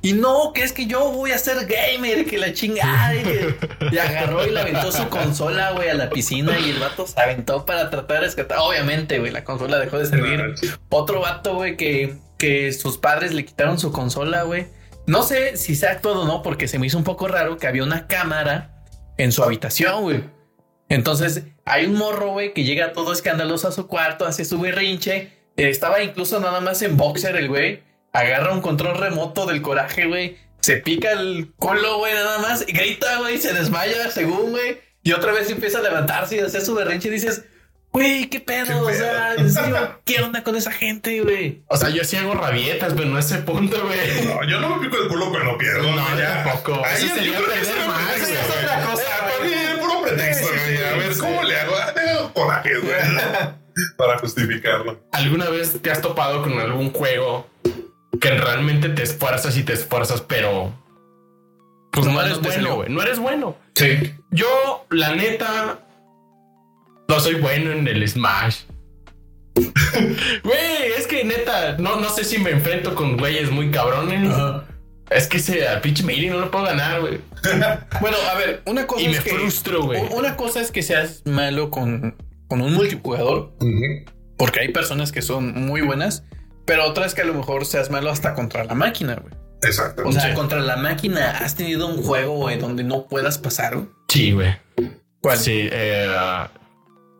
[0.02, 3.16] Y no, que es que yo voy a ser gamer, que la chingada.
[3.16, 3.56] Y, que-
[3.92, 7.20] y agarró y le aventó su consola, güey, a la piscina y el vato se
[7.22, 8.58] aventó para tratar de rescatar.
[8.60, 10.56] Obviamente, güey, la consola dejó de servir.
[10.90, 14.68] Otro vato, güey, que, que sus padres le quitaron su consola, güey.
[15.06, 17.58] No sé si se ha actuado o no, porque se me hizo un poco raro
[17.58, 18.84] que había una cámara
[19.18, 20.24] en su habitación, güey.
[20.90, 25.32] Entonces, hay un morro, güey, que llega todo escandaloso a su cuarto, hace su berrinche.
[25.56, 27.82] eh, estaba incluso nada más en boxer el güey.
[28.12, 30.38] Agarra un control remoto del coraje, güey.
[30.60, 32.64] Se pica el culo, güey, nada más.
[32.68, 34.80] Y grita, güey, se desmaya, según, güey.
[35.04, 37.44] Y otra vez empieza a levantarse y hacer su berrinche y dices,
[37.92, 38.82] güey, ¿qué pedo?
[38.86, 41.64] O sea, en serio, ¿qué onda con esa gente, güey?
[41.68, 44.26] O sea, yo sí hago rabietas, pero no a ese punto, güey.
[44.26, 45.92] No, yo no me pico el culo cuando pierdo.
[45.92, 46.44] No, ya.
[46.44, 46.82] tampoco.
[46.86, 48.34] Eso sería perder más, güey.
[48.34, 49.04] es otra cosa.
[51.16, 51.22] Sí.
[51.22, 51.74] ¿cómo le hago?
[51.76, 52.94] Ah, tengo coraje, güey.
[53.98, 55.00] Para justificarlo.
[55.12, 57.48] ¿Alguna vez te has topado con algún juego
[58.22, 60.72] que realmente te esfuerzas y te esfuerzas, pero
[61.92, 62.90] pues no, No, eres bueno, güey?
[62.90, 63.58] No eres bueno.
[63.76, 64.14] Sí.
[64.32, 65.80] Yo, la neta,
[67.08, 68.64] no soy bueno en el Smash.
[70.44, 74.34] Güey, es que neta, no, no sé si me enfrento con güeyes muy cabrones.
[75.16, 77.20] Es que ese al pinche Melee no lo puedo ganar, güey.
[78.02, 80.02] Bueno, a ver, una cosa Y me es que frustro, güey.
[80.12, 82.16] Una cosa es que seas malo con,
[82.48, 83.54] con un multijugador,
[84.38, 86.24] porque hay personas que son muy buenas,
[86.66, 89.34] pero otra es que a lo mejor seas malo hasta contra la máquina, güey.
[89.34, 90.20] O Exactamente.
[90.20, 90.36] sea, Sí.
[90.36, 93.88] contra la máquina has tenido un juego, güey, donde no puedas pasar, güey.
[94.10, 94.56] Sí, güey.
[95.22, 95.38] ¿Cuál?
[95.38, 96.08] Sí, eh,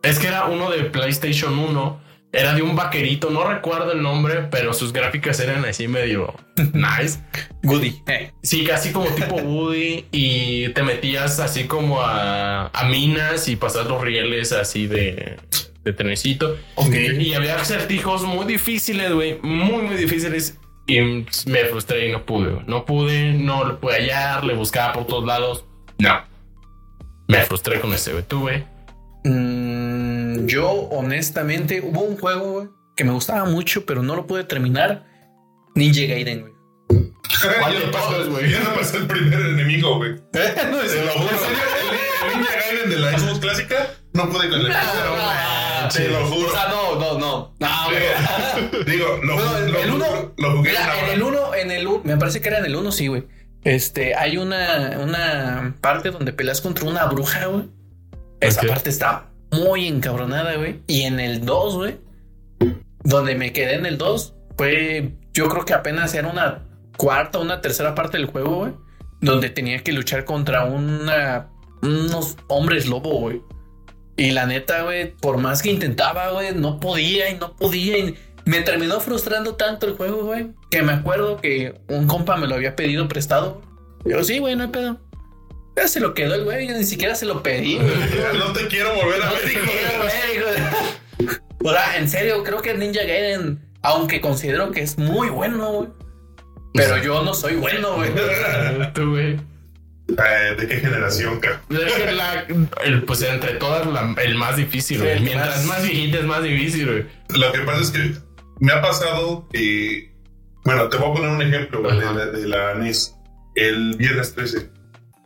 [0.02, 2.00] es que era uno de PlayStation 1.
[2.34, 6.34] Era de un vaquerito, no recuerdo el nombre, pero sus gráficas eran así medio
[6.72, 7.20] nice.
[7.62, 8.02] Goody.
[8.08, 8.32] Eh.
[8.42, 13.86] Sí, casi como tipo Woody y te metías así como a, a minas y pasas
[13.86, 15.36] los rieles así de,
[15.84, 16.56] de trenecito.
[16.92, 20.58] Y había acertijos muy difíciles, güey, muy, muy difíciles.
[20.86, 25.06] Y me frustré y no pude, no pude, no lo pude hallar, le buscaba por
[25.06, 25.64] todos lados.
[25.98, 26.24] No.
[27.28, 28.24] Me frustré con ese, güey.
[28.24, 28.64] Tú, güey.
[29.24, 30.03] Mm,
[30.46, 35.04] yo, honestamente, hubo un juego, güey, que me gustaba mucho, pero no lo pude terminar.
[35.74, 36.52] Ninja Gaiden, güey.
[37.60, 38.50] ¿Cuál Ya pasó, todos, güey?
[38.50, 40.12] Ya no pasó el primer enemigo, güey.
[40.12, 41.30] no, Te lo juro.
[42.32, 43.76] El Ninja Gaiden de la Xbox clásica
[44.12, 44.66] no pude con el
[45.92, 46.48] Te lo juro.
[46.48, 47.54] O sea, no, no, no.
[47.58, 48.84] No, güey.
[48.86, 51.86] Digo, lo, Bueno, el, lo- el uno, lo jugué mira, en el uno, en el
[51.86, 53.26] uno, me parece que era en el uno, sí, güey.
[53.64, 57.64] Este, hay una, una parte donde peleas contra una bruja, güey.
[58.40, 60.80] Esa parte está muy encabronada, güey.
[60.86, 61.98] Y en el 2, güey,
[63.02, 66.64] donde me quedé en el 2, fue, yo creo que apenas era una
[66.96, 68.72] cuarta, una tercera parte del juego, güey,
[69.20, 71.50] donde tenía que luchar contra una,
[71.82, 73.42] unos hombres lobo, güey.
[74.16, 77.98] Y la neta, güey, por más que intentaba, güey, no podía y no podía.
[77.98, 82.46] Y me terminó frustrando tanto el juego, güey, que me acuerdo que un compa me
[82.46, 83.60] lo había pedido prestado.
[84.04, 85.00] Yo, sí, güey, no hay pedo.
[85.76, 87.78] Ya se lo quedó el güey, yo ni siquiera se lo pedí.
[88.38, 90.46] No te quiero volver a No ver, te hijo de- quiero ver, hijo
[91.26, 95.72] de- O sea, en serio, creo que Ninja Gaiden, aunque considero que es muy bueno,
[95.72, 95.88] güey.
[96.74, 98.10] Pero yo no soy bueno, güey.
[98.94, 99.40] Tú, güey.
[100.08, 101.62] Eh, ¿De qué generación, cara?
[101.70, 102.46] Es que la-
[102.84, 105.20] el, pues entre todas, la- el más difícil, güey.
[105.20, 107.06] Mientras más- más viejita es más difícil, güey.
[107.40, 108.12] Lo que pasa es que
[108.60, 110.12] me ha pasado que.
[110.64, 113.14] Bueno, te voy a poner un ejemplo güey, de, de la NES.
[113.54, 114.68] El viernes 13.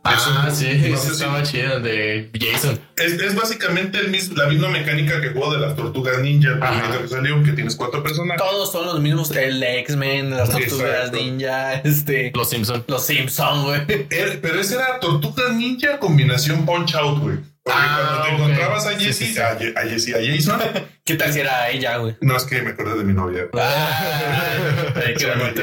[0.01, 2.79] Ah, Eso, sí, no si- estaba chido de Jason.
[2.95, 6.57] Es, es básicamente el mismo, la misma mecánica que juego de las tortugas ninja,
[7.01, 8.41] que salió, que tienes cuatro personajes.
[8.41, 9.29] Todos son los mismos.
[9.31, 11.17] El X-Men, las tortugas Exacto.
[11.17, 12.31] ninja, este.
[12.33, 12.85] Los Simpson.
[12.87, 13.81] Los Simpson, güey.
[14.09, 17.37] Er- pero ese era Tortugas Ninja combinación Punch Out, güey.
[17.61, 19.39] Porque Ah, cuando te encontrabas a Sí, Jesse, sí, sí.
[19.39, 20.61] A, a Jesse, a Jason,
[21.03, 22.15] ¿Qué tal si era ella, güey?
[22.21, 23.47] no es que me acordé de mi novia.
[23.53, 25.61] Ay, qué bonito.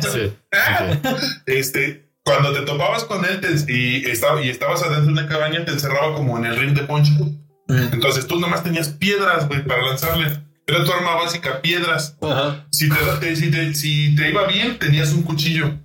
[0.00, 0.32] Sí.
[1.46, 5.64] Este, cuando te topabas con él te- y, estaba, y estabas adentro de una cabaña,
[5.64, 7.08] te encerraba como en el ring de Punch.
[7.68, 7.92] Mm.
[7.92, 10.42] Entonces tú nomás tenías piedras, güey, para lanzarle.
[10.66, 12.16] Era tu arma básica, piedras.
[12.22, 12.66] Ajá.
[12.72, 15.78] Si te, te- si, te, si te iba bien, tenías un cuchillo.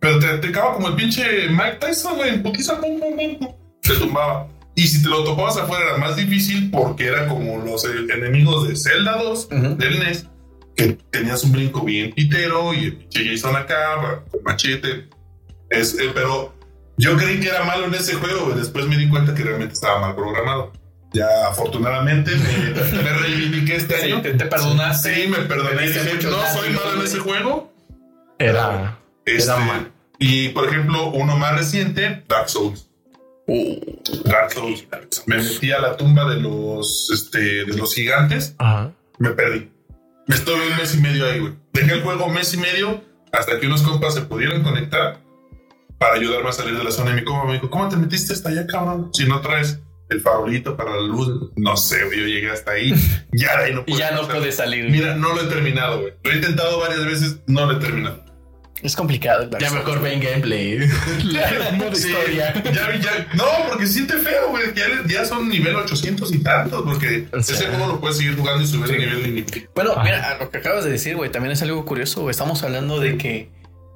[0.00, 3.38] Pero te, te acaba como el pinche Mike Tyson, güey, en putiza, pum, pum, pum,
[3.38, 3.54] pum.
[3.82, 4.48] Te tumbaba.
[4.74, 8.76] Y si te lo topabas afuera era más difícil porque era como los enemigos de
[8.76, 9.76] Zelda 2, Ujú.
[9.76, 10.26] del NES,
[10.76, 15.08] que tenías un brinco bien pitero y el pinche Jason acá, machete.
[15.70, 16.54] Es, eh, pero
[16.96, 19.74] yo creí que era malo en ese juego, y después me di cuenta que realmente
[19.74, 20.72] estaba mal programado.
[21.12, 24.22] Ya afortunadamente me, me reivindiqué este Sí, año.
[24.22, 25.14] te, te perdonaste.
[25.14, 25.86] Sí, me perdoné.
[25.88, 27.72] Dije, no soy malo en ese juego.
[28.38, 28.98] Era.
[29.24, 29.92] Este, Era mal.
[30.18, 32.88] Y por ejemplo, uno más reciente, Dark Souls.
[34.24, 34.86] Dark Souls.
[35.26, 38.54] Me metí a la tumba de los, este, de los gigantes.
[38.58, 38.92] Ajá.
[39.18, 39.70] Me perdí.
[40.26, 41.52] Me estuve un mes y medio ahí, güey.
[41.72, 43.02] Dejé el juego un mes y medio
[43.32, 45.20] hasta que unos compas se pudieran conectar
[45.98, 47.10] para ayudarme a salir de la zona.
[47.12, 49.10] Y mi compa me dijo, ¿cómo te metiste hasta allá, cabrón?
[49.12, 51.50] Si no traes el farolito para la luz.
[51.56, 52.20] No sé, güey.
[52.20, 52.92] Yo llegué hasta ahí.
[53.32, 54.36] Ya de ahí no Y pude ya no pasar.
[54.36, 54.90] puede salir.
[54.90, 56.12] Mira, no lo he terminado, güey.
[56.22, 58.24] Lo he intentado varias veces, no lo he terminado.
[58.82, 59.50] es complicado.
[59.58, 60.78] Ya mejor ven gameplay.
[61.24, 62.54] La modo Sí, historia.
[62.64, 63.26] Ya, ya.
[63.34, 64.66] No, porque siente feo, güey.
[64.74, 67.56] Ya, ya son nivel 800 y tantos, porque O sea.
[67.56, 69.70] ese juego lo puedes seguir jugando y subir el nivel infinito.
[69.74, 70.02] Bueno, Ajá.
[70.04, 72.30] mira, a lo que acabas de decir, güey, también es algo curioso, güey.
[72.30, 73.50] Estamos hablando de que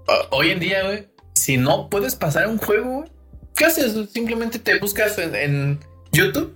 [0.09, 1.07] uh, hoy en día, güey,
[1.41, 3.11] si no puedes pasar un juego, güey,
[3.57, 3.95] ¿qué haces?
[4.13, 5.81] Simplemente te buscas en, en
[6.13, 6.55] YouTube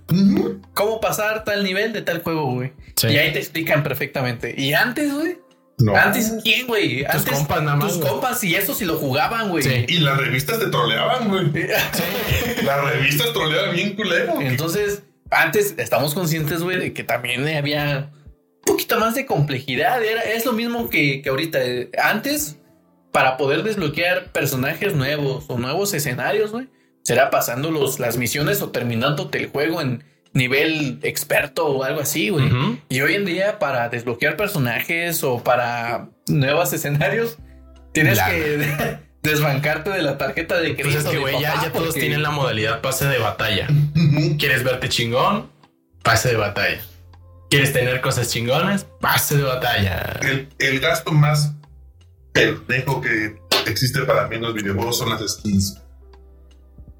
[0.73, 2.73] cómo pasar tal nivel de tal juego, güey.
[2.95, 3.07] Sí.
[3.07, 4.53] Y ahí te explican perfectamente.
[4.57, 5.37] Y antes, güey,
[5.79, 5.95] No.
[5.95, 7.03] antes, ¿quién, güey?
[7.05, 9.63] Tus Antes, compas nada más, Tus compas y eso si lo jugaban, güey.
[9.63, 9.85] Sí.
[9.87, 11.45] Y las revistas te troleaban, güey.
[12.63, 14.39] Las revistas troleaban bien culero.
[14.41, 20.03] Entonces, antes estamos conscientes, güey, de que también había un poquito más de complejidad.
[20.03, 21.59] Era, es lo mismo que, que ahorita.
[21.63, 22.57] Eh, Antes,
[23.15, 26.67] para poder desbloquear personajes nuevos o nuevos escenarios, güey,
[27.01, 30.03] será pasando los, las misiones o terminándote el juego en
[30.33, 32.51] nivel experto o algo así, güey.
[32.89, 37.37] Y hoy en día, para desbloquear personajes o para nuevos escenarios,
[37.93, 40.89] tienes que desbancarte de la tarjeta de crédito.
[40.91, 43.67] Pues es que, güey, ya, todos porque- tienen la modalidad pase de batalla.
[44.37, 45.49] ¿Quieres verte chingón?
[46.03, 46.81] Pase de batalla.
[47.49, 48.87] ¿Quieres tener cosas chingonas?
[48.99, 50.19] Pase de batalla.
[50.21, 51.53] El, el gasto más
[52.41, 55.81] pendejo que existe para mí en los videojuegos son las skins.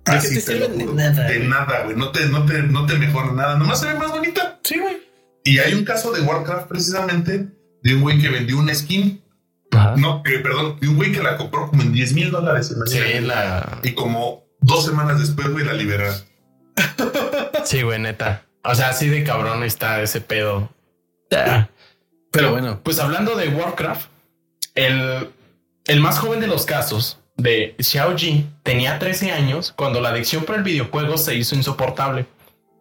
[0.06, 0.68] ¿De Así te te?
[0.70, 1.48] De nada, De güey.
[1.50, 1.96] nada, güey.
[1.96, 3.58] No te, no, te, no te mejora nada.
[3.58, 4.60] Nomás se ve más bonita.
[4.64, 4.98] Sí, güey.
[5.44, 7.48] Y hay un caso de Warcraft precisamente
[7.84, 9.22] de un güey que vendió una skin.
[9.98, 12.74] No, eh, perdón, de un güey que la compró como en 10 mil dólares.
[12.86, 13.80] Sí, la...
[13.84, 16.16] Y como dos semanas después, güey, la liberaron.
[17.66, 18.46] sí, güey, neta.
[18.64, 20.70] O sea, así de cabrón está ese pedo.
[22.32, 24.08] Pero bueno, Pues hablando de Warcraft,
[24.76, 25.30] el,
[25.86, 30.44] el más joven de los casos de Xiao Ji tenía 13 años cuando la adicción
[30.44, 32.26] por el videojuego se hizo insoportable.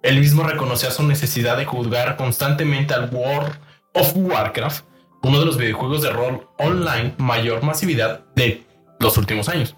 [0.02, 3.54] Él mismo reconocía su necesidad de jugar constantemente al World
[3.94, 4.84] of Warcraft,
[5.22, 8.64] uno de los videojuegos de rol online mayor masividad de
[9.00, 9.74] los últimos años.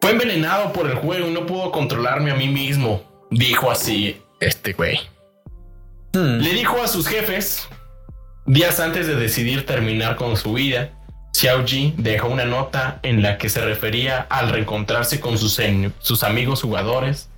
[0.00, 4.72] Fue envenenado por el juego y no pudo controlarme a mí mismo, dijo así este
[4.72, 4.98] güey.
[6.12, 7.68] hmm, Le dijo a sus jefes,
[8.46, 10.90] días antes de decidir terminar con su vida,
[11.32, 15.60] Xiao Ji dejó una nota en la que se refería al reencontrarse con sus,
[15.98, 17.28] sus amigos jugadores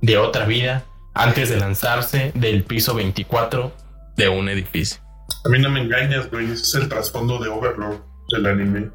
[0.00, 0.84] de otra vida
[1.14, 3.72] antes de lanzarse del piso 24
[4.16, 5.00] de un edificio.
[5.46, 6.46] A mí no me engañas, güey.
[6.46, 8.00] Ese es el trasfondo de Overlord
[8.30, 8.90] del anime.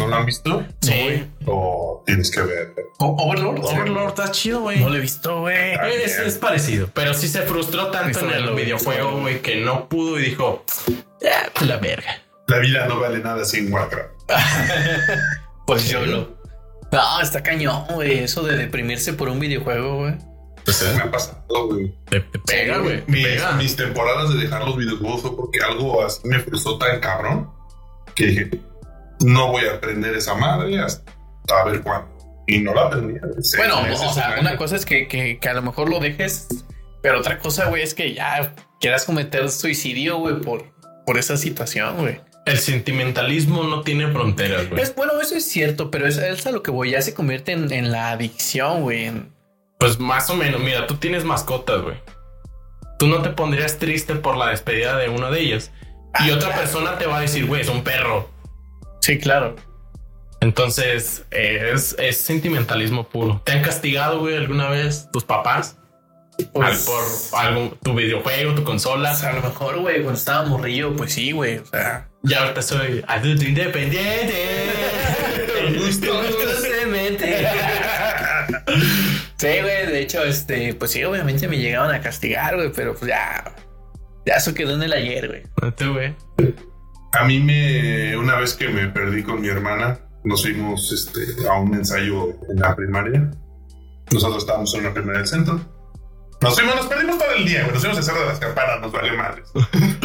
[0.00, 0.64] ¿No lo han visto?
[0.80, 1.24] Sí.
[1.46, 2.74] O tienes que ver.
[2.98, 3.64] O- Overlord.
[3.64, 4.80] Overlord está chido, güey.
[4.80, 5.74] No lo he visto, güey.
[6.04, 9.88] Es, es parecido, pero sí se frustró tanto Eso en el videojuego, güey, que no
[9.88, 10.64] pudo y dijo,
[11.24, 12.22] "Ah, pues la verga.
[12.48, 14.10] La vida no vale nada sin Warcraft.
[15.66, 16.36] Pues yo lo.
[16.90, 18.18] No, está cañón, güey.
[18.24, 20.14] Eso de deprimirse por un videojuego, güey.
[20.96, 21.94] Me ha pasado, güey.
[22.08, 23.02] Te, te pega, güey.
[23.06, 23.52] Mis, pega.
[23.52, 27.50] mis temporadas de dejar los videojuegos fue porque algo así me frustró tan cabrón
[28.14, 28.50] que dije,
[29.20, 31.12] no voy a aprender esa madre hasta
[31.48, 32.08] a ver cuándo.
[32.46, 33.14] Y no la aprendí.
[33.56, 36.00] Bueno, meses, o sea, un una cosa es que, que, que a lo mejor lo
[36.00, 36.48] dejes,
[37.02, 40.64] pero otra cosa, güey, es que ya quieras cometer suicidio, güey, por,
[41.06, 42.20] por esa situación, güey.
[42.46, 44.82] El sentimentalismo no tiene fronteras, güey.
[44.82, 46.90] Es, bueno, eso es cierto, pero es, es a lo que voy.
[46.90, 49.12] Ya se convierte en, en la adicción, güey.
[49.78, 51.96] Pues más o menos, mira, tú tienes mascotas, güey.
[52.98, 55.70] Tú no te pondrías triste por la despedida de una de ellas.
[56.18, 56.62] Y Ah, otra claro.
[56.62, 58.28] persona te va a decir, güey, es un perro.
[59.00, 59.56] Sí, claro.
[60.40, 63.42] Entonces, eh, es, es sentimentalismo puro.
[63.44, 65.76] ¿Te han castigado, güey, alguna vez tus papás?
[66.54, 67.04] Al- por
[67.38, 69.10] algo, tu videojuego, tu consola.
[69.10, 71.58] Pues a lo mejor, güey, cuando estaba morrillo, pues sí, güey.
[71.58, 74.46] O sea, Ya ahorita soy adulto independiente.
[75.78, 76.22] Gusto.
[76.62, 77.46] se mete.
[79.36, 79.86] sí, güey.
[79.86, 83.44] De hecho, este, pues sí, obviamente me llegaban a castigar, güey, pero pues ya.
[84.26, 85.42] Ya eso quedó en el ayer, güey.
[85.76, 86.14] Tú, güey.
[87.12, 91.54] A mí me, una vez que me perdí con mi hermana, nos fuimos este, a
[91.54, 93.30] un ensayo en la primaria.
[94.12, 95.60] Nosotros estábamos en una primaria del centro.
[96.40, 97.72] Nos fuimos, nos perdimos todo el día, güey.
[97.72, 99.48] Nos fuimos a hacer de las campanas, nos valió madres.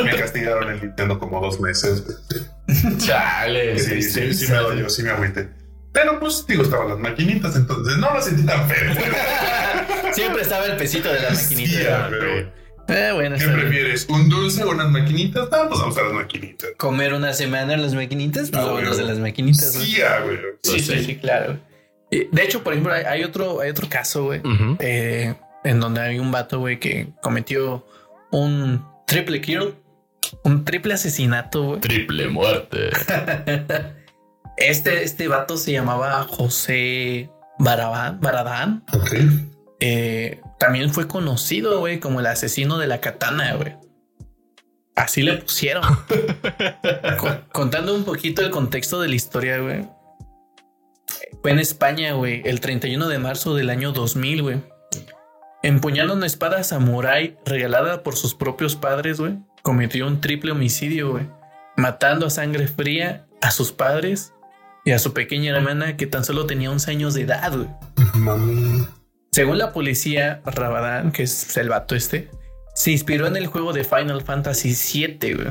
[0.04, 2.04] Me castigaron el Nintendo como dos meses.
[2.98, 3.80] Chale.
[3.80, 5.50] Sí, sí, sí, me dolió, sí me agüité.
[5.94, 8.94] Pero pues, digo, estaban las maquinitas, entonces no la sentí tan feo.
[10.14, 12.08] Siempre estaba el pesito de la Sí, maquinita.
[12.10, 12.52] pero,
[12.88, 14.08] Eh, bueno, ¿Qué prefieres?
[14.10, 15.48] ¿Un dulce o unas maquinitas?
[15.50, 16.70] Pues vamos a las maquinitas.
[16.78, 19.88] Comer una semana en las maquinitas, pues Ah, vámonos de las maquinitas, güey.
[19.88, 20.38] Sí, ah, güey.
[20.64, 21.58] Sí, sí, sí, claro.
[22.12, 24.42] Y, De hecho, por ejemplo, hay, otro, hay otro caso, güey,
[24.80, 25.34] eh,
[25.64, 27.86] en donde hay un vato, güey, que cometió
[28.32, 29.74] un triple kill,
[30.44, 31.82] un triple asesinato, güey.
[31.82, 32.90] Triple muerte.
[34.58, 37.30] Este, este vato se llamaba José
[37.60, 38.86] Barabán, Baradán.
[38.94, 39.14] Ok.
[39.82, 43.76] Eh, también fue conocido, güey, como el asesino de la katana, güey.
[44.96, 45.84] Así le pusieron.
[47.20, 49.88] Con- contando un poquito el contexto de la historia, güey.
[51.42, 54.64] Fue en España, güey, el 31 de marzo del año 2000, güey.
[55.64, 59.38] Empuñando una espada samurái regalada por sus propios padres, güey.
[59.64, 61.28] Cometió un triple homicidio, güey.
[61.76, 64.32] Matando a sangre fría a sus padres
[64.86, 67.68] y a su pequeña hermana que tan solo tenía 11 años de edad, güey.
[68.14, 68.86] Mami.
[69.36, 72.30] Según la policía, Rabadán, que es el vato este,
[72.74, 75.48] se inspiró en el juego de Final Fantasy VII, güey.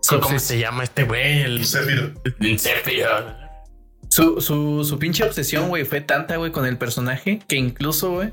[0.00, 1.42] Su, ¿Cómo se llama este güey?
[1.42, 2.16] El Sephiroth.
[2.40, 3.34] el Sephiroth.
[4.08, 8.32] su, su, su pinche obsesión, güey, fue tanta, güey, con el personaje que incluso, güey,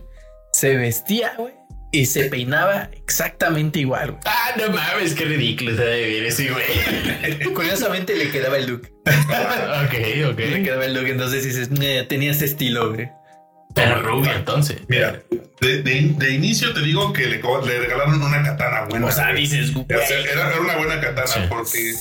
[0.52, 1.56] se vestía, güey,
[1.92, 4.22] y se peinaba exactamente igual, güey.
[4.26, 7.54] Ah, no mames, qué ridículo se debe ver ese güey.
[7.56, 8.88] Curiosamente le quedaba el look.
[9.08, 10.64] ok, Le ok.
[10.64, 13.10] quedaba el look, entonces dices, "Nah, tenía ese estilo, güey.
[13.76, 14.78] Pero rubio, entonces.
[14.88, 15.21] Mira,
[15.61, 19.05] de, de- de inicio te digo que le, le regalaron una katana buena.
[19.07, 19.86] O sea, dices, güey.
[19.86, 21.39] O sea, era, era una buena katana Sí.
[21.49, 21.93] porque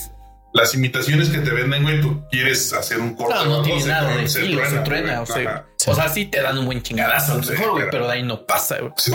[0.52, 3.34] las imitaciones que te venden, güey, tú quieres hacer un corte.
[3.34, 4.40] No, no tiene se nada de se
[4.84, 5.22] truena, güey.
[5.22, 5.66] o sea, Ajá.
[5.88, 8.46] o sea, sí te dan un buen chingadazo, Sí, mejor, güey, pero- de ahí no
[8.46, 8.92] pasa, güey.
[8.96, 9.12] Sí.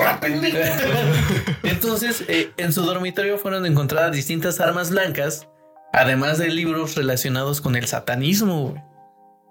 [1.63, 5.47] Entonces, eh, en su dormitorio fueron encontradas distintas armas blancas,
[5.93, 8.69] además de libros relacionados con el satanismo.
[8.71, 8.81] güey.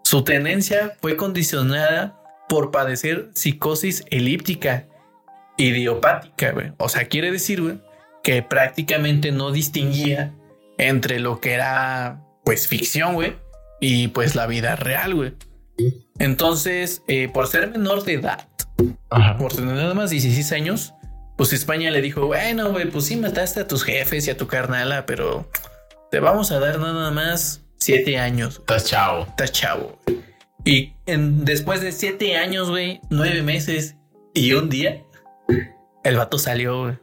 [0.04, 2.17] Su tenencia fue condicionada
[2.48, 4.86] por padecer psicosis elíptica,
[5.56, 6.72] idiopática, güey.
[6.78, 7.80] O sea, quiere decir, güey,
[8.22, 10.34] que prácticamente no distinguía
[10.78, 13.36] entre lo que era, pues, ficción, güey,
[13.80, 15.34] y pues la vida real, güey.
[16.18, 18.48] Entonces, eh, por ser menor de edad,
[19.10, 19.36] Ajá.
[19.36, 20.94] por tener nada más 16 años,
[21.36, 24.46] pues España le dijo, bueno, güey, pues sí mataste a tus jefes y a tu
[24.48, 25.48] carnala, pero
[26.10, 28.56] te vamos a dar nada más 7 años.
[28.58, 29.26] Estás chavo.
[29.28, 29.98] Estás chavo.
[30.06, 30.27] güey".
[30.64, 33.96] Y en, después de 7 años, güey, 9 meses
[34.34, 35.02] y un día,
[36.04, 36.98] el vato salió, güey.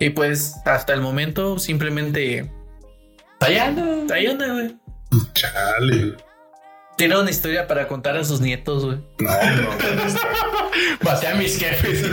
[0.00, 2.50] Y pues hasta el momento simplemente...
[3.40, 3.84] Ahí anda,
[4.52, 4.76] güey.
[5.34, 6.16] Chale.
[6.96, 8.98] Tiene una historia para contar a sus nietos, güey.
[9.18, 9.68] No, no.
[11.04, 12.06] Pasé a mis jefes.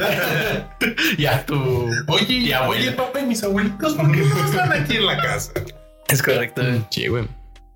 [1.17, 1.89] y a tu.
[2.09, 2.82] Oye, Y abuela.
[2.82, 5.53] oye, papá y mis abuelitos, ¿por qué no están aquí en la casa?
[6.09, 6.86] Es correcto, güey.
[6.89, 7.28] Sí, güey.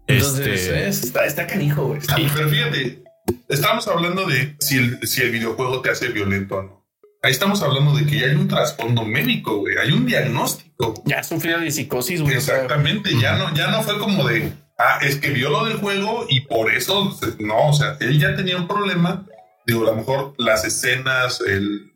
[0.07, 1.99] Entonces, Este- es- está, está canijo, güey.
[1.99, 3.03] Está- Pero fíjate,
[3.49, 6.87] estamos hablando de si el, si el videojuego te hace violento o no.
[7.23, 9.75] Ahí estamos hablando de que ya hay un trasfondo médico, güey.
[9.77, 10.93] Hay un diagnóstico.
[11.05, 12.35] Ya sufrió de psicosis, güey.
[12.35, 13.11] Exactamente.
[13.19, 16.41] Ya no, ya no fue como de, ah, es que vio lo del juego y
[16.41, 19.25] por eso, no, o sea, él ya tenía un problema.
[19.65, 21.91] Digo, a lo mejor las escenas, el,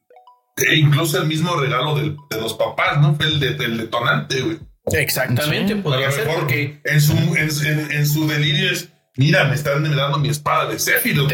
[0.58, 3.16] e incluso el mismo regalo del- de los papás, ¿no?
[3.16, 4.58] Fue el, de, el detonante, güey.
[4.94, 5.82] Exactamente, Sí.
[5.82, 6.82] Podría ser porque.
[6.84, 10.78] en su, en, en- en su delirio es, mira, me están dando mi espada de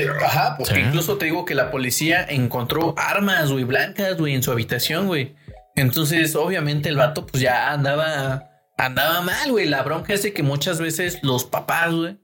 [0.06, 0.24] cabrón".
[0.26, 0.80] ajá, porque Sí.
[0.82, 5.36] incluso te digo que la policía encontró armas, güey, blancas, güey, en su habitación, güey.
[5.76, 9.68] Entonces, obviamente, el vato, pues ya andaba, andaba mal, güey.
[9.68, 12.18] La bronca es de que muchas veces los papás, güey,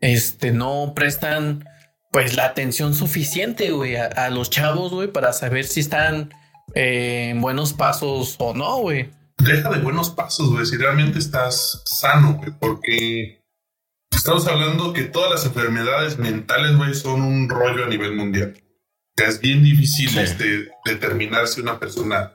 [0.00, 1.64] este, no prestan,
[2.12, 6.32] pues, la atención suficiente, güey, a, a los chavos, güey, para saber si están
[6.74, 9.10] eh, en buenos pasos o no, güey.
[9.44, 13.42] Deja de buenos pasos, güey, si realmente estás sano, güey, porque
[14.10, 18.54] estamos hablando que todas las enfermedades mentales, güey, son un rollo a nivel mundial.
[19.16, 20.18] Es bien difícil Sí.
[20.20, 22.32] este, determinar si una persona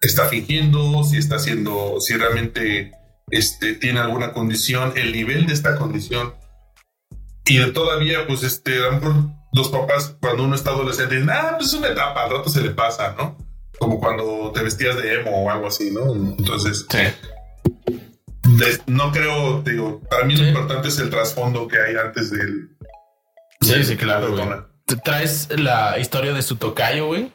[0.00, 2.92] está fingiendo, si está haciendo, si realmente
[3.30, 6.34] este, tiene alguna condición, el nivel de esta condición.
[7.44, 9.14] Y todavía, pues, este, lo mejor
[9.52, 12.60] los papás, cuando uno está adolescente, dicen, ah, pues es una etapa, al rato se
[12.62, 13.36] le pasa, ¿no?
[13.78, 16.12] Como cuando te vestías de emo o algo así, ¿no?
[16.14, 16.98] Entonces, Sí.
[18.86, 22.70] no creo, te digo, para mí lo importante es el trasfondo que hay antes del.
[23.60, 24.66] Sí, del- sí, claro.
[24.86, 27.30] Te traes la historia de su tocayo, güey.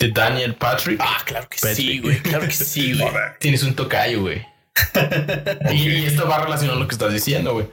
[0.00, 0.98] De Daniel Patrick.
[1.00, 1.76] Ah, claro que Patrick.
[1.76, 2.18] sí, güey.
[2.20, 3.12] Claro que sí, güey.
[3.38, 4.44] Tienes un tocayo, güey.
[5.72, 7.68] y, y esto va relacionado a lo que estás diciendo, güey.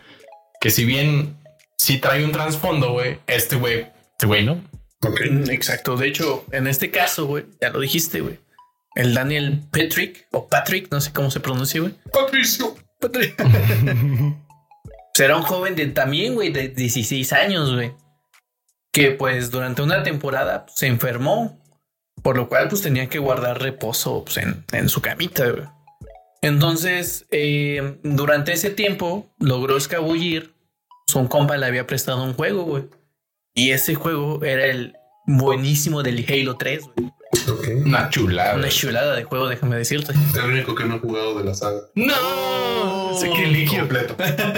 [0.60, 1.36] Que si bien
[1.78, 4.62] sí trae un trasfondo, güey, este güey, este güey, ¿no?
[5.02, 5.97] Mm, Exacto.
[5.97, 8.39] De hecho, en este caso, güey, ya lo dijiste, güey.
[8.95, 11.95] El Daniel Patrick o Patrick, no sé cómo se pronuncia, güey.
[12.12, 12.76] Patricio.
[12.99, 13.41] Patrick.
[15.14, 17.93] Será un joven de también, güey, de 16 años, güey.
[18.91, 21.60] Que pues durante una temporada pues, se enfermó.
[22.22, 25.66] Por lo cual, pues tenía que guardar reposo pues, en, en su camita, güey.
[26.41, 30.54] Entonces, eh, durante ese tiempo logró escabullir.
[31.08, 32.84] Su compa le había prestado un juego, güey.
[33.54, 34.95] Y ese juego era el
[35.26, 37.12] buenísimo del Halo 3, güey.
[37.86, 38.56] Una chulada.
[38.56, 40.14] Una chulada de juego, déjame decirte.
[40.36, 41.82] El único que no he jugado de la saga.
[41.95, 43.14] No.
[43.18, 43.82] Se qué líquido.
[43.82, 44.16] Completo.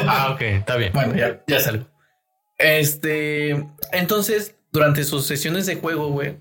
[0.08, 0.92] Ah, ok, está bien.
[0.94, 1.86] Bueno, ya, ya salgo.
[2.58, 6.38] Este, entonces, durante sus sesiones de juego, güey,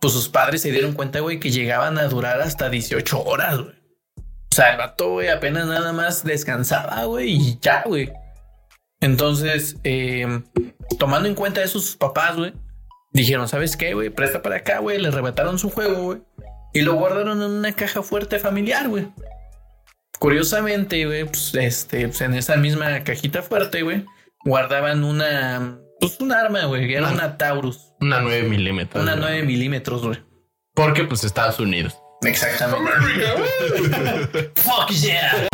[0.00, 3.74] pues sus padres se dieron cuenta, güey, que llegaban a durar hasta 18 horas, güey.
[4.16, 8.12] O sea, el vato, güey, apenas nada más descansaba, güey, y ya, güey.
[9.00, 10.42] Entonces, eh,
[10.98, 12.52] tomando en cuenta eso, sus papás, güey,
[13.12, 14.10] dijeron, ¿sabes qué, güey?
[14.10, 14.98] Presta para acá, güey.
[15.00, 16.22] Le arrebataron su juego, güey.
[16.74, 19.08] Y lo guardaron en una caja fuerte familiar, güey.
[20.18, 24.04] Curiosamente, güey, pues, este, pues en esa misma cajita fuerte, güey,
[24.44, 27.12] guardaban una, pues un arma, güey, que era Ah.
[27.12, 29.02] una Taurus, Una 9 milímetros.
[29.02, 29.22] una güey.
[29.24, 30.18] 9 milímetros, güey.
[30.74, 31.98] Porque pues Estados Unidos.
[32.22, 32.92] Exactamente.
[34.56, 35.48] Fuck yeah.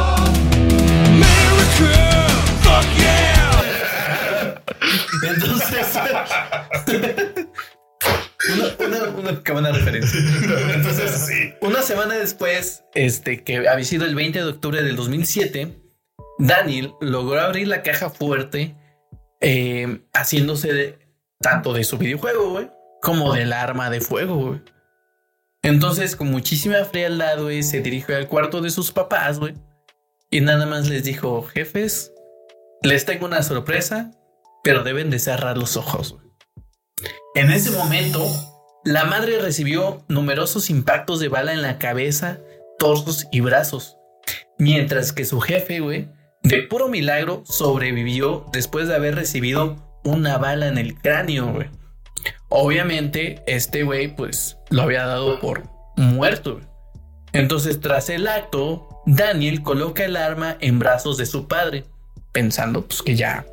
[5.27, 5.87] Entonces,
[8.55, 10.21] una, una, una- buena referencia.
[10.75, 11.29] Entonces,
[11.61, 15.77] una semana después, este, que había sido el 20 de octubre del 2007,
[16.39, 18.77] Daniel logró abrir la caja fuerte,
[19.41, 20.99] eh, haciéndose de-
[21.41, 22.71] tanto de su videojuego, güey,
[23.03, 24.61] como del arma de fuego, güey.
[25.63, 29.55] Entonces, con muchísima frialdad, güey, se dirigió al cuarto de sus papás, güey.
[30.31, 32.13] Y nada más les dijo, jefes,
[32.83, 34.13] les tengo una sorpresa,
[34.63, 36.13] pero deben de cerrar los ojos.
[36.13, 36.29] güey".
[37.35, 38.27] En ese momento,
[38.85, 42.39] la madre recibió numerosos impactos de bala en la cabeza,
[42.79, 43.97] torsos y brazos.
[44.59, 46.09] Mientras que su jefe, güey,
[46.43, 51.65] de puro milagro, sobrevivió después de haber recibido una bala en el cráneo.
[52.49, 55.65] Obviamente, este güey, pues, lo había dado por
[55.97, 56.61] muerto.
[57.33, 61.85] Entonces, tras el acto, Daniel coloca el arma en brazos de su padre,
[62.33, 63.47] pensando, pues, que ya,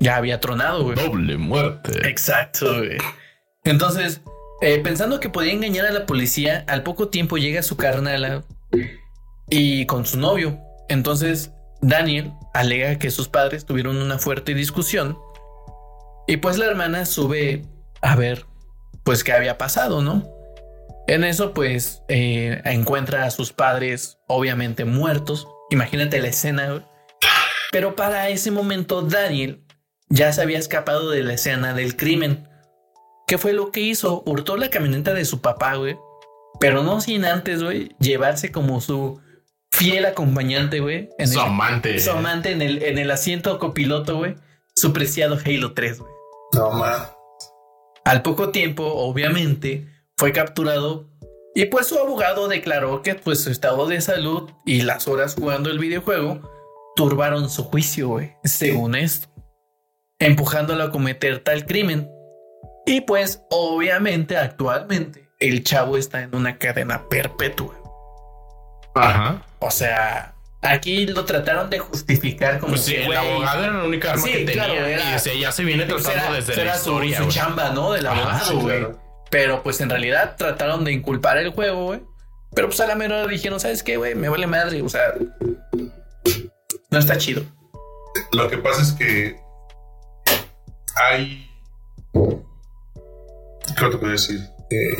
[0.00, 0.96] ya había tronado, güey.
[0.96, 2.08] Doble muerte.
[2.08, 2.98] Exacto, güey.
[3.64, 4.20] Entonces,
[4.60, 8.44] eh, pensando que podía engañar a la policía, al poco tiempo llega su carnala
[9.50, 10.58] y con su novio.
[10.88, 15.18] Entonces, Daniel alega que sus padres tuvieron una fuerte discusión
[16.26, 17.64] y pues la hermana sube
[18.02, 18.44] a ver,
[19.02, 20.28] pues, qué había pasado, ¿no?
[21.06, 25.48] En eso, pues, eh, encuentra a sus padres obviamente muertos.
[25.70, 26.82] Imagínate la escena, güey.
[27.72, 29.64] Pero para ese momento, Daniel
[30.10, 32.48] ya se había escapado de la escena del crimen.
[33.26, 34.22] ¿Qué fue lo que hizo?
[34.26, 35.96] Hurtó la camioneta de su papá, güey.
[36.60, 39.20] Pero no sin antes, güey, llevarse como su
[39.70, 41.10] fiel acompañante, güey.
[41.18, 41.98] en Su el- amante.
[42.00, 44.34] Su amante en el, en el asiento copiloto, güey.
[44.74, 46.12] Su preciado Halo 3, güey.
[46.54, 47.02] No, man.
[48.04, 49.86] Al poco tiempo, obviamente,
[50.16, 51.10] fue capturado
[51.54, 55.70] y pues su abogado declaró que pues su estado de salud y las horas jugando
[55.70, 56.40] el videojuego
[56.96, 59.28] turbaron su juicio, güey, según esto,
[60.18, 62.10] empujándolo a cometer tal crimen.
[62.86, 67.74] Y pues obviamente actualmente el chavo está en una cadena perpetua.
[68.94, 69.42] Ajá.
[69.60, 74.12] O sea, aquí lo trataron de justificar como Pues sí, el abogado era la única
[74.12, 74.52] arma Sí, que tenía.
[74.64, 77.16] claro, era- y ese ya se viene pues tratando era, desde era la su, historia.
[77.18, 77.34] su güey.
[77.34, 77.92] chamba, ¿no?
[77.92, 78.66] Del abogado, sí, güey.
[78.78, 78.98] claro.
[79.30, 82.00] Pero pues en realidad trataron de inculpar el juego, güey.
[82.54, 84.14] Pero pues a la mera dijeron, ¿sabes qué, güey?
[84.14, 84.80] Me vale madre.
[84.80, 85.02] O sea,
[86.90, 87.42] no está chido.
[88.32, 89.36] Lo que pasa es que
[91.00, 91.48] hay.
[93.76, 94.40] Creo que puedo decir.
[94.70, 94.96] eh,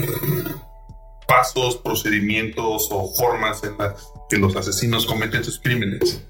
[1.26, 6.24] pasos, procedimientos o formas en las que los asesinos cometen sus crímenes.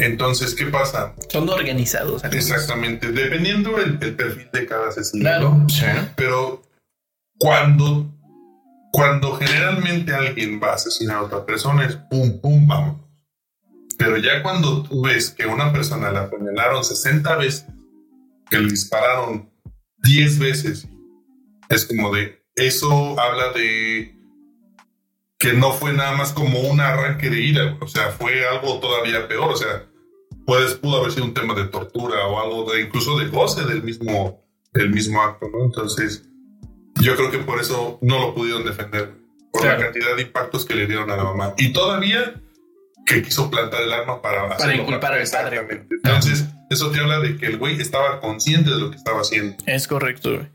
[0.00, 1.14] Entonces, ¿qué pasa?
[1.28, 2.22] Son organizados.
[2.24, 2.50] algunos.
[2.50, 5.22] Exactamente, dependiendo el, el perfil de cada asesino.
[5.22, 5.54] Claro.
[5.56, 5.68] ¿no?
[5.68, 5.84] Sí.
[6.16, 6.62] Pero
[7.38, 8.12] cuando,
[8.92, 13.00] cuando generalmente alguien va a asesinar a otra persona es pum, pum, vamos.
[13.98, 17.66] Pero ya cuando tú ves que una persona la apuñalaron 60 veces,
[18.50, 19.50] que le dispararon
[19.98, 20.88] 10 veces,
[21.68, 24.16] es como de, eso habla de
[25.38, 29.28] que no fue nada más como un arranque de ira, o sea, fue algo todavía
[29.28, 29.86] peor, o sea,
[30.46, 33.82] puedes, pudo haber sido un tema de tortura o algo de incluso de goce del
[33.82, 34.42] mismo,
[34.72, 35.64] del mismo acto, ¿no?
[35.64, 36.28] Entonces,
[37.00, 39.14] yo creo que por eso no lo pudieron defender,
[39.52, 39.78] por Claro.
[39.78, 41.54] la cantidad de impactos que le dieron a la mamá.
[41.58, 42.40] Y todavía
[43.04, 45.86] que quiso plantar el arma para, hacerlo inculpar al padre.
[45.90, 49.56] Entonces, eso te habla de que el güey estaba consciente de lo que estaba haciendo.
[49.66, 50.48] Es correcto, güey.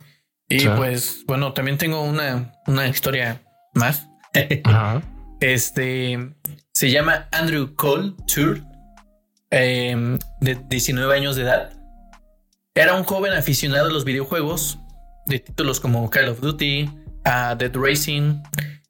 [0.50, 0.70] Y Sí.
[0.76, 3.42] pues, bueno, también tengo una, una historia
[3.74, 4.08] más.
[4.66, 5.02] Ajá.
[5.40, 6.20] Este
[6.74, 8.62] se llama Andrew Cole Tour,
[9.50, 11.74] eh, de 19 años de edad.
[12.76, 14.80] Era un joven aficionado a los videojuegos,
[15.26, 16.90] de títulos como Call of Duty,
[17.58, 18.42] Dead Racing,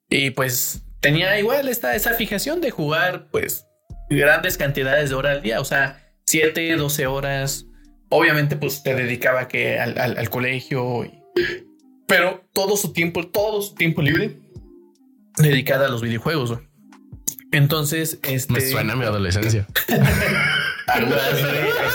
[0.08, 3.66] y pues tenía igual esta, esa fijación de jugar, pues,
[4.08, 6.00] grandes cantidades de horas al día, o sea,
[6.32, 7.66] 7, 12 horas.
[8.08, 11.12] obviamente, pues te dedicaba que al, al- al colegio, y-
[12.06, 14.36] pero todo su tiempo, todo su tiempo libre
[15.38, 16.50] dedicada a los videojuegos.
[16.52, 16.68] güey.
[17.52, 18.52] Entonces, este.
[18.52, 19.66] Me suena a mi adolescencia.
[20.88, 21.94] Aguas, güey, es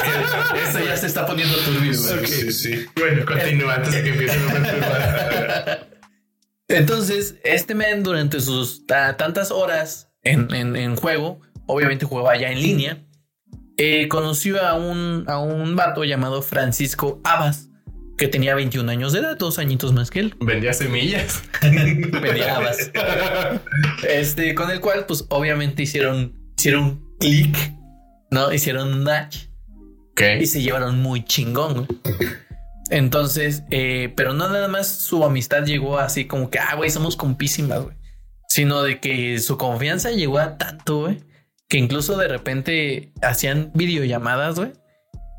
[0.53, 1.91] que Eso ya se está poniendo turbio.
[1.99, 2.25] güey.
[2.27, 2.85] Sí, sí.
[2.95, 5.87] Bueno, continúa antes de que empiece a perturbar.
[6.69, 12.51] Entonces, este men durante sus ta- tantas horas en, en- en juego, obviamente jugaba ya
[12.51, 13.05] en línea,
[13.77, 17.69] eh, conoció a un, a un vato llamado Francisco Abas,
[18.17, 20.35] que tenía 21 años de edad, dos añitos más que él.
[20.39, 21.43] Vendía semillas.
[21.61, 22.91] Pedía Abas.
[24.07, 27.55] Este, con el cual, pues obviamente hicieron, hicieron clic,
[28.31, 28.51] ¿no?
[28.51, 29.47] Hicieron un match
[30.39, 31.87] y se llevaron muy chingón.
[32.89, 37.15] Entonces, eh, pero no nada más su amistad llegó así como que, ah, güey, somos
[37.15, 37.95] compísimas, güey.
[38.47, 41.19] Sino de que su confianza llegó a tanto, güey,
[41.67, 44.73] que incluso de repente hacían videollamadas, güey,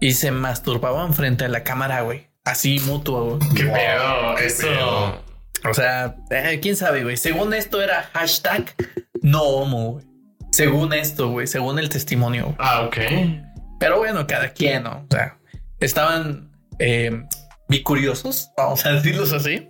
[0.00, 2.28] y se masturbaban frente a la cámara, güey.
[2.44, 3.50] Así mutuo, güey.
[3.54, 4.34] ¿Qué Wow, pedo?
[4.36, 4.66] qué Eso.
[4.66, 5.22] pedo.
[5.70, 7.16] O sea, eh, quién sabe, güey.
[7.16, 8.74] Según esto era hashtag
[9.22, 10.04] no homo, güey.
[10.52, 11.46] Según esto, güey.
[11.46, 12.56] Según el testimonio, güey.
[12.58, 12.96] Ah, ok.
[13.80, 15.04] Pero bueno, cada quien, ¿no?
[15.10, 15.38] O sea,
[15.80, 17.24] estaban eh,
[17.68, 19.68] bicuriosos, vamos a decirlos así.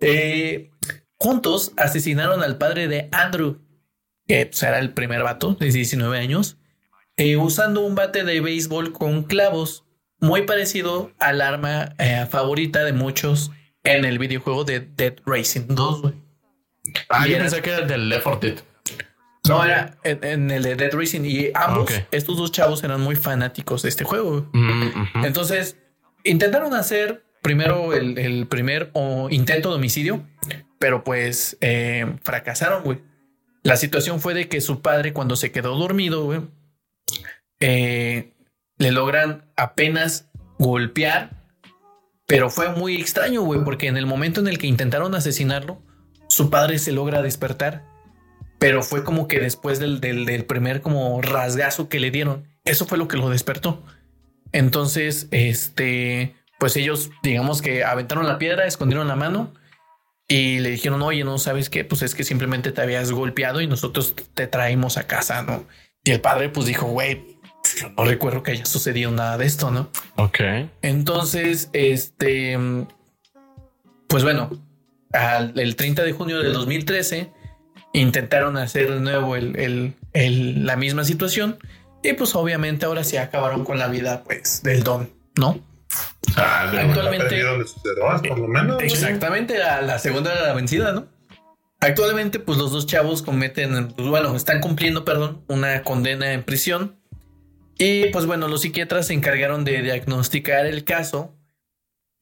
[0.00, 0.70] Eh,
[1.18, 3.60] juntos asesinaron al padre de Andrew,
[4.32, 6.56] que pues, era el primer vato de 19 años,
[7.18, 9.84] eh, usando un bate de béisbol con clavos,
[10.20, 13.50] muy parecido al arma eh, favorita de muchos
[13.84, 16.14] en el videojuego de Dead Racing 2, güey.
[17.10, 18.58] Ah, Y yo era- pensé que era del Left 4 Dead.
[19.48, 23.16] No, era en, en el de Dead Racing y ambos, estos dos chavos eran muy
[23.16, 24.48] fanáticos de este juego.
[24.54, 25.24] Mm.
[25.26, 25.76] Entonces,
[26.24, 30.26] intentaron hacer primero el, el primer o, intento de homicidio,
[30.78, 33.11] pero pues eh, fracasaron, güey.
[33.62, 36.48] La situación fue de que su padre, cuando se quedó dormido,
[37.60, 38.32] eh,
[38.78, 40.28] le logran apenas
[40.58, 41.44] golpear,
[42.26, 45.80] pero fue muy extraño, güey, porque en el momento en el que intentaron asesinarlo,
[46.28, 47.84] su padre se logra despertar,
[48.58, 52.86] pero fue como que después del, del, del primer como rasgazo que le dieron, eso
[52.86, 53.82] fue lo que lo despertó.
[54.50, 59.52] Entonces, este, pues ellos, digamos que aventaron la piedra, escondieron la mano
[60.32, 63.66] y le dijeron, oye, no sabes qué, pues es que simplemente te habías golpeado y
[63.66, 65.64] nosotros te traímos a casa, ¿no?
[66.04, 67.36] Y el padre, pues dijo, güey,
[67.78, 69.90] yo no recuerdo que haya sucedido nada de esto, ¿no?
[70.16, 70.40] Ok.
[70.80, 72.58] Entonces, este,
[74.08, 74.50] pues bueno,
[75.12, 77.30] al- el 30 de junio del 2013
[77.92, 81.58] intentaron hacer de nuevo el, el- el- la misma situación
[82.02, 85.60] y pues obviamente ahora sí acabaron con la vida pues del don, ¿no?
[86.36, 87.42] Ah, Actualmente-
[88.28, 88.76] por lo menos.
[88.76, 88.86] güey.
[88.86, 91.06] Exactamente, la, la segunda era la vencida, ¿no?
[91.80, 96.96] Actualmente, pues los dos chavos cometen, pues, bueno, están cumpliendo, perdón, una condena en prisión.
[97.78, 101.34] Y pues bueno, los psiquiatras se encargaron de diagnosticar el caso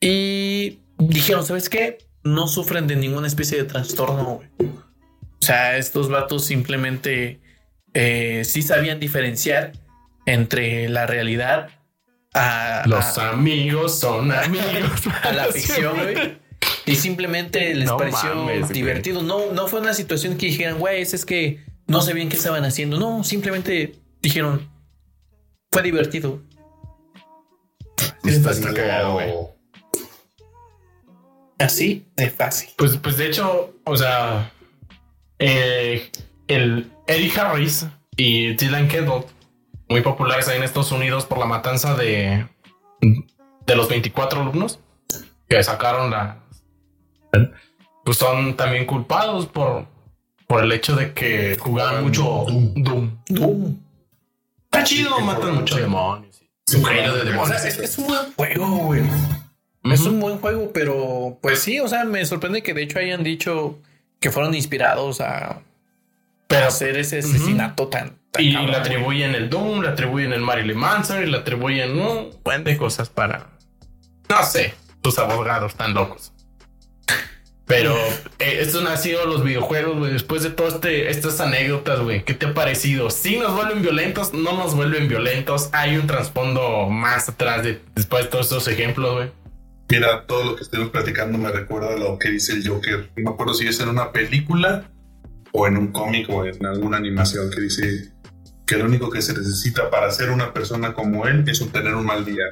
[0.01, 1.99] y dijeron, ¿sabes qué?
[2.23, 4.49] No sufren de ninguna especie de trastorno, güey.
[4.71, 7.41] O sea, estos vatos simplemente
[7.93, 9.73] eh, sí sabían diferenciar
[10.25, 11.69] entre la realidad
[12.35, 15.03] a, Los a- amigos son amigos.
[15.23, 16.39] a la ficción, güey.
[16.87, 19.23] Y simplemente les No pareció mames, divertido.
[19.23, 22.99] No, no fue una situación que dijeran, güey, es que no sabían qué estaban haciendo.
[22.99, 24.69] No, simplemente dijeron,
[25.73, 26.43] fue divertido.
[28.25, 29.33] Está, está cagado, güey.
[31.59, 32.71] Así de fácil.
[32.77, 34.51] Pues, pues de hecho, o sea,
[35.39, 36.11] eh,
[36.49, 37.87] el Eddie Harris
[38.17, 39.25] y Dylan Kendall,
[39.91, 42.47] muy populares ahí en Estados Unidos por la matanza de,
[43.01, 44.79] de los 24 alumnos
[45.49, 46.39] que sacaron la.
[48.05, 49.87] Pues son también culpados por,
[50.47, 53.19] por el hecho de que jugaban mucho Doom.
[53.29, 53.77] Doom.
[54.65, 56.41] Está chido, matan muchos demonios.
[56.67, 57.61] De O demonios.
[57.61, 59.03] sea, es, es un buen juego, güey.
[59.85, 63.25] Es un buen juego, pero pues sí, o sea, me sorprende que de hecho hayan
[63.25, 63.79] dicho
[64.21, 65.63] que fueron inspirados a,
[66.47, 68.81] Pero a hacer ese asesinato tan, tan Y cabrón, le güey.
[68.81, 73.09] atribuyen el Doom, le atribuyen el Marilyn Manson y le atribuyen un buen de cosas
[73.09, 73.51] para.
[74.29, 76.33] No sé, tus abogados tan locos.
[77.67, 77.97] Pero
[78.39, 80.13] eh, estos han sido los videojuegos, güey.
[80.13, 83.11] Después de todas este, estas anécdotas, güey, ¿qué te ha parecido?
[83.11, 85.71] Si nos vuelven violentos, no nos vuelven violentos.
[85.73, 89.31] Hay un trasfondo más atrás de después de todos estos ejemplos, güey.
[89.89, 93.11] Mira, todo lo que estuvimos platicando me recuerda a lo que dice el Joker.
[93.17, 94.89] No me acuerdo si es en una película
[95.51, 98.13] o en un cómic o en alguna animación que dice
[98.71, 102.07] que lo único que se necesita para ser una persona como él es tener un
[102.07, 102.45] mal día.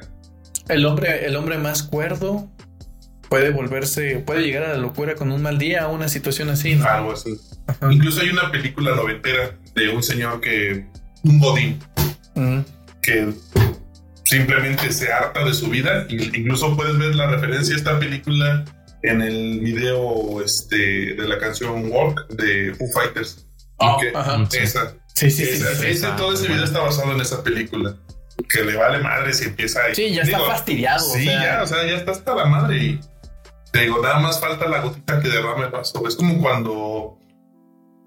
[0.67, 2.51] El hombre, el hombre más cuerdo
[3.29, 6.75] puede volverse, puede llegar a la locura con un mal día o una situación así,
[6.75, 6.85] ¿no?
[6.85, 7.39] Algo así.
[7.89, 10.85] Incluso hay una película noventera de un señor que,
[11.23, 11.79] un godín,
[12.35, 12.59] Mm.
[13.01, 13.33] que
[14.25, 16.05] simplemente se harta de su vida.
[16.09, 18.65] Incluso puedes ver la referencia a esta película
[19.03, 23.45] en el video este, de la canción Walk de Foo Fighters.
[23.79, 24.45] Ah, que- ajá.
[24.61, 25.43] esa, Sí, sí, sí.
[25.43, 25.87] esa- sí, sí.
[25.87, 27.95] ese- todo ese video está basado en esa película.
[28.49, 29.93] Que le vale madre si empieza ahí.
[29.95, 30.99] Sí, ya está fastidiado.
[31.13, 32.77] Sí, o sea, ya, o sea, ya está hasta la madre.
[32.77, 32.99] Y
[33.71, 36.07] te digo, nada más falta la gotita que derrame el vaso.
[36.07, 37.17] Es como cuando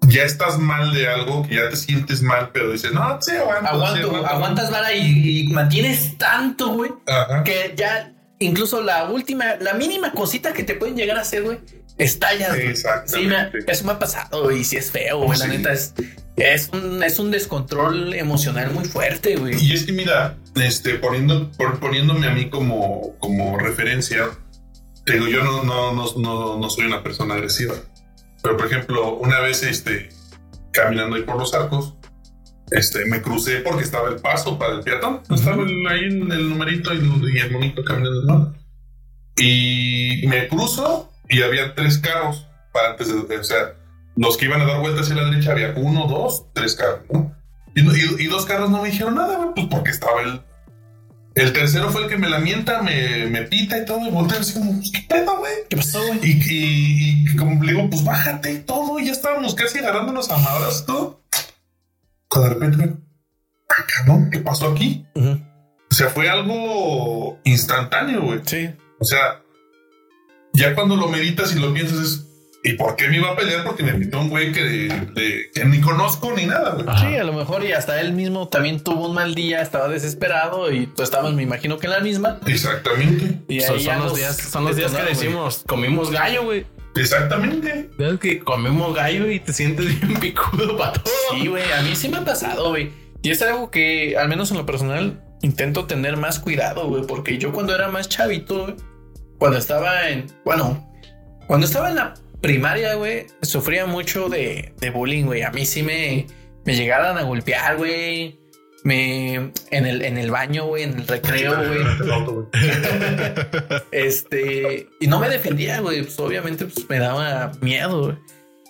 [0.07, 3.61] ya estás mal de algo, que ya te sientes mal, pero dices, no, sí, aguanto.
[3.61, 4.27] sí, Aguanto, aguanto".
[4.27, 7.43] aguantas vara y, y mantienes tanto, güey, Ajá.
[7.43, 11.59] que ya incluso la última, la mínima cosita que te pueden llegar a hacer, güey,
[11.97, 12.53] estallas.
[12.55, 13.59] Sí, Exactamente.
[13.65, 15.37] me- eso me ha pasado y si es feo, güey.
[15.39, 15.51] La Sí.
[15.51, 15.93] neta es,
[16.37, 19.55] es, un, es un descontrol emocional muy fuerte, güey.
[19.63, 24.29] Y es que mira, este, poniendo, por- poniéndome a mí como, como referencia,
[25.05, 27.75] digo, yo no, no, no, no, no soy una persona agresiva.
[28.41, 30.09] Pero por ejemplo, una vez este,
[30.71, 31.93] caminando ahí por los arcos,
[32.71, 35.21] este, me crucé porque estaba el paso para el peatón.
[35.29, 38.53] Estaba el- ahí en el numerito y, y el monito caminando, ¿no?
[39.37, 43.73] Y me cruzo y había tres carros para antes de, o sea,
[44.15, 47.35] los que iban a dar vueltas hacia la derecha había uno, dos, tres carros, ¿no?
[47.75, 50.41] Y, y- y dos carros no me dijeron nada, güey, pues porque estaba el.
[51.35, 54.53] El tercero fue el que me lamenta, me, me pita y todo, y volteo así
[54.53, 55.53] como, ¿qué pedo, güey?
[55.67, 56.19] ¿Qué pasó, güey?
[56.21, 60.29] Y, y, y como le digo, pues bájate y todo, y ya estábamos casi agarrándonos
[60.29, 61.23] a madras, todo.
[62.27, 62.95] Cuando de repente,
[63.69, 65.07] ah, cabrón, ¿qué pasó aquí?
[65.15, 68.41] O sea, fue algo instantáneo, güey.
[68.45, 68.69] Sí.
[68.99, 69.41] O sea,
[70.53, 72.25] ya cuando lo meditas y lo piensas es,
[72.63, 73.63] ¿y por qué me iba a pelear?
[73.65, 76.85] Porque me invitó un güey que, de- que ni conozco ni nada, güey.
[76.99, 80.71] Sí, a lo mejor y hasta él mismo también tuvo un mal día, estaba desesperado
[80.71, 82.39] y tú estabas, me imagino que en la misma.
[82.47, 83.41] Exactamente.
[83.47, 86.65] Y Son, ahí son ya los días, son los días que decimos, comimos gallo, güey.
[86.95, 87.89] Exactamente.
[87.97, 91.13] Es que comemos gallo y te sientes bien picudo para todo.
[91.33, 92.91] Sí, güey, a mí sí me ha pasado, güey.
[93.21, 97.37] Y es algo que, al menos en lo personal, intento tener más cuidado, güey, porque
[97.37, 98.75] yo cuando era más chavito, güey,
[99.37, 100.89] cuando estaba en, bueno,
[101.47, 102.13] cuando estaba en la
[102.43, 105.43] primaria, güey, sufría mucho de, de bullying, güey.
[105.43, 106.27] A mí sí me,
[106.65, 108.37] me llegaran a golpear, güey.
[108.83, 109.35] Me,
[109.71, 111.79] en el, en el baño, güey, en el recreo, güey.
[113.91, 116.03] Este, y no me defendía, güey.
[116.03, 118.17] Pues obviamente pues, me daba miedo, güey.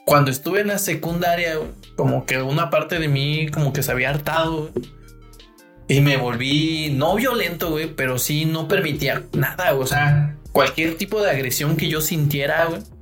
[0.06, 1.58] Cuando estuve en la secundaria,
[1.95, 4.70] como que una parte de mí como que se había hartado.
[5.88, 9.74] Y me volví no violento, güey, pero sí no permitía nada.
[9.74, 12.93] O sea, cualquier tipo de agresión que yo sintiera, güey.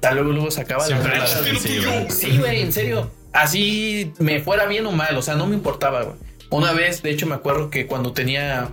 [0.00, 2.10] Tal luego luego sacaba las Siempre la.
[2.10, 3.10] Sí, güey, en serio.
[3.32, 6.16] Así me fuera bien o mal, o sea, no me importaba, güey.
[6.50, 8.70] Una vez, de hecho, me acuerdo que cuando tenía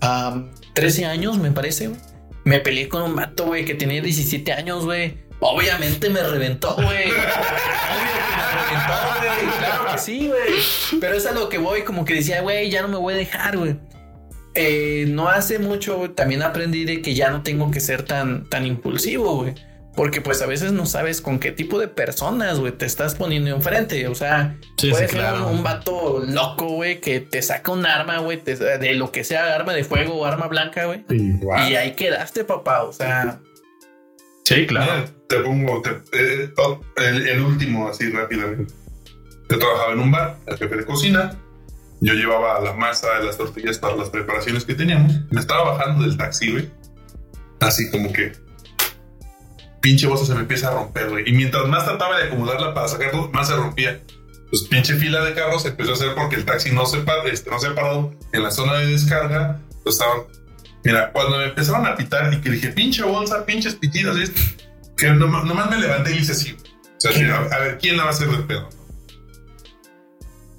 [0.00, 2.00] am, 13 años, me parece, güey,
[2.44, 5.18] me peleé con un mato, güey, que tenía 17 años, güey.
[5.40, 6.86] Obviamente me reventó, güey.
[6.86, 9.58] Obvio que me reventó, güey.
[9.58, 11.00] Claro que sí, güey.
[11.00, 13.16] Pero es a lo que voy, como que decía, güey, ya no me voy a
[13.16, 13.76] dejar, güey.
[14.54, 18.48] Eh, no hace mucho güey, también aprendí de que ya no tengo que ser tan,
[18.48, 19.54] tan impulsivo, güey.
[19.96, 23.50] Porque pues a veces no sabes con qué tipo de personas, güey, te estás poniendo
[23.50, 24.06] enfrente.
[24.08, 25.48] O sea, Sí, puede sí, ser claro.
[25.48, 29.54] un, un vato loco, güey, que te saca un arma, güey, de lo que sea,
[29.54, 31.04] arma de fuego o arma blanca, güey.
[31.08, 32.82] Y ahí quedaste, papá.
[32.84, 33.40] O sea,
[34.44, 34.92] Sí, claro.
[34.92, 38.72] Mira, te pongo te- eh, oh, el, el último así rápidamente.
[39.48, 41.36] Yo trabajaba en un bar, el jefe de cocina.
[42.00, 45.12] Yo llevaba la masa de las tortillas para las preparaciones que teníamos.
[45.30, 46.70] Me estaba bajando del taxi, güey.
[47.60, 48.32] Así como que
[49.86, 51.28] pinche bolsa se me empieza a romper, güey.
[51.28, 54.00] Y mientras más trataba de acomodarla para sacarlo, más se rompía.
[54.50, 57.22] Pues pinche fila de carros se empezó a hacer porque el taxi no se, pa-
[57.30, 59.60] este, no se parado en la zona de descarga.
[59.84, 60.22] Pues estaban
[60.82, 64.40] Mira, cuando me empezaron a pitar y que dije, pinche bolsa, pinches pitidos, y esto,
[64.96, 66.56] que nomás, nomás me levanté y hice así.
[66.96, 68.68] O sea, a, a ver, ¿quién la va a hacer de pedo?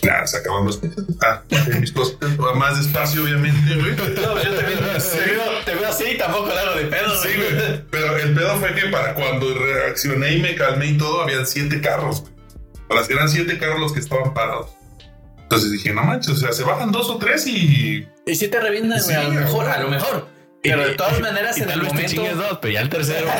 [0.01, 1.05] Los pitidos.
[1.21, 1.41] Ah,
[1.79, 3.91] mis cositas, más despacio, obviamente, güey.
[4.15, 7.29] no, yo también te veo, te veo así y tampoco le hago de pedo, Sí,
[7.35, 7.83] güey.
[7.89, 11.81] Pero el pedo fue que para cuando reaccioné y me calmé y todo, habían siete
[11.81, 12.33] carros, güey.
[12.87, 14.71] Para eran siete carros los que estaban parados.
[15.41, 18.59] Entonces dije, no manches, o sea, se bajan dos o tres y Y si te
[18.59, 20.36] revientan, güey, a lo mejor, a lo mejor.
[20.63, 22.21] Pero de todas maneras, y en tal el momento.
[22.35, 23.27] dos, pero ya el tercero.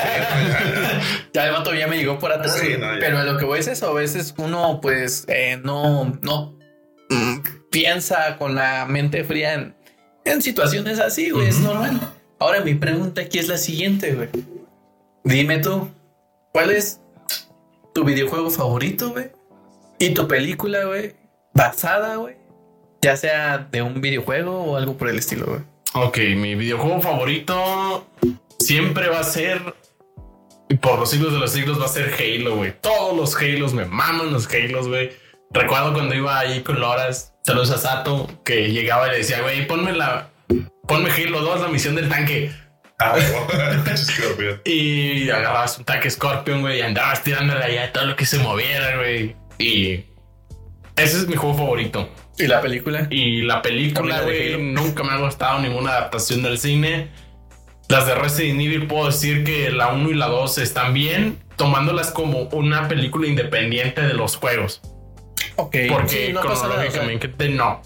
[1.33, 2.57] Ya el vato ya me llegó por atrás.
[2.59, 3.89] Sí, no, pero lo que voy es eso.
[3.89, 6.57] A veces uno, pues, eh, no, no
[7.09, 7.39] mm,
[7.69, 9.75] piensa con la mente fría en,
[10.25, 11.47] en situaciones así, güey.
[11.47, 11.99] Es normal.
[12.39, 14.29] Ahora, mi pregunta aquí es la siguiente, güey.
[15.23, 15.89] Dime tú,
[16.53, 17.01] ¿cuál es
[17.93, 19.31] tu videojuego favorito, güey?
[19.99, 21.15] Y tu película, güey,
[21.53, 22.35] basada, güey.
[23.01, 25.61] Ya sea de un videojuego o algo por el estilo, güey.
[25.99, 28.07] Ok, mi videojuego favorito
[28.59, 29.73] siempre va a ser,
[30.69, 32.79] y por los siglos de los siglos, va a ser Halo, güey.
[32.79, 35.09] Todos los Halos, me maman los Halos, güey.
[35.49, 39.65] Recuerdo cuando iba ahí con Loras, saludos a Sato, que llegaba y le decía, güey,
[39.65, 40.29] ponme la,
[40.87, 42.51] ponme Halo 2, la misión del tanque.
[42.99, 43.15] Ah.
[44.65, 48.97] Y agarrabas un tanque Scorpion, güey, y andabas tirándole allá todo lo que se moviera,
[48.97, 49.35] güey.
[49.57, 50.05] Y
[50.95, 52.07] ese es mi juego favorito.
[52.37, 53.07] ¿Y la película?
[53.09, 57.09] Y la película, güey, nunca me ha gustado ninguna adaptación del cine.
[57.89, 62.11] Las de Resident Evil puedo decir que la 1 y la 2 están bien, tomándolas
[62.11, 64.81] como una película independiente de los juegos.
[65.55, 65.75] Ok.
[65.89, 67.81] Porque Sí, no pasa nada, o sea, cronológicamente no.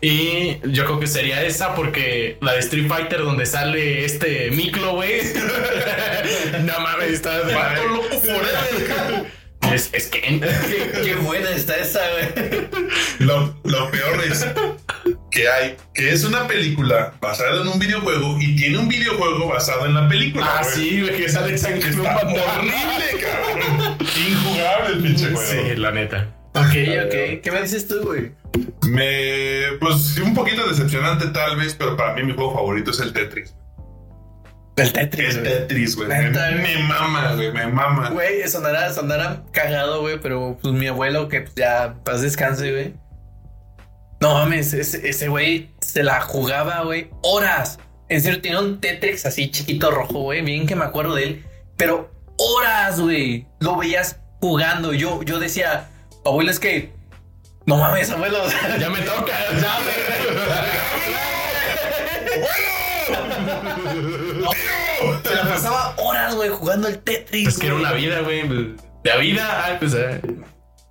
[0.00, 4.94] Y yo creo que sería esa porque la de Street Fighter donde sale este Miklo,
[4.94, 5.22] güey.
[6.64, 9.26] no mames, está loco forever.
[9.74, 12.68] Es, es que Qué, qué buena está esa, güey.
[13.18, 14.46] Lo, lo peor es
[15.30, 19.86] que hay, que es una película basada en un videojuego y tiene un videojuego basado
[19.86, 20.46] en la película.
[20.46, 20.74] Ah, güey.
[20.74, 23.98] sí, güey, que sale San Club Está horrible, cabrón.
[24.28, 25.68] Injugable el pinche juego.
[25.68, 26.34] Sí, la neta.
[26.54, 26.74] Ok,
[27.06, 27.42] ok.
[27.42, 28.32] ¿Qué me dices tú, güey?
[28.88, 33.12] Me, pues un poquito decepcionante tal vez, pero para mí mi juego favorito es el
[33.12, 33.54] Tetris.
[34.78, 35.42] El Tetris, El.
[35.42, 36.08] Tetris, güey.
[36.08, 38.10] Me, me mama, güey, me mama.
[38.10, 42.94] Güey, sonará, sonará cagado, güey, pero pues mi abuelo, que pues, ya paz descanse, güey.
[44.20, 47.78] No mames, ese ese güey se la jugaba, güey, horas.
[48.08, 50.42] En serio, tenía un Tetris así chiquito rojo, güey.
[50.42, 51.44] Bien que me acuerdo de él.
[51.76, 53.46] Pero horas, güey.
[53.60, 54.94] Lo veías jugando.
[54.94, 55.88] Yo, yo decía,
[56.24, 56.92] abuelo, es que.
[57.66, 58.38] No mames, abuelo.
[58.80, 59.66] Ya me toca, ya se
[65.34, 67.48] la pasaba horas, güey, jugando el Tetris.
[67.48, 68.42] Es que era una vida, güey.
[69.04, 69.94] De vida, ay, pues.
[69.94, 70.20] eh.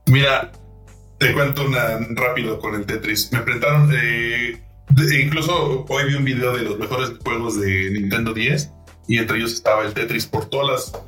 [0.07, 0.51] Mira,
[1.19, 3.31] te cuento una rápido con el Tetris.
[3.31, 4.61] Me enfrentaron, eh,
[4.91, 8.71] de- incluso hoy vi un video de los mejores juegos de Nintendo 10
[9.07, 11.03] y entre ellos estaba el Tetris por todas las...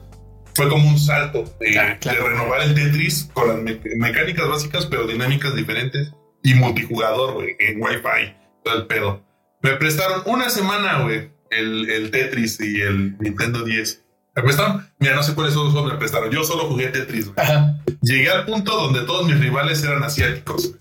[0.56, 2.24] Fue como un salto de, Ah, claro.
[2.24, 6.12] de renovar el Tetris con las me- mecánicas básicas, pero dinámicas diferentes
[6.44, 9.24] y multijugador, güey, en Wi-Fi, todo el pedo.
[9.62, 14.04] Me prestaron una semana, güey, el, el Tetris y el Nintendo 10.
[14.36, 14.88] ¿Me prestaron?
[15.00, 16.32] Mira, no sé cuáles son los me prestaron.
[16.32, 17.32] Yo solo jugué Tetris.
[17.36, 17.76] Ajá.
[18.02, 20.76] Llegué al punto donde todos mis rivales eran asiáticos.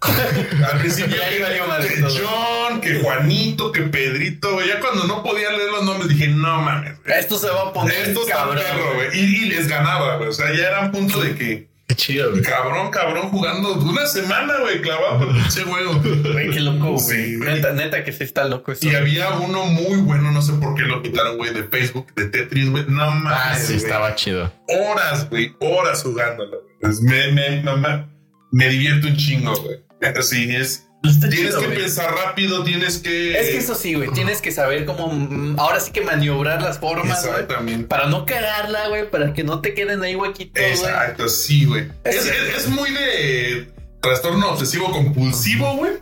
[0.00, 2.02] al principio, que.
[2.02, 4.62] John, que Juanito, que Pedrito.
[4.64, 6.98] Ya cuando no podía leer los nombres dije, no mames.
[7.04, 8.62] Esto se va a poner Esto está cabrón.
[8.62, 9.08] perro, güey.
[9.18, 10.28] Y, y les ganaba, güey.
[10.28, 12.40] O sea, ya era un punto de que Qué chido, güey.
[12.42, 16.00] cabrón, cabrón, jugando una semana, güey, clavado por el pinche juego.
[16.32, 17.00] Güey, qué loco, güey.
[17.00, 18.86] Sí, neta, neta que sí está loco eso.
[18.86, 22.26] Y había uno muy bueno, no sé por qué lo quitaron, güey, de Facebook, de
[22.26, 22.84] Tetris, güey.
[22.86, 23.32] No mames.
[23.34, 23.76] Ah, sí, güey.
[23.78, 24.52] estaba chido.
[24.68, 26.62] horas, güey, horas jugándolo.
[26.62, 26.74] güey.
[26.80, 28.06] Pues me, me, me,
[28.52, 29.80] me divierto un chingo, güey.
[30.16, 30.86] Así es.
[31.02, 31.78] Está Tienes chido, que güey.
[31.78, 33.38] pensar rápido, tienes que.
[33.40, 34.10] Es que eso sí, güey.
[34.10, 35.08] Tienes que saber cómo.
[35.12, 37.84] mm, Ahora sí que maniobrar las formas, güey.
[37.84, 39.10] Para no cagarla, güey.
[39.10, 40.70] Para que no te queden ahí huequitos, güey.
[40.72, 41.86] Exacto, sí, güey.
[42.04, 42.42] Es Es, cierto.
[42.50, 43.72] es- es muy de
[44.02, 45.92] trastorno obsesivo compulsivo, güey.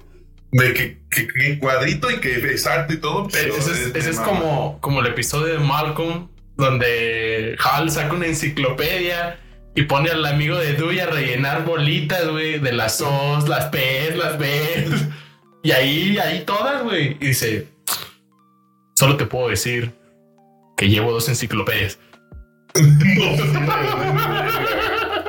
[0.50, 3.54] De que, que, que cuadrito y que exacto y todo, pero.
[3.56, 9.38] ese es, ese es como, como el episodio de Malcolm, donde Hal saca una enciclopedia
[9.78, 14.16] y pone al amigo de Dewey a rellenar bolitas, güey, de las O's, las P's,
[14.16, 15.06] las B's.
[15.62, 17.16] Y ahí, ahí todas, güey.
[17.20, 17.68] Y dice,
[18.96, 19.92] solo te puedo decir
[20.76, 21.98] que llevo dos enciclopedias.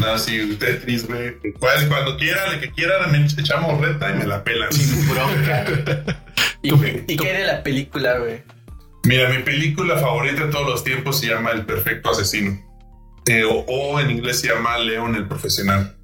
[0.00, 1.34] No, sí, Tetris, güey.
[1.58, 4.72] Pues, Cuando quiera, el que quiera, me echamos reta y me la pelan.
[4.72, 5.64] Sin bronca.
[6.62, 8.42] ¿Y, Tú- y tú- qué era la película, güey?
[9.04, 12.64] Mira, mi película favorita de todos los tiempos se llama El Perfecto Asesino.
[13.28, 15.94] Eh, o, o en inglés se llama León el Profesional.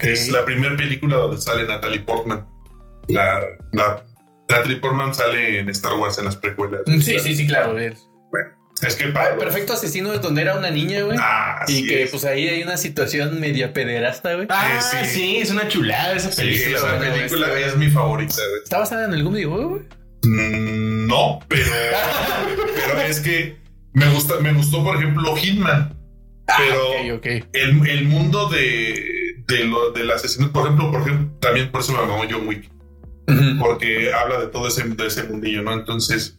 [0.00, 2.46] Es la primera película donde sale Natalie Portman.
[3.08, 3.40] La,
[3.72, 4.04] la
[4.48, 6.80] Natalie Portman sale en Star Wars en las precuelas.
[6.86, 7.72] Sí, sí, sí, claro.
[7.72, 7.96] Bueno,
[8.82, 9.36] es que para.
[9.36, 11.18] Perfecto asesino es donde era una niña, güey.
[11.20, 12.10] Ah, y que es.
[12.10, 14.46] pues ahí hay una situación media pederasta, güey.
[14.50, 14.96] Ah, sí.
[15.06, 15.36] sí.
[15.38, 16.76] es una chulada esa Sí, película.
[16.78, 17.12] esa güey.
[17.12, 17.62] película güey.
[17.64, 18.34] es mi favorita.
[18.34, 18.62] güey.
[18.64, 19.82] ¿Está basada en algún videojuego, güey?
[20.24, 21.66] Mm, no, pero,
[22.86, 23.56] pero es que
[23.92, 25.94] me gusta, me gustó, por ejemplo, Hitman.
[26.58, 27.26] Pero Ok, ok.
[27.52, 31.92] el, el mundo de, de lo, del asesino, por ejemplo, por ejemplo, también por eso
[31.92, 32.70] me llamó John Wick,
[33.58, 35.72] porque habla de todo ese, de ese mundillo, ¿no?
[35.72, 36.38] Entonces,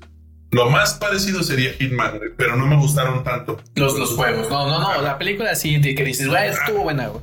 [0.51, 3.61] lo más parecido sería Hitman, pero no me gustaron tanto.
[3.75, 4.49] Los, los juegos.
[4.49, 5.01] No, no, no.
[5.01, 7.21] La película sí, de que dices, güey, estuvo buena, güey.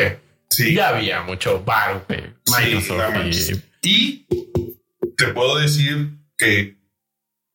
[0.50, 0.74] Sí.
[0.74, 2.04] Ya había mucho bar
[2.44, 2.80] Sí,
[3.82, 3.82] y-.
[3.82, 4.26] Y
[5.16, 6.77] te puedo decir que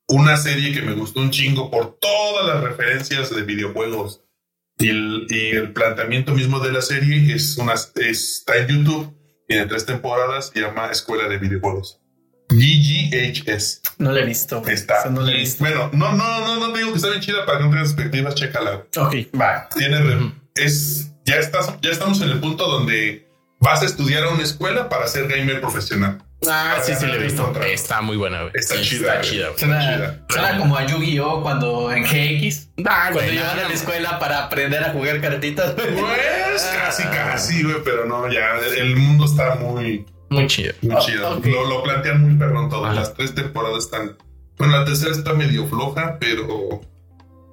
[0.08, 4.22] una serie que me gustó un chingo por todas las referencias de videojuegos
[4.80, 9.16] y el, y el planteamiento mismo de la serie es una, está en YouTube,
[9.48, 12.00] tiene tres temporadas, se llama Escuela de Videojuegos.
[12.50, 13.82] GGHS.
[13.98, 14.62] No la he visto.
[14.68, 15.10] Está.
[15.10, 15.64] No la he visto.
[15.64, 17.88] Bueno, no, no, no, no te digo que está bien chida para que no tengas
[17.90, 18.86] expectativas, chécala.
[18.98, 19.70] Ok, va.
[19.76, 23.28] Tiene, re- es, ya estás, ya estamos en el punto donde
[23.60, 26.22] vas a estudiar a una escuela para ser gamer profesional.
[26.50, 27.54] Ah, sí, sí, lo he visto.
[27.64, 28.52] Está muy buena, güey.
[28.56, 29.30] Está Sí, chida, Está güey.
[29.32, 29.60] chida, güey.
[29.60, 31.42] Suena, suena como a Yu-Gi-Oh!
[31.42, 32.70] cuando en GX.
[32.86, 35.76] Ah, Cuando güey, iban no, a la escuela para aprender a jugar cartitas.
[35.76, 35.88] güey.
[35.96, 36.78] Pues Ah.
[36.86, 40.74] casi, casi, güey, pero no, ya el mundo está muy, Muy chido.
[40.82, 41.38] muy Oh, chido.
[41.38, 41.46] ok.
[41.46, 42.86] Lo, lo plantean muy perrón todo.
[42.86, 42.94] Ajá.
[42.96, 44.18] Las tres temporadas están.
[44.58, 46.82] Bueno, la tercera está medio floja, pero.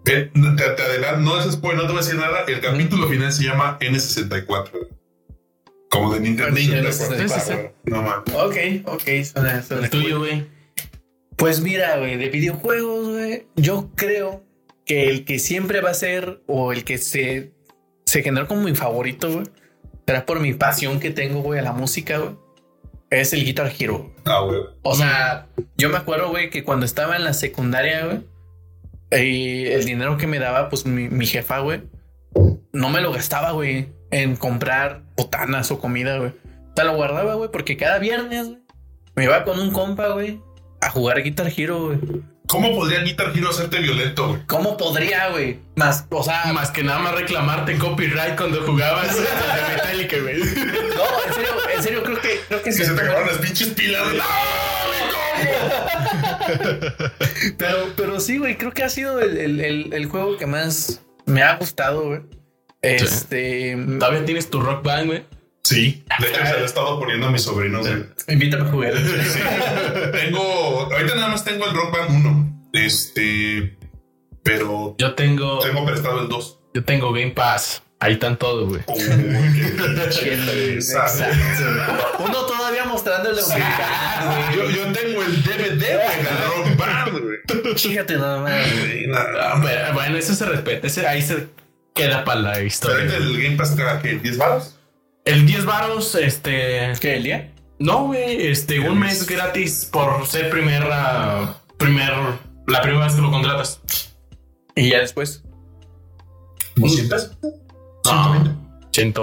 [0.07, 2.41] eh, te, te adelanto, no es spoiler, no te voy a decir nada.
[2.49, 4.71] El capítulo final se llama N64.
[5.91, 7.29] Como de Nintendo Nintendo 64.
[7.29, 7.73] 64.
[7.85, 8.35] No mames.
[8.35, 8.57] Ok,
[8.87, 10.03] ok, suena, suena El cool.
[10.03, 10.47] tuyo, güey.
[11.37, 14.45] Pues mira, güey, de videojuegos, güey, yo creo
[14.85, 17.53] que el que siempre va a ser o el que se,
[18.05, 19.47] se generó como mi favorito, güey,
[20.07, 22.37] será por mi pasión que tengo, güey, a la música, güey,
[23.09, 24.15] es el Guitar Hero.
[24.27, 24.61] Ah, güey.
[24.83, 25.49] O sea,
[25.79, 28.21] yo me acuerdo, güey, que cuando estaba en la secundaria, güey,
[29.11, 31.83] eh, el dinero que me daba, pues mi, mi jefa, güey,
[32.73, 36.31] no me lo gastaba, güey, en comprar botanas o comida, güey.
[36.31, 38.59] O sea, lo guardaba, güey, porque cada viernes, güey,
[39.17, 40.41] me iba con un compa, güey,
[40.81, 41.99] a jugar Guitar Hero, güey.
[42.47, 44.41] ¿Cómo podría Guitar Hero hacerte violento, güey?
[44.47, 45.61] ¿Cómo podría, güey?
[45.77, 49.23] Más, o sea, Más que nada más reclamarte copyright cuando jugabas de
[49.73, 50.39] Metallica, güey.
[50.39, 50.45] no,
[51.27, 54.03] en serio, en serio, creo que, creo que se te acabaron las pinches pilas.
[54.05, 54.21] güey.
[57.59, 61.01] Pero, pero sí, güey, creo que ha sido el, el- el- el juego que más
[61.27, 62.21] me ha gustado, güey.
[62.83, 63.77] Este.
[63.99, 65.25] Todavía tienes tu rock band, güey.
[65.63, 68.05] Sí, de hecho se lo he estado poniendo a mis sobrinos, güey.
[68.29, 68.95] Invítame a jugar.
[68.99, 69.41] Sí.
[70.13, 72.71] tengo, ahorita nada más tengo el Rock Band 1.
[72.73, 73.77] Este,
[74.43, 76.59] pero Yo tengo, tengo prestado el 2.
[76.75, 77.83] yo tengo Game Pass.
[78.03, 78.81] Ahí están todos, güey.
[78.87, 78.97] Uy,
[80.23, 80.79] qué.
[82.19, 87.23] Uno todavía mostrándole humildad, Yo, yo tengo el DVD güey, del Rock Band, güey.
[87.63, 87.75] güey.
[87.77, 88.67] Fíjate nada más.
[89.07, 89.53] Nada.
[89.53, 90.87] Ah, pero, Bueno, eso se respeta.
[90.87, 91.49] Ese ahí se
[91.95, 92.97] queda para la Pero historia.
[92.99, 94.77] ahorita el Game Pass cada que 10 baros.
[95.25, 96.93] El 10 varos, este.
[97.01, 97.53] ¿Qué, Elia?
[97.79, 101.57] No, güey, este, un mes gratis por ser primera.
[101.79, 102.13] Primer.
[102.67, 103.81] La primera vez que lo contratas.
[104.77, 105.43] Y ya después.
[106.77, 107.37] ¿200?
[108.05, 108.57] No,
[108.93, 109.15] 100,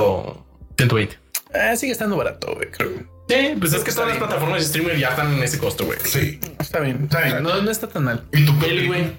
[0.78, 1.20] 120.
[1.54, 3.18] Ah, sigue estando barato, güey, creo.
[3.30, 6.00] Sí, pues es que todas las plataformas de streamer ya están en ese costo, güey.
[6.04, 6.40] Sí.
[6.60, 7.44] Está bien, está bien.
[7.44, 8.24] No, no está tan mal.
[8.32, 9.12] Y tu peli, güey.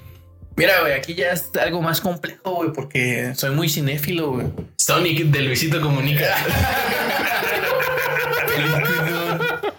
[0.58, 4.48] Mira, güey, aquí ya es algo más complejo, güey, porque soy muy cinéfilo, güey.
[4.76, 6.34] Sonic de Luisito Comunica.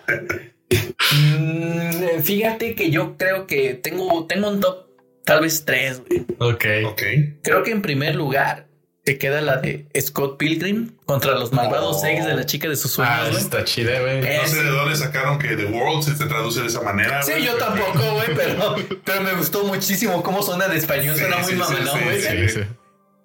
[1.12, 4.88] Mm, fíjate que yo creo que tengo, tengo un top,
[5.26, 6.26] tal vez tres, güey.
[6.40, 6.66] ok.
[6.86, 7.02] Ok.
[7.42, 8.68] Creo que en primer lugar
[9.10, 12.00] te queda la de Scott Pilgrim contra los malvados Oh.
[12.00, 13.42] seis de la chica de sus Ah, sueños, güey.
[13.44, 14.22] está chida, güey.
[14.22, 17.24] No sé de dónde sacaron que The World se te traduce de esa manera.
[17.24, 21.22] Sí, yo pero- tampoco, güey, pero, pero me gustó muchísimo cómo suena de español, Sí,
[21.22, 22.22] suena sí, muy mamalón, güey.
[22.22, 22.28] sí.
[22.30, 22.60] Sí, sí.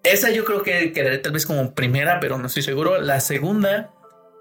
[0.05, 2.99] Esa yo creo que quedaré tal vez como primera, pero no estoy seguro.
[3.03, 3.91] La segunda,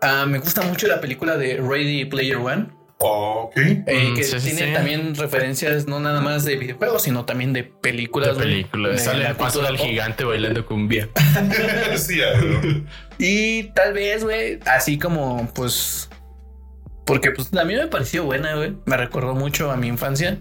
[0.01, 2.67] ah, me gusta mucho la película de Ready Player One,
[3.03, 3.57] Ok.
[3.57, 4.73] eh, Mm, que sí, tiene sí.
[4.73, 8.29] también referencias no nada más de videojuegos, sino también de películas.
[8.29, 8.89] De güey, película.
[8.89, 11.09] de Sale el paso del gigante bailando cumbia.
[11.97, 12.19] sí.
[13.19, 16.09] Y tal vez, güey, así como, pues,
[17.05, 18.73] porque pues a mí me pareció buena, güey.
[18.85, 20.39] Me recordó mucho a mi infancia.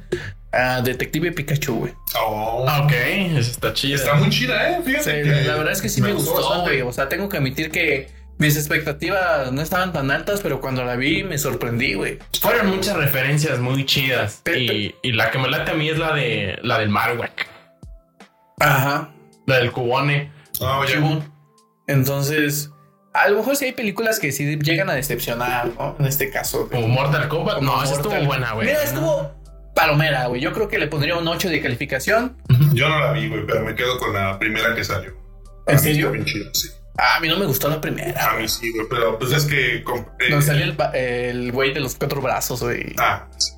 [0.54, 1.94] A Detective Pikachu, güey.
[2.14, 2.64] Oh.
[2.68, 2.92] Ah, ok.
[2.92, 3.94] Eso está chido.
[3.96, 4.80] Está muy chida, eh.
[4.84, 5.04] Fíjate.
[5.24, 6.70] Sí, que la verdad es que sí me, gustó, bastante.
[6.72, 6.82] güey.
[6.82, 10.96] O sea, tengo que admitir que mis expectativas no estaban tan altas, pero cuando la
[10.96, 12.18] vi me sorprendí, güey.
[12.40, 14.40] Fueron muchas referencias muy chidas.
[14.44, 17.46] Pero- Y, y la que me late a mí es la de la del Marowak.
[18.58, 19.12] Ajá.
[19.46, 20.32] La del Cubone.
[20.60, 20.82] Ah.
[20.86, 21.32] Chibón.
[21.86, 22.70] Entonces,
[23.14, 25.96] a lo mejor sí hay películas que sí llegan a decepcionar, ¿no?
[25.98, 26.68] En este caso.
[26.70, 27.56] Como Mortal Kombat.
[27.56, 28.68] Como no, esa estuvo buena, güey.
[28.68, 29.32] Mira, estuvo
[29.74, 30.40] palomera, güey.
[30.40, 32.36] Yo creo que le pondría un 8 de calificación.
[32.72, 35.12] Yo no la vi, güey, pero me quedo con la primera que salió.
[35.66, 36.06] ¿En serio?
[36.06, 36.68] está bien chido, sí.
[36.98, 38.32] Ah, a mí no me gustó la primera.
[38.32, 39.82] A mí sí, güey, pero pues es que.
[39.84, 42.94] comp- eh, Donde salió el, ba- el güey de los cuatro brazos, güey.
[42.98, 43.52] Ah, sí.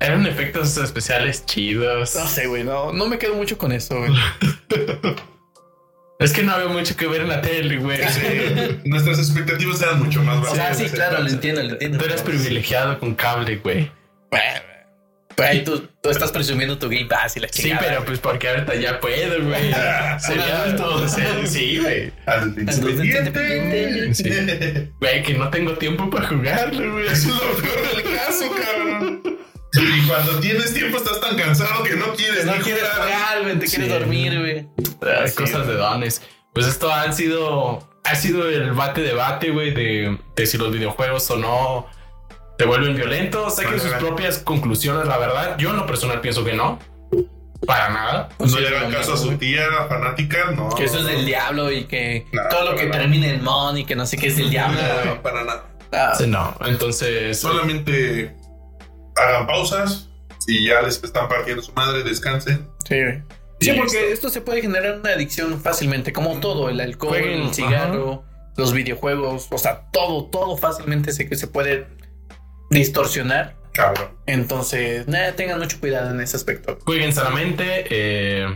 [0.00, 2.16] Eran efectos especiales chidos.
[2.16, 4.12] No sé, güey, no, no me quedo mucho con eso, güey.
[6.18, 7.98] Es que no había mucho que ver en la tele, güey.
[8.08, 8.20] Sí,
[8.84, 10.58] nuestras expectativas eran mucho más bajas.
[10.58, 11.98] Ah, sí, claro, lo entiendo, lo entiendo.
[11.98, 13.90] Tú eres privilegiado con cable, güey.
[14.30, 14.42] Pues
[15.38, 17.86] ahí tú, tú estás presumiendo tu Game Pass y la Sí, chingada.
[17.86, 19.72] pero pues porque ahorita ya puedo, güey.
[20.20, 21.08] Sería adulto.
[21.08, 22.12] sí, Sí, güey.
[24.14, 24.30] Sí.
[25.00, 27.06] Güey, que no tengo tiempo para jugarlo, güey.
[27.06, 29.22] Eso es lo peor del caso, cabrón.
[29.74, 33.42] Y cuando tienes tiempo estás tan cansado que no quieres No quieres jugar.
[33.42, 33.92] güey, te quieres Sí.
[33.92, 34.68] dormir, güey.
[35.02, 36.20] Ah, cosas de dones.
[36.52, 41.30] Pues esto han sido, ha sido el bate debate, güey, de, de si los videojuegos
[41.30, 41.86] o no
[42.58, 43.56] te vuelven violentos.
[43.56, 45.56] Saquen sus propias conclusiones, la verdad.
[45.58, 46.78] Yo en lo personal pienso que no.
[47.66, 48.28] Para nada.
[48.40, 50.70] No le hagan caso a su tía fanática, no.
[50.70, 53.00] Que eso es del diablo y que No, todo lo que nada.
[53.02, 54.80] termine en mon y que no sé qué es del diablo.
[55.04, 55.64] No, para nada.
[55.92, 56.56] Ah, Sí, no.
[56.64, 58.34] Entonces, Solamente
[59.16, 60.08] hagan pausas
[60.48, 62.66] y ya les están partiendo su madre, descansen.
[62.88, 62.96] Sí.
[63.60, 67.42] Sí, Y porque esto se puede generar una adicción fácilmente, como todo, el alcohol, Jueguen,
[67.42, 68.24] el cigarro,
[68.56, 71.86] los videojuegos, o sea, todo, todo fácilmente sé que se puede
[72.72, 73.54] distorsionar.
[73.72, 74.10] Cabrón.
[74.26, 76.78] Entonces, nada, tengan mucho cuidado en ese aspecto.
[76.84, 77.86] jueguen sanamente.
[77.90, 78.46] eh,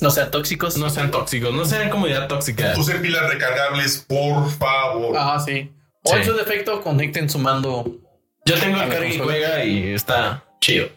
[0.00, 0.76] No sean tóxicos.
[0.76, 1.52] no sean tóxicos.
[1.54, 2.74] No sean comunidad tóxica.
[2.76, 5.14] Usen pilas recargables, por favor.
[5.18, 5.72] Ah, sí.
[6.02, 7.84] O en su defecto, conecten su mando.
[8.44, 10.88] Yo tengo el la carga y juega y está chido.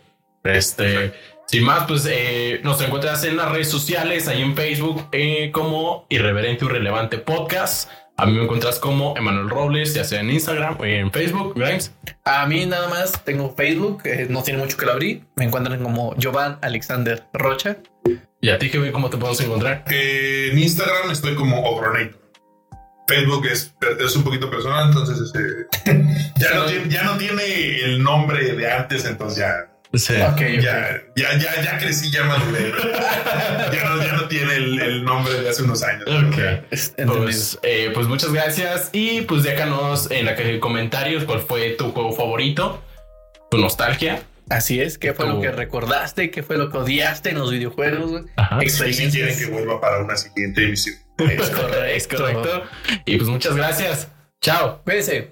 [0.43, 1.13] Este,
[1.47, 6.05] sin más, pues eh, nos encuentras en las redes sociales, ahí en Facebook, eh, como
[6.09, 7.89] Irreverente o Irrelevante Podcast.
[8.21, 11.91] A mí me encuentras como Emanuel Robles, ya sea en Instagram o en Facebook, Grimes.
[12.23, 15.23] A mí nada más tengo Facebook, eh, no tiene mucho que lo abrí.
[15.35, 17.77] Me encuentran como Jovan Alexander Rocha.
[18.39, 19.85] Y a ti, que ¿cómo te podemos encontrar?
[19.89, 22.21] Eh, en Instagram estoy como Ogronator.
[23.07, 25.91] Facebook es, es un poquito personal, entonces este,
[26.39, 30.39] ya, no tiene, ya no tiene el nombre de antes, entonces ya, Ok.
[30.61, 32.71] ya, ya, ya, ya crecí, ya maduré.
[33.73, 36.03] ya, no, ya no tiene el, el nombre de hace unos años.
[36.07, 36.37] Ok.
[36.71, 37.23] Es- entendido.
[37.23, 38.89] Pues, eh, pues muchas gracias.
[38.93, 42.81] Y pues déjanos en la caja de comentarios cuál fue tu juego favorito,
[43.49, 44.23] tu nostalgia.
[44.49, 46.31] Así es, ¿qué fue Tu- lo que recordaste?
[46.31, 48.23] ¿Qué fue lo que odiaste en los videojuegos?
[48.37, 48.63] Ajá.
[48.63, 50.95] Y si quieren que vuelva para una siguiente emisión.
[51.17, 51.83] Es correcto.
[51.83, 52.63] Es correcto.
[53.05, 54.07] Y pues muchas gracias.
[54.41, 54.81] Chao.
[54.83, 55.31] Cuídense.